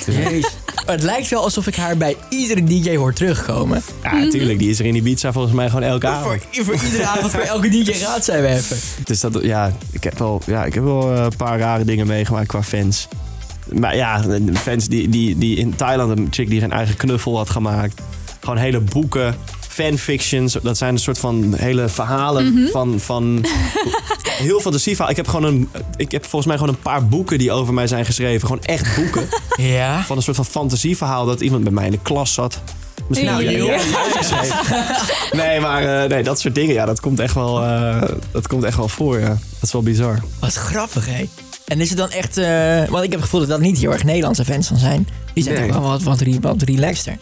Het 0.91 1.03
lijkt 1.03 1.29
wel 1.29 1.43
alsof 1.43 1.67
ik 1.67 1.77
haar 1.77 1.97
bij 1.97 2.17
iedere 2.29 2.65
DJ 2.65 2.97
hoor 2.97 3.13
terugkomen. 3.13 3.83
Ja, 4.03 4.15
natuurlijk. 4.15 4.59
Die 4.59 4.71
is 4.71 4.79
er 4.79 4.87
in 4.87 4.95
Ibiza 4.95 5.33
volgens 5.33 5.55
mij 5.55 5.69
gewoon 5.69 5.83
elke 5.83 6.07
avond. 6.07 6.43
Voor, 6.51 6.65
voor 6.65 6.85
iedere 6.85 7.07
avond, 7.07 7.31
voor 7.31 7.41
elke 7.41 7.69
DJ 7.69 7.93
gaat 7.93 8.25
zij 8.25 8.41
weer 8.41 8.51
even. 8.51 8.77
Dus 9.05 9.21
dat, 9.21 9.39
ja, 9.43 9.73
ik 9.91 10.05
heb 10.05 10.19
wel, 10.19 10.43
ja, 10.47 10.65
ik 10.65 10.75
heb 10.75 10.85
wel 10.85 11.15
eh, 11.15 11.23
een 11.23 11.37
paar 11.37 11.59
rare 11.59 11.85
dingen 11.85 12.07
meegemaakt 12.07 12.47
qua 12.47 12.63
fans. 12.63 13.09
Maar 13.73 13.97
ja, 13.97 14.25
fans 14.55 14.89
die, 14.89 15.09
die, 15.09 15.39
die 15.39 15.57
in 15.57 15.77
Thailand 15.77 16.19
een 16.19 16.29
chick 16.31 16.49
die 16.49 16.63
een 16.63 16.73
eigen 16.73 16.97
knuffel 16.97 17.37
had 17.37 17.51
gemaakt. 17.51 18.01
Gewoon 18.41 18.57
hele 18.57 18.81
boeken, 18.81 19.35
fanfictions. 19.85 20.57
Dat 20.63 20.77
zijn 20.79 20.93
een 20.95 21.01
soort 21.01 21.19
van 21.19 21.55
hele 21.57 21.89
verhalen 21.89 22.69
van, 22.73 23.01
van 23.01 23.45
heel 24.47 24.61
fantasief. 24.61 24.93
verhaal. 24.97 25.11
Ik 25.11 25.17
heb 25.17 25.29
gewoon 25.29 25.45
een, 25.45 25.69
ik 25.97 26.11
heb 26.13 26.23
volgens 26.23 26.47
mij 26.47 26.57
gewoon 26.59 26.75
een 26.75 26.81
paar 26.83 27.07
boeken 27.07 27.39
die 27.39 27.53
over 27.53 27.75
mij 27.75 27.87
zijn 27.87 28.05
geschreven. 28.05 28.49
Gewoon 28.49 28.63
echt 28.63 28.97
boeken 28.97 29.29
Ja. 29.77 30.03
van 30.03 30.17
een 30.17 30.23
soort 30.23 30.37
van 30.37 30.45
fantasieverhaal 30.45 31.27
dat 31.27 31.41
iemand 31.41 31.63
bij 31.65 31.73
mij 31.73 31.85
in 31.85 31.91
de 31.91 31.99
klas 32.03 32.35
zat. 32.35 32.61
Misschien 33.09 33.31
Nou, 33.31 33.71
uitgeschreven. 33.97 34.57
Nee, 35.43 35.61
maar 35.61 36.03
eh, 36.03 36.09
nee, 36.09 36.23
dat 36.23 36.41
soort 36.41 36.55
dingen, 36.55 36.75
ja, 36.75 36.85
dat 36.87 37.01
komt 37.01 37.21
echt 37.21 37.35
wel, 37.35 37.63
eh, 37.63 38.03
dat 38.33 38.47
komt 38.47 38.65
echt 38.65 38.77
wel 38.77 38.89
voor. 38.89 39.19
Ja. 39.21 39.29
Dat 39.29 39.39
is 39.63 39.73
wel 39.73 39.83
bizar. 39.83 40.19
Wat 40.39 40.55
grappig, 40.55 41.07
hè? 41.07 41.29
En 41.69 41.81
is 41.81 41.89
het 41.89 41.99
dan 41.99 42.11
echt... 42.11 42.37
eh, 42.37 42.85
want 42.89 43.05
ik 43.05 43.11
heb 43.11 43.21
het 43.21 43.23
gevoel 43.23 43.41
dat 43.41 43.49
dat 43.49 43.61
niet 43.61 43.79
heel 43.79 43.93
erg 43.93 44.05
Nederlandse 44.05 44.45
fans 44.45 44.67
van 44.69 44.77
zijn. 44.77 45.09
Die 45.35 45.43
zijn 45.43 45.57
Nee. 45.59 45.69
toch 45.69 45.79
wel 45.79 45.89
wat, 45.89 46.03
wat, 46.03 46.21
re- 46.21 46.39
wat 46.41 46.63
relaxter. 46.63 47.17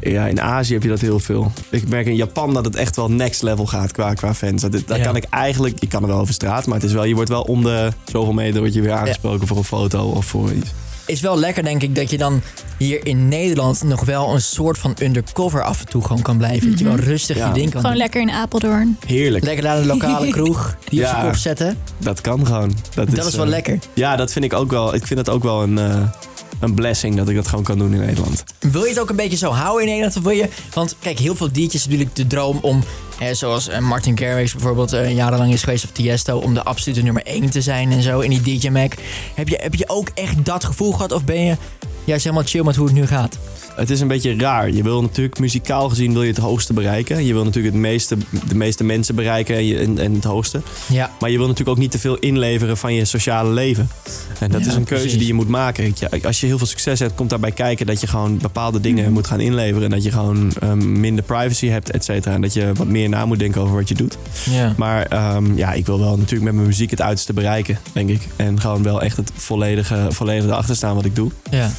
Ja, 0.00 0.26
in 0.26 0.40
Azië 0.40 0.72
heb 0.72 0.82
je 0.82 0.88
dat 0.88 1.00
heel 1.00 1.18
veel. 1.18 1.52
Ik 1.70 1.88
merk 1.88 2.06
in 2.06 2.16
Japan 2.16 2.54
dat 2.54 2.64
het 2.64 2.76
echt 2.76 2.96
wel 2.96 3.10
next 3.10 3.42
level 3.42 3.66
gaat 3.66 3.92
qua, 3.92 4.14
qua 4.14 4.34
fans. 4.34 4.62
Dat, 4.62 4.82
daar 4.86 4.98
Ja. 4.98 5.04
kan 5.04 5.16
ik 5.16 5.24
eigenlijk, 5.30 5.80
je 5.80 5.86
kan 5.86 6.02
er 6.02 6.08
wel 6.08 6.18
over 6.18 6.34
straat, 6.34 6.66
maar 6.66 6.74
het 6.76 6.86
is 6.86 6.92
wel, 6.92 7.04
je 7.04 7.14
wordt 7.14 7.28
wel 7.30 7.42
om 7.42 7.62
de 7.62 7.88
zoveel 8.04 8.32
meter 8.32 8.60
word 8.60 8.74
je 8.74 8.80
weer 8.82 8.92
aangesproken 8.92 9.46
voor 9.46 9.56
een 9.56 9.64
foto 9.64 10.04
of 10.08 10.26
voor 10.26 10.52
iets. 10.52 10.70
Is 11.06 11.20
wel 11.20 11.38
lekker, 11.38 11.62
denk 11.64 11.82
ik, 11.82 11.94
dat 11.94 12.10
je 12.10 12.18
dan 12.18 12.42
hier 12.78 13.06
in 13.06 13.28
Nederland 13.28 13.82
nog 13.82 14.04
wel 14.04 14.34
een 14.34 14.40
soort 14.42 14.78
van 14.78 14.96
undercover 15.02 15.62
af 15.62 15.80
en 15.80 15.88
toe 15.88 16.02
gewoon 16.02 16.22
kan 16.22 16.36
blijven. 16.38 16.70
Dat 16.70 16.78
je 16.78 16.84
wel 16.84 16.94
rustig 16.96 17.36
Ja. 17.36 17.46
je 17.46 17.52
ding 17.52 17.64
kan 17.64 17.72
Gewoon 17.80 17.90
doen. 17.90 18.00
lekker 18.00 18.20
in 18.20 18.30
Apeldoorn. 18.30 18.98
Heerlijk. 19.06 19.44
Lekker 19.44 19.64
naar 19.64 19.80
de 19.80 19.86
lokale 19.86 20.28
kroeg, 20.36 20.76
die 20.88 21.00
op 21.02 21.06
zijn 21.08 21.22
kop 21.24 21.34
zetten. 21.36 21.76
Dat 21.98 22.20
kan 22.20 22.46
gewoon. 22.46 22.72
Dat, 22.94 23.10
Dat 23.14 23.26
is 23.26 23.34
wel 23.34 23.44
eh, 23.44 23.50
lekker. 23.50 23.78
Ja, 23.94 24.16
dat 24.16 24.32
vind 24.32 24.44
ik 24.44 24.52
ook 24.52 24.70
wel. 24.70 24.94
Ik 24.94 25.06
vind 25.06 25.18
het 25.18 25.28
ook 25.28 25.42
wel 25.42 25.62
een, 25.62 25.78
eh, 25.78 26.02
een 26.62 26.74
blessing 26.74 27.16
dat 27.16 27.28
ik 27.28 27.36
dat 27.36 27.48
gewoon 27.48 27.64
kan 27.64 27.78
doen 27.78 27.92
in 27.92 28.00
Nederland. 28.00 28.44
Wil 28.58 28.82
je 28.82 28.88
het 28.88 29.00
ook 29.00 29.10
een 29.10 29.16
beetje 29.16 29.36
zo 29.36 29.50
houden 29.50 29.82
in 29.82 29.88
Nederland? 29.88 30.16
Of 30.16 30.22
wil 30.22 30.32
je, 30.32 30.48
want 30.74 30.96
kijk, 31.00 31.18
heel 31.18 31.34
veel 31.34 31.48
is 31.52 31.84
natuurlijk 31.84 32.16
de 32.16 32.26
droom 32.26 32.58
om, 32.62 32.82
eh, 33.18 33.28
zoals 33.32 33.68
eh, 33.68 33.78
Martin 33.78 34.18
Garrix 34.18 34.52
bijvoorbeeld 34.52 34.92
eh, 34.92 35.14
jarenlang 35.14 35.52
is 35.52 35.62
geweest 35.62 35.84
of 35.84 35.90
Tiesto, 35.90 36.38
om 36.38 36.54
de 36.54 36.62
absolute 36.62 37.02
nummer 37.02 37.22
1 37.22 37.50
te 37.50 37.60
zijn 37.60 37.92
en 37.92 38.02
zo 38.02 38.20
in 38.20 38.30
die 38.30 38.58
DJ 38.58 38.68
Mac. 38.68 38.92
Heb 39.34 39.48
je, 39.48 39.58
heb 39.62 39.74
je 39.74 39.88
ook 39.88 40.08
echt 40.14 40.44
dat 40.44 40.64
gevoel 40.64 40.92
gehad 40.92 41.12
of 41.12 41.24
ben 41.24 41.40
je 41.40 41.56
juist 42.04 42.24
helemaal 42.24 42.46
chill 42.46 42.62
met 42.64 42.76
hoe 42.76 42.86
het 42.86 42.94
nu 42.94 43.06
gaat? 43.06 43.38
Het 43.76 43.90
is 43.90 44.00
een 44.00 44.08
beetje 44.08 44.36
raar. 44.38 44.70
Je 44.70 44.82
wil 44.82 45.02
natuurlijk 45.02 45.38
muzikaal 45.38 45.88
gezien 45.88 46.12
wil 46.12 46.22
je 46.22 46.28
het 46.28 46.38
hoogste 46.38 46.72
bereiken. 46.72 47.24
Je 47.24 47.32
wil 47.32 47.44
natuurlijk 47.44 47.74
het 47.74 47.82
meeste, 47.82 48.16
de 48.48 48.54
meeste 48.54 48.84
mensen 48.84 49.14
bereiken 49.14 49.56
en, 49.56 49.66
je- 49.66 49.78
en, 49.78 49.98
en 49.98 50.14
het 50.14 50.24
hoogste. 50.24 50.60
Ja. 50.88 51.10
Maar 51.20 51.30
je 51.30 51.36
wil 51.38 51.46
natuurlijk 51.46 51.76
ook 51.76 51.82
niet 51.82 51.90
te 51.90 51.98
veel 51.98 52.16
inleveren 52.16 52.76
van 52.76 52.94
je 52.94 53.04
sociale 53.04 53.50
leven. 53.50 53.88
En 54.38 54.50
dat 54.50 54.60
Ja, 54.64 54.66
is 54.70 54.74
een 54.74 54.84
keuze 54.84 55.02
precies. 55.02 55.18
die 55.18 55.26
je 55.28 55.34
moet 55.34 55.48
maken. 55.48 55.94
Als 56.24 56.40
je 56.40 56.46
heel 56.46 56.58
veel 56.58 56.66
succes 56.66 56.98
hebt, 56.98 57.14
komt 57.14 57.30
daarbij 57.30 57.50
kijken 57.52 57.86
dat 57.86 58.00
je 58.00 58.06
gewoon 58.06 58.38
bepaalde 58.38 58.80
dingen 58.80 59.04
Mhm. 59.04 59.12
moet 59.12 59.26
gaan 59.26 59.40
inleveren. 59.40 59.82
En 59.84 59.90
dat 59.90 60.02
je 60.04 60.10
gewoon 60.12 60.52
ehm, 60.60 61.00
minder 61.00 61.24
privacy 61.24 61.66
hebt, 61.66 61.90
et 61.90 62.04
cetera. 62.04 62.34
En 62.34 62.40
dat 62.40 62.52
je 62.52 62.70
wat 62.74 62.86
meer 62.86 63.08
na 63.08 63.26
moet 63.26 63.38
denken 63.38 63.60
over 63.60 63.74
wat 63.74 63.88
je 63.88 63.94
doet. 63.94 64.18
Ja. 64.50 64.74
Maar 64.76 65.06
ehm, 65.06 65.56
ja, 65.56 65.72
ik 65.72 65.86
wil 65.86 65.98
wel 65.98 66.16
natuurlijk 66.16 66.42
met 66.44 66.54
mijn 66.54 66.66
muziek 66.66 66.90
het 66.90 67.00
uiterste 67.02 67.32
bereiken, 67.32 67.78
denk 67.92 68.08
ik. 68.08 68.20
En 68.36 68.60
gewoon 68.60 68.82
wel 68.82 69.02
echt 69.02 69.16
het 69.16 69.30
volledige, 69.34 70.06
volledige 70.08 70.48
erachter 70.48 70.76
staan 70.76 70.94
wat 70.94 71.04
ik 71.04 71.14
doe. 71.16 71.30
Ja. 71.50 71.70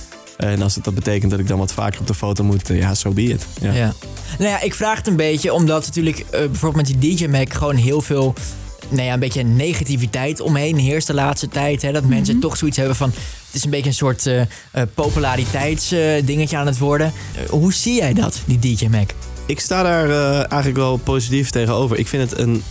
En 0.44 0.62
als 0.62 0.76
het 0.76 0.84
dat 0.84 0.96
betekent 0.96 1.32
dat 1.32 1.40
ik 1.40 1.48
dan 1.48 1.58
wat 1.58 1.74
vaker 1.74 2.00
op 2.00 2.08
de 2.08 2.14
foto 2.14 2.44
moet, 2.44 2.70
eh, 2.70 2.80
ja, 2.80 2.94
so 2.94 3.12
be 3.12 3.24
it. 3.24 3.46
Ja. 3.62 3.72
Ja. 3.72 3.94
Nou 4.38 4.50
ja, 4.50 4.62
ik 4.62 4.74
vraag 4.74 4.98
het 4.98 5.08
een 5.08 5.16
beetje 5.16 5.54
omdat 5.54 5.86
natuurlijk 5.86 6.20
eh, 6.20 6.26
bijvoorbeeld 6.30 6.88
met 6.90 7.02
die 7.02 7.16
DJ 7.16 7.28
Mac 7.28 7.54
gewoon 7.54 7.76
heel 7.76 8.02
veel, 8.02 8.34
nou 8.90 9.04
ja, 9.04 9.14
een 9.14 9.20
beetje 9.20 9.44
negativiteit 9.44 10.40
omheen 10.40 10.78
heerst 10.78 11.08
de 11.08 11.14
laatste 11.14 11.48
tijd. 11.48 11.82
Hè, 11.82 11.92
dat 11.92 12.06
mensen 12.06 12.40
toch 12.40 12.58
zoiets 12.58 12.78
hebben 12.78 12.96
van, 12.96 13.10
het 13.10 13.56
is 13.56 13.64
een 13.64 13.70
beetje 13.70 13.90
een 13.90 13.94
soort 13.94 14.26
eh 14.26 14.42
eh, 14.42 14.48
populariteitsdingetje 14.94 16.58
aan 16.58 16.66
het 16.66 16.78
worden. 16.78 17.14
Hoe 17.50 17.74
zie 17.74 17.96
jij 17.96 18.14
dat, 18.14 18.42
die 18.46 18.60
DJ 18.60 18.88
Mac? 18.88 19.10
Ik 19.46 19.60
sta 19.60 19.84
daar 19.84 20.10
eh, 20.10 20.38
eigenlijk 20.38 20.76
wel 20.76 20.98
positief 20.98 21.50
tegenover. 21.50 21.98
Ik 21.98 22.08
vind 22.08 22.30
het 22.30 22.40
een. 22.40 22.64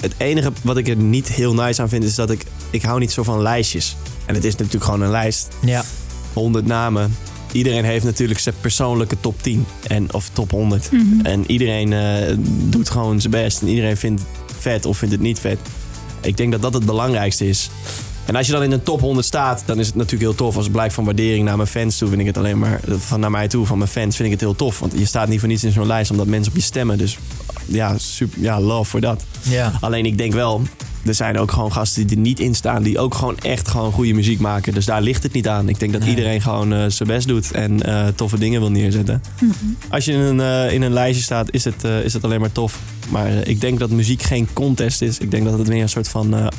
Het 0.00 0.14
enige 0.16 0.52
wat 0.62 0.76
ik 0.76 0.88
er 0.88 0.96
niet 0.96 1.28
heel 1.28 1.54
nice 1.54 1.82
aan 1.82 1.88
vind, 1.88 2.04
is 2.04 2.14
dat 2.14 2.30
ik. 2.30 2.44
Ik 2.70 2.82
hou 2.82 2.98
niet 2.98 3.12
zo 3.12 3.22
van 3.22 3.42
lijstjes. 3.42 3.96
En 4.26 4.34
het 4.34 4.44
is 4.44 4.56
natuurlijk 4.56 4.84
gewoon 4.84 5.00
een 5.00 5.10
lijst. 5.10 5.48
Ja. 5.64 5.84
100 6.32 6.66
namen. 6.66 7.16
Iedereen 7.52 7.84
heeft 7.84 8.04
natuurlijk 8.04 8.40
zijn 8.40 8.54
persoonlijke 8.60 9.16
top 9.20 9.42
10. 9.42 9.66
En, 9.86 10.14
of 10.14 10.30
top 10.32 10.50
100. 10.50 10.90
En 11.22 11.44
iedereen 11.50 11.92
eh, 11.92 12.36
doet 12.68 12.90
gewoon 12.90 13.20
zijn 13.20 13.32
best. 13.32 13.60
En 13.60 13.68
iedereen 13.68 13.96
vindt 13.96 14.20
het 14.46 14.56
vet 14.58 14.86
of 14.86 14.98
vindt 14.98 15.14
het 15.14 15.22
niet 15.22 15.38
vet. 15.38 15.58
Ik 16.20 16.36
denk 16.36 16.52
dat 16.52 16.62
dat 16.62 16.74
het 16.74 16.84
belangrijkste 16.84 17.48
is. 17.48 17.70
En 18.28 18.36
als 18.36 18.46
je 18.46 18.52
dan 18.52 18.62
in 18.62 18.70
de 18.70 18.82
top 18.82 19.00
100 19.00 19.26
staat, 19.26 19.62
dan 19.66 19.78
is 19.78 19.86
het 19.86 19.94
natuurlijk 19.94 20.22
heel 20.22 20.34
tof. 20.34 20.54
Als 20.54 20.64
het 20.64 20.72
blijkt 20.72 20.94
van 20.94 21.04
waardering 21.04 21.44
naar 21.44 21.56
mijn 21.56 21.68
fans 21.68 21.98
toe, 21.98 22.08
vind 22.08 22.20
ik 22.20 22.26
het 22.26 22.36
alleen 22.36 22.58
maar. 22.58 22.80
Van 22.86 23.20
naar 23.20 23.30
mij 23.30 23.48
toe, 23.48 23.66
van 23.66 23.78
mijn 23.78 23.90
fans, 23.90 24.16
vind 24.16 24.28
ik 24.28 24.34
het 24.34 24.40
heel 24.40 24.54
tof. 24.54 24.78
Want 24.78 24.92
je 24.96 25.04
staat 25.04 25.28
niet 25.28 25.40
voor 25.40 25.48
niets 25.48 25.64
in 25.64 25.72
zo'n 25.72 25.86
lijst 25.86 26.10
omdat 26.10 26.26
mensen 26.26 26.52
op 26.52 26.58
je 26.58 26.64
stemmen. 26.64 26.98
Dus 26.98 27.18
ja, 27.66 27.98
super, 27.98 28.40
ja 28.40 28.60
love 28.60 28.90
voor 28.90 29.00
dat. 29.00 29.24
Ja. 29.42 29.72
Alleen 29.80 30.06
ik 30.06 30.18
denk 30.18 30.32
wel, 30.32 30.62
er 31.06 31.14
zijn 31.14 31.38
ook 31.38 31.52
gewoon 31.52 31.72
gasten 31.72 32.06
die 32.06 32.16
er 32.16 32.22
niet 32.22 32.40
in 32.40 32.54
staan. 32.54 32.82
Die 32.82 32.98
ook 32.98 33.14
gewoon 33.14 33.38
echt 33.38 33.68
gewoon 33.68 33.92
goede 33.92 34.12
muziek 34.12 34.40
maken. 34.40 34.74
Dus 34.74 34.84
daar 34.84 35.02
ligt 35.02 35.22
het 35.22 35.32
niet 35.32 35.48
aan. 35.48 35.68
Ik 35.68 35.78
denk 35.78 35.92
dat 35.92 36.00
Nee. 36.00 36.10
iedereen 36.10 36.40
gewoon 36.40 36.72
eh, 36.72 36.84
zijn 36.88 37.08
best 37.08 37.28
doet. 37.28 37.50
En 37.52 37.82
eh, 37.82 38.06
toffe 38.06 38.38
dingen 38.38 38.60
wil 38.60 38.70
neerzetten. 38.70 39.22
Als 39.88 40.04
je 40.04 40.12
in 40.12 40.18
een, 40.18 40.40
eh, 40.40 40.72
in 40.72 40.82
een 40.82 40.92
lijstje 40.92 41.22
staat, 41.24 41.48
is 41.50 41.64
het, 41.64 41.84
is 41.84 42.12
het 42.12 42.24
alleen 42.24 42.40
maar 42.40 42.52
tof. 42.52 42.78
Maar 43.08 43.30
ik 43.30 43.60
denk 43.60 43.78
dat 43.78 43.90
muziek 43.90 44.22
geen 44.22 44.48
contest 44.52 45.02
is. 45.02 45.18
Ik 45.18 45.30
denk 45.30 45.44
dat 45.44 45.58
het 45.58 45.68
meer 45.68 45.82
een 45.82 45.88
soort 45.88 46.08
van 46.08 46.50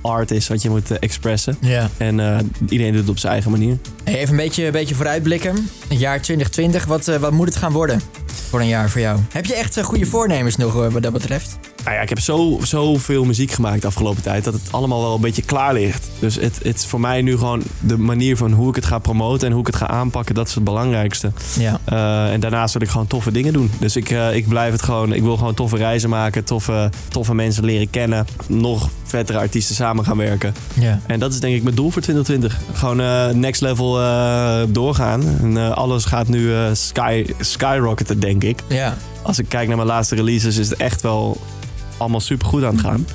art 0.00 0.30
is 0.30 0.48
wat 0.48 0.62
je 0.62 0.70
moet 0.70 0.98
expressen. 0.98 1.56
Ja. 1.60 1.90
En 1.96 2.20
iedereen 2.68 2.92
doet 2.92 3.00
het 3.00 3.10
op 3.10 3.18
zijn 3.18 3.32
eigen 3.32 3.50
manier. 3.50 3.78
Hey, 4.04 4.14
even 4.18 4.30
een 4.30 4.36
beetje, 4.36 4.64
een 4.66 4.72
beetje 4.72 4.94
vooruitblikken. 4.94 5.54
Het 5.88 5.98
jaar 5.98 6.20
2020, 6.20 6.84
wat, 6.84 7.18
wat 7.20 7.32
moet 7.32 7.46
het 7.46 7.56
gaan 7.56 7.72
worden 7.72 8.00
voor 8.48 8.60
een 8.60 8.68
jaar 8.68 8.90
voor 8.90 9.00
jou? 9.00 9.20
Heb 9.32 9.44
je 9.46 9.54
echt 9.54 9.80
goede 9.82 10.06
voornemens 10.06 10.56
nog 10.56 10.72
wat 10.72 11.02
dat 11.02 11.12
betreft? 11.12 11.58
Nou 11.84 11.96
ja, 11.96 12.02
ik 12.02 12.08
heb 12.08 12.20
zo, 12.20 12.58
zoveel 12.62 13.24
muziek 13.24 13.50
gemaakt 13.50 13.80
de 13.80 13.86
afgelopen 13.86 14.22
tijd 14.22 14.44
dat 14.44 14.54
het 14.54 14.62
allemaal 14.70 15.00
wel 15.00 15.14
een 15.14 15.20
beetje 15.20 15.42
klaar 15.42 15.72
ligt. 15.74 16.08
Dus 16.18 16.34
het, 16.34 16.58
het 16.62 16.76
is 16.78 16.86
voor 16.86 17.00
mij 17.00 17.22
nu 17.22 17.36
gewoon 17.38 17.62
de 17.80 17.98
manier 17.98 18.36
van 18.36 18.52
hoe 18.52 18.68
ik 18.68 18.74
het 18.74 18.84
ga 18.86 18.98
promoten 18.98 19.46
en 19.46 19.52
hoe 19.52 19.60
ik 19.60 19.66
het 19.66 19.76
ga 19.76 19.88
aanpakken, 19.88 20.34
dat 20.34 20.48
is 20.48 20.54
het 20.54 20.64
belangrijkste. 20.64 21.32
Ja. 21.58 21.80
Eh, 21.84 22.32
en 22.32 22.40
daarnaast 22.40 22.72
wil 22.72 22.82
ik 22.82 22.88
gewoon 22.88 23.06
toffe 23.06 23.30
dingen 23.32 23.52
doen. 23.52 23.70
Dus 23.78 23.96
ik, 23.96 24.10
eh, 24.10 24.34
ik 24.36 24.48
blijf 24.48 24.72
het 24.72 24.82
gewoon, 24.82 25.12
ik 25.12 25.22
wil 25.22 25.36
gewoon 25.36 25.54
toffe 25.54 25.76
reizen 25.76 26.10
maken, 26.10 26.44
toffe, 26.44 26.90
toffe 27.08 27.34
mensen 27.34 27.64
leren 27.64 27.90
kennen, 27.90 28.26
nog 28.46 28.88
vettere 29.04 29.38
artiesten 29.38 29.74
samen 29.74 30.04
gaan 30.04 30.16
werken. 30.16 30.54
ja. 30.74 31.00
En 31.06 31.18
dat 31.20 31.32
is 31.32 31.40
denk 31.40 31.54
ik 31.56 31.62
mijn 31.62 31.74
doel 31.74 31.90
voor 31.90 32.02
2020. 32.02 32.60
Gewoon 32.78 33.00
eh, 33.00 33.28
next 33.28 33.60
level 33.60 33.92
doorgaan. 34.72 35.22
En 35.40 35.74
alles 35.74 36.04
gaat 36.04 36.28
nu 36.28 36.52
sky, 36.72 37.24
skyrocketen, 37.40 38.20
denk 38.20 38.44
ik 38.44 38.62
Ja. 38.68 38.96
als 39.22 39.38
ik 39.38 39.48
kijk 39.48 39.66
naar 39.66 39.76
mijn 39.76 39.88
laatste 39.88 40.14
releases, 40.14 40.56
is 40.56 40.68
het 40.70 40.78
echt 40.78 41.02
wel 41.02 41.40
allemaal 41.96 42.20
super 42.20 42.46
goed 42.46 42.64
aan 42.64 42.72
het 42.74 42.80
gaan. 42.84 43.06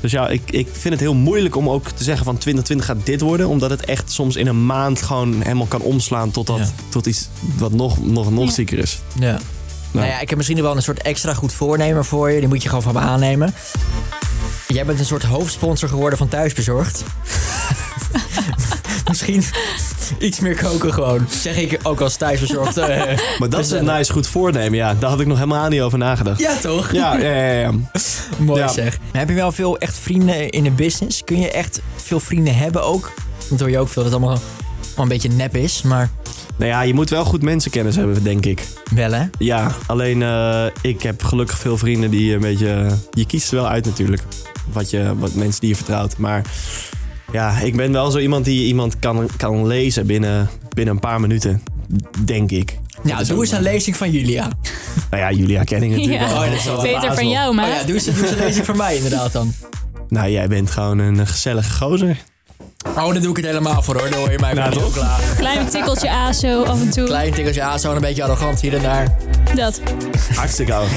Dus 0.00 0.10
ja, 0.12 0.28
ik, 0.28 0.42
ik 0.50 0.68
vind 0.72 0.94
het 0.94 1.02
heel 1.02 1.14
moeilijk 1.14 1.56
om 1.56 1.68
ook 1.70 1.88
te 1.90 2.04
zeggen 2.04 2.24
van 2.24 2.38
2020 2.38 2.86
gaat 2.86 3.06
dit 3.06 3.20
worden. 3.20 3.48
Omdat 3.48 3.70
het 3.70 3.84
echt 3.84 4.12
soms 4.12 4.36
in 4.36 4.46
een 4.46 4.66
maand 4.66 5.02
gewoon 5.02 5.40
helemaal 5.42 5.66
kan 5.66 5.80
omslaan 5.80 6.30
tot, 6.30 6.46
dat, 6.46 6.58
Ja. 6.58 6.68
tot 6.88 7.06
iets 7.06 7.28
wat 7.58 7.72
nog, 7.72 8.06
nog, 8.06 8.30
nog 8.30 8.44
Ja. 8.44 8.50
zieker 8.50 8.78
is. 8.78 8.98
Ja. 9.18 9.38
Nou 9.90 10.06
ja, 10.06 10.20
ik 10.20 10.28
heb 10.28 10.38
misschien 10.38 10.62
wel 10.62 10.76
een 10.76 10.82
soort 10.82 11.02
extra 11.02 11.34
goed 11.34 11.52
voornemen 11.52 12.04
voor 12.04 12.30
je. 12.30 12.38
Die 12.38 12.48
moet 12.48 12.62
je 12.62 12.68
gewoon 12.68 12.84
van 12.84 12.94
me 12.94 13.00
aannemen. 13.00 13.54
Jij 14.68 14.84
bent 14.86 14.98
een 14.98 15.04
soort 15.04 15.22
hoofdsponsor 15.22 15.88
geworden 15.88 16.18
van 16.18 16.28
Thuisbezorgd. 16.28 17.04
misschien 19.34 19.60
iets 20.28 20.40
meer 20.40 20.56
koken 20.56 20.92
gewoon. 20.92 21.26
Zeg 21.30 21.56
ik 21.56 21.78
ook 21.82 22.00
als 22.00 22.16
thuisbezorgd. 22.16 22.76
eh, 22.78 23.18
Maar 23.38 23.48
dat 23.48 23.60
is 23.60 23.70
een 23.70 23.84
nice 23.84 24.12
goed 24.12 24.26
voornemen, 24.26 24.78
ja. 24.78 24.94
Daar 24.94 25.10
had 25.10 25.20
ik 25.20 25.26
nog 25.26 25.36
helemaal 25.38 25.68
niet 25.68 25.80
over 25.80 25.98
nagedacht. 25.98 26.40
Ja, 26.40 26.56
toch? 26.56 26.92
Ja, 26.92 27.16
ja, 27.18 27.34
ja. 27.34 27.52
ja. 27.60 27.70
Mooi 28.38 28.60
Ja. 28.60 28.68
zeg. 28.68 28.98
Heb 29.12 29.28
je 29.28 29.34
wel 29.34 29.52
veel 29.52 29.78
echt 29.78 29.94
vrienden 29.98 30.50
in 30.50 30.64
de 30.64 30.70
business? 30.70 31.24
Kun 31.24 31.40
je 31.40 31.50
echt 31.50 31.80
veel 31.96 32.20
vrienden 32.20 32.56
hebben 32.56 32.84
ook? 32.84 33.12
Dat 33.50 33.60
hoor 33.60 33.70
je 33.70 33.78
ook 33.78 33.88
veel 33.88 34.02
dat 34.02 34.12
het 34.12 34.22
allemaal 34.22 34.40
wel 34.94 35.04
een 35.04 35.08
beetje 35.10 35.28
nep 35.28 35.56
is. 35.56 35.82
Maar 35.82 36.10
Nou 36.56 36.70
ja, 36.70 36.80
je 36.82 36.94
moet 36.94 37.10
wel 37.10 37.24
goed 37.24 37.42
mensenkennis 37.42 37.96
hebben, 37.96 38.22
denk 38.22 38.46
ik. 38.46 38.62
wel 38.94 39.12
hè? 39.12 39.24
Ja, 39.38 39.74
alleen 39.86 40.22
eh, 40.22 40.64
ik 40.82 41.02
heb 41.02 41.22
gelukkig 41.22 41.58
veel 41.58 41.78
vrienden 41.78 42.10
die 42.10 42.34
een 42.34 42.40
beetje... 42.40 42.88
Je 43.12 43.26
kiest 43.26 43.48
er 43.50 43.56
wel 43.56 43.68
uit 43.68 43.84
natuurlijk. 43.84 44.22
Wat, 44.72 44.90
je, 44.90 45.12
wat 45.18 45.34
mensen 45.34 45.60
die 45.60 45.68
je 45.70 45.76
vertrouwt. 45.76 46.16
Maar 46.16 46.42
ja, 47.36 47.58
ik 47.58 47.76
ben 47.76 47.92
wel 47.92 48.10
zo 48.10 48.18
iemand 48.18 48.44
die 48.44 48.66
iemand 48.66 48.98
kan, 48.98 49.28
kan 49.36 49.66
lezen 49.66 50.06
binnen, 50.06 50.48
binnen 50.74 50.94
een 50.94 51.00
paar 51.00 51.20
minuten. 51.20 51.62
Denk 52.24 52.50
ik. 52.50 52.78
Nou, 53.02 53.24
doe 53.24 53.40
eens 53.40 53.52
een 53.52 53.62
lezing 53.62 53.96
van 53.96 54.10
Julia. 54.10 54.50
Nou 55.10 55.22
ja, 55.22 55.30
Julia 55.32 55.64
ken 55.64 55.82
ik 55.82 55.90
natuurlijk 55.90 56.20
Ja. 56.20 56.28
wel. 56.28 56.36
Oh, 56.36 56.44
dat 56.50 56.58
is 56.58 56.64
wel 56.64 56.82
Beter 56.82 57.14
van 57.14 57.28
jou, 57.28 57.48
Oh 57.50 57.54
maar. 57.56 57.68
ja, 57.68 57.82
doe 57.84 57.94
eens, 57.94 58.04
doe 58.04 58.14
eens 58.22 58.30
een 58.30 58.38
lezing 58.38 58.66
van 58.66 58.76
mij 58.76 58.96
inderdaad 58.96 59.32
dan. 59.32 59.52
Nou, 60.08 60.30
jij 60.30 60.48
bent 60.48 60.70
gewoon 60.70 60.98
een 60.98 61.26
gezellige 61.26 61.70
gozer. 61.72 62.18
Oh, 62.96 63.12
dan 63.12 63.22
doe 63.22 63.30
ik 63.30 63.36
het 63.36 63.46
helemaal 63.46 63.82
voor 63.82 63.98
hoor. 63.98 64.10
Dan 64.10 64.18
hoor 64.18 64.30
je 64.30 64.38
mij 64.38 64.52
Nou, 64.52 64.72
toch? 64.72 64.92
klaar. 64.92 65.20
Klein 65.38 65.68
tikkeltje 65.68 66.10
ASO 66.10 66.62
af 66.64 66.80
en 66.80 66.90
toe. 66.90 67.04
Klein 67.04 67.32
tikkeltje 67.32 67.62
aan, 67.62 67.78
zo 67.80 67.92
een 67.94 68.00
beetje 68.00 68.22
arrogant 68.22 68.60
hier 68.60 68.74
en 68.74 68.82
daar. 68.82 69.16
Dat. 69.54 69.80
Hartstikke 70.34 70.74
oud. 70.74 70.88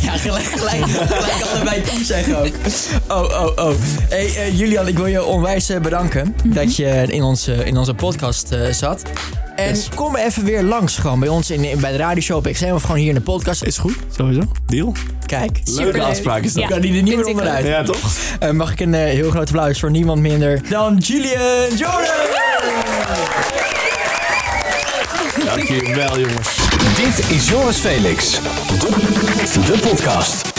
Ja, 0.00 0.16
gelijk, 0.16 0.44
gelijk, 0.44 0.84
gelijk 0.84 1.46
allebei 1.54 1.82
toe 1.82 2.04
zeggen 2.04 2.38
ook. 2.38 2.52
Oh, 3.08 3.42
oh, 3.44 3.66
oh. 3.66 3.74
Hey, 4.08 4.36
eh, 4.36 4.58
Julian, 4.58 4.88
ik 4.88 4.96
wil 4.96 5.06
je 5.06 5.24
onwijs 5.24 5.68
eh, 5.68 5.80
bedanken 5.80 6.36
dat 6.44 6.76
je 6.76 7.04
in 7.06 7.22
onze, 7.22 7.64
in 7.64 7.76
onze 7.76 7.94
podcast 7.94 8.52
eh, 8.52 8.70
zat. 8.72 9.02
En 9.56 9.68
Yes. 9.68 9.88
kom 9.94 10.16
even 10.16 10.44
weer 10.44 10.62
langs 10.62 10.96
gewoon 10.96 11.20
bij 11.20 11.28
ons 11.28 11.50
in, 11.50 11.64
in- 11.64 11.80
bij 11.80 11.90
de 11.92 11.96
radioshow 11.98 12.52
XM 12.52 12.70
of 12.74 12.82
gewoon 12.82 12.96
hier 12.96 13.08
in 13.08 13.14
de 13.14 13.20
podcast. 13.20 13.62
Is 13.62 13.78
goed, 13.78 13.96
sowieso. 14.16 14.40
Deal. 14.66 14.92
Kijk, 15.26 15.50
Leuke 15.64 15.70
Superleuk. 15.70 16.02
afspraak 16.02 16.42
is 16.42 16.52
dat. 16.52 16.62
Ja. 16.62 16.68
kan 16.68 16.80
die 16.80 16.96
er 16.96 17.02
niet 17.02 17.16
meer 17.16 17.18
ik 17.26 17.26
onderuit. 17.30 17.66
Ja, 17.66 17.82
toch? 17.82 17.98
Eh, 18.38 18.50
mag 18.50 18.72
ik 18.72 18.80
een 18.80 18.94
eh, 18.94 19.00
heel 19.04 19.30
groot 19.30 19.46
applaus 19.46 19.80
voor 19.80 19.90
niemand 19.90 20.20
minder 20.20 20.60
dan 20.68 20.96
Julian 20.96 21.68
Jordan? 21.76 22.04
Dankjewel, 25.44 26.18
jongens. 26.18 26.56
Dit 26.96 27.30
is 27.36 27.48
Joris 27.48 27.76
Felix. 27.76 28.30
De, 28.78 29.60
de 29.72 29.78
podcast. 29.88 30.55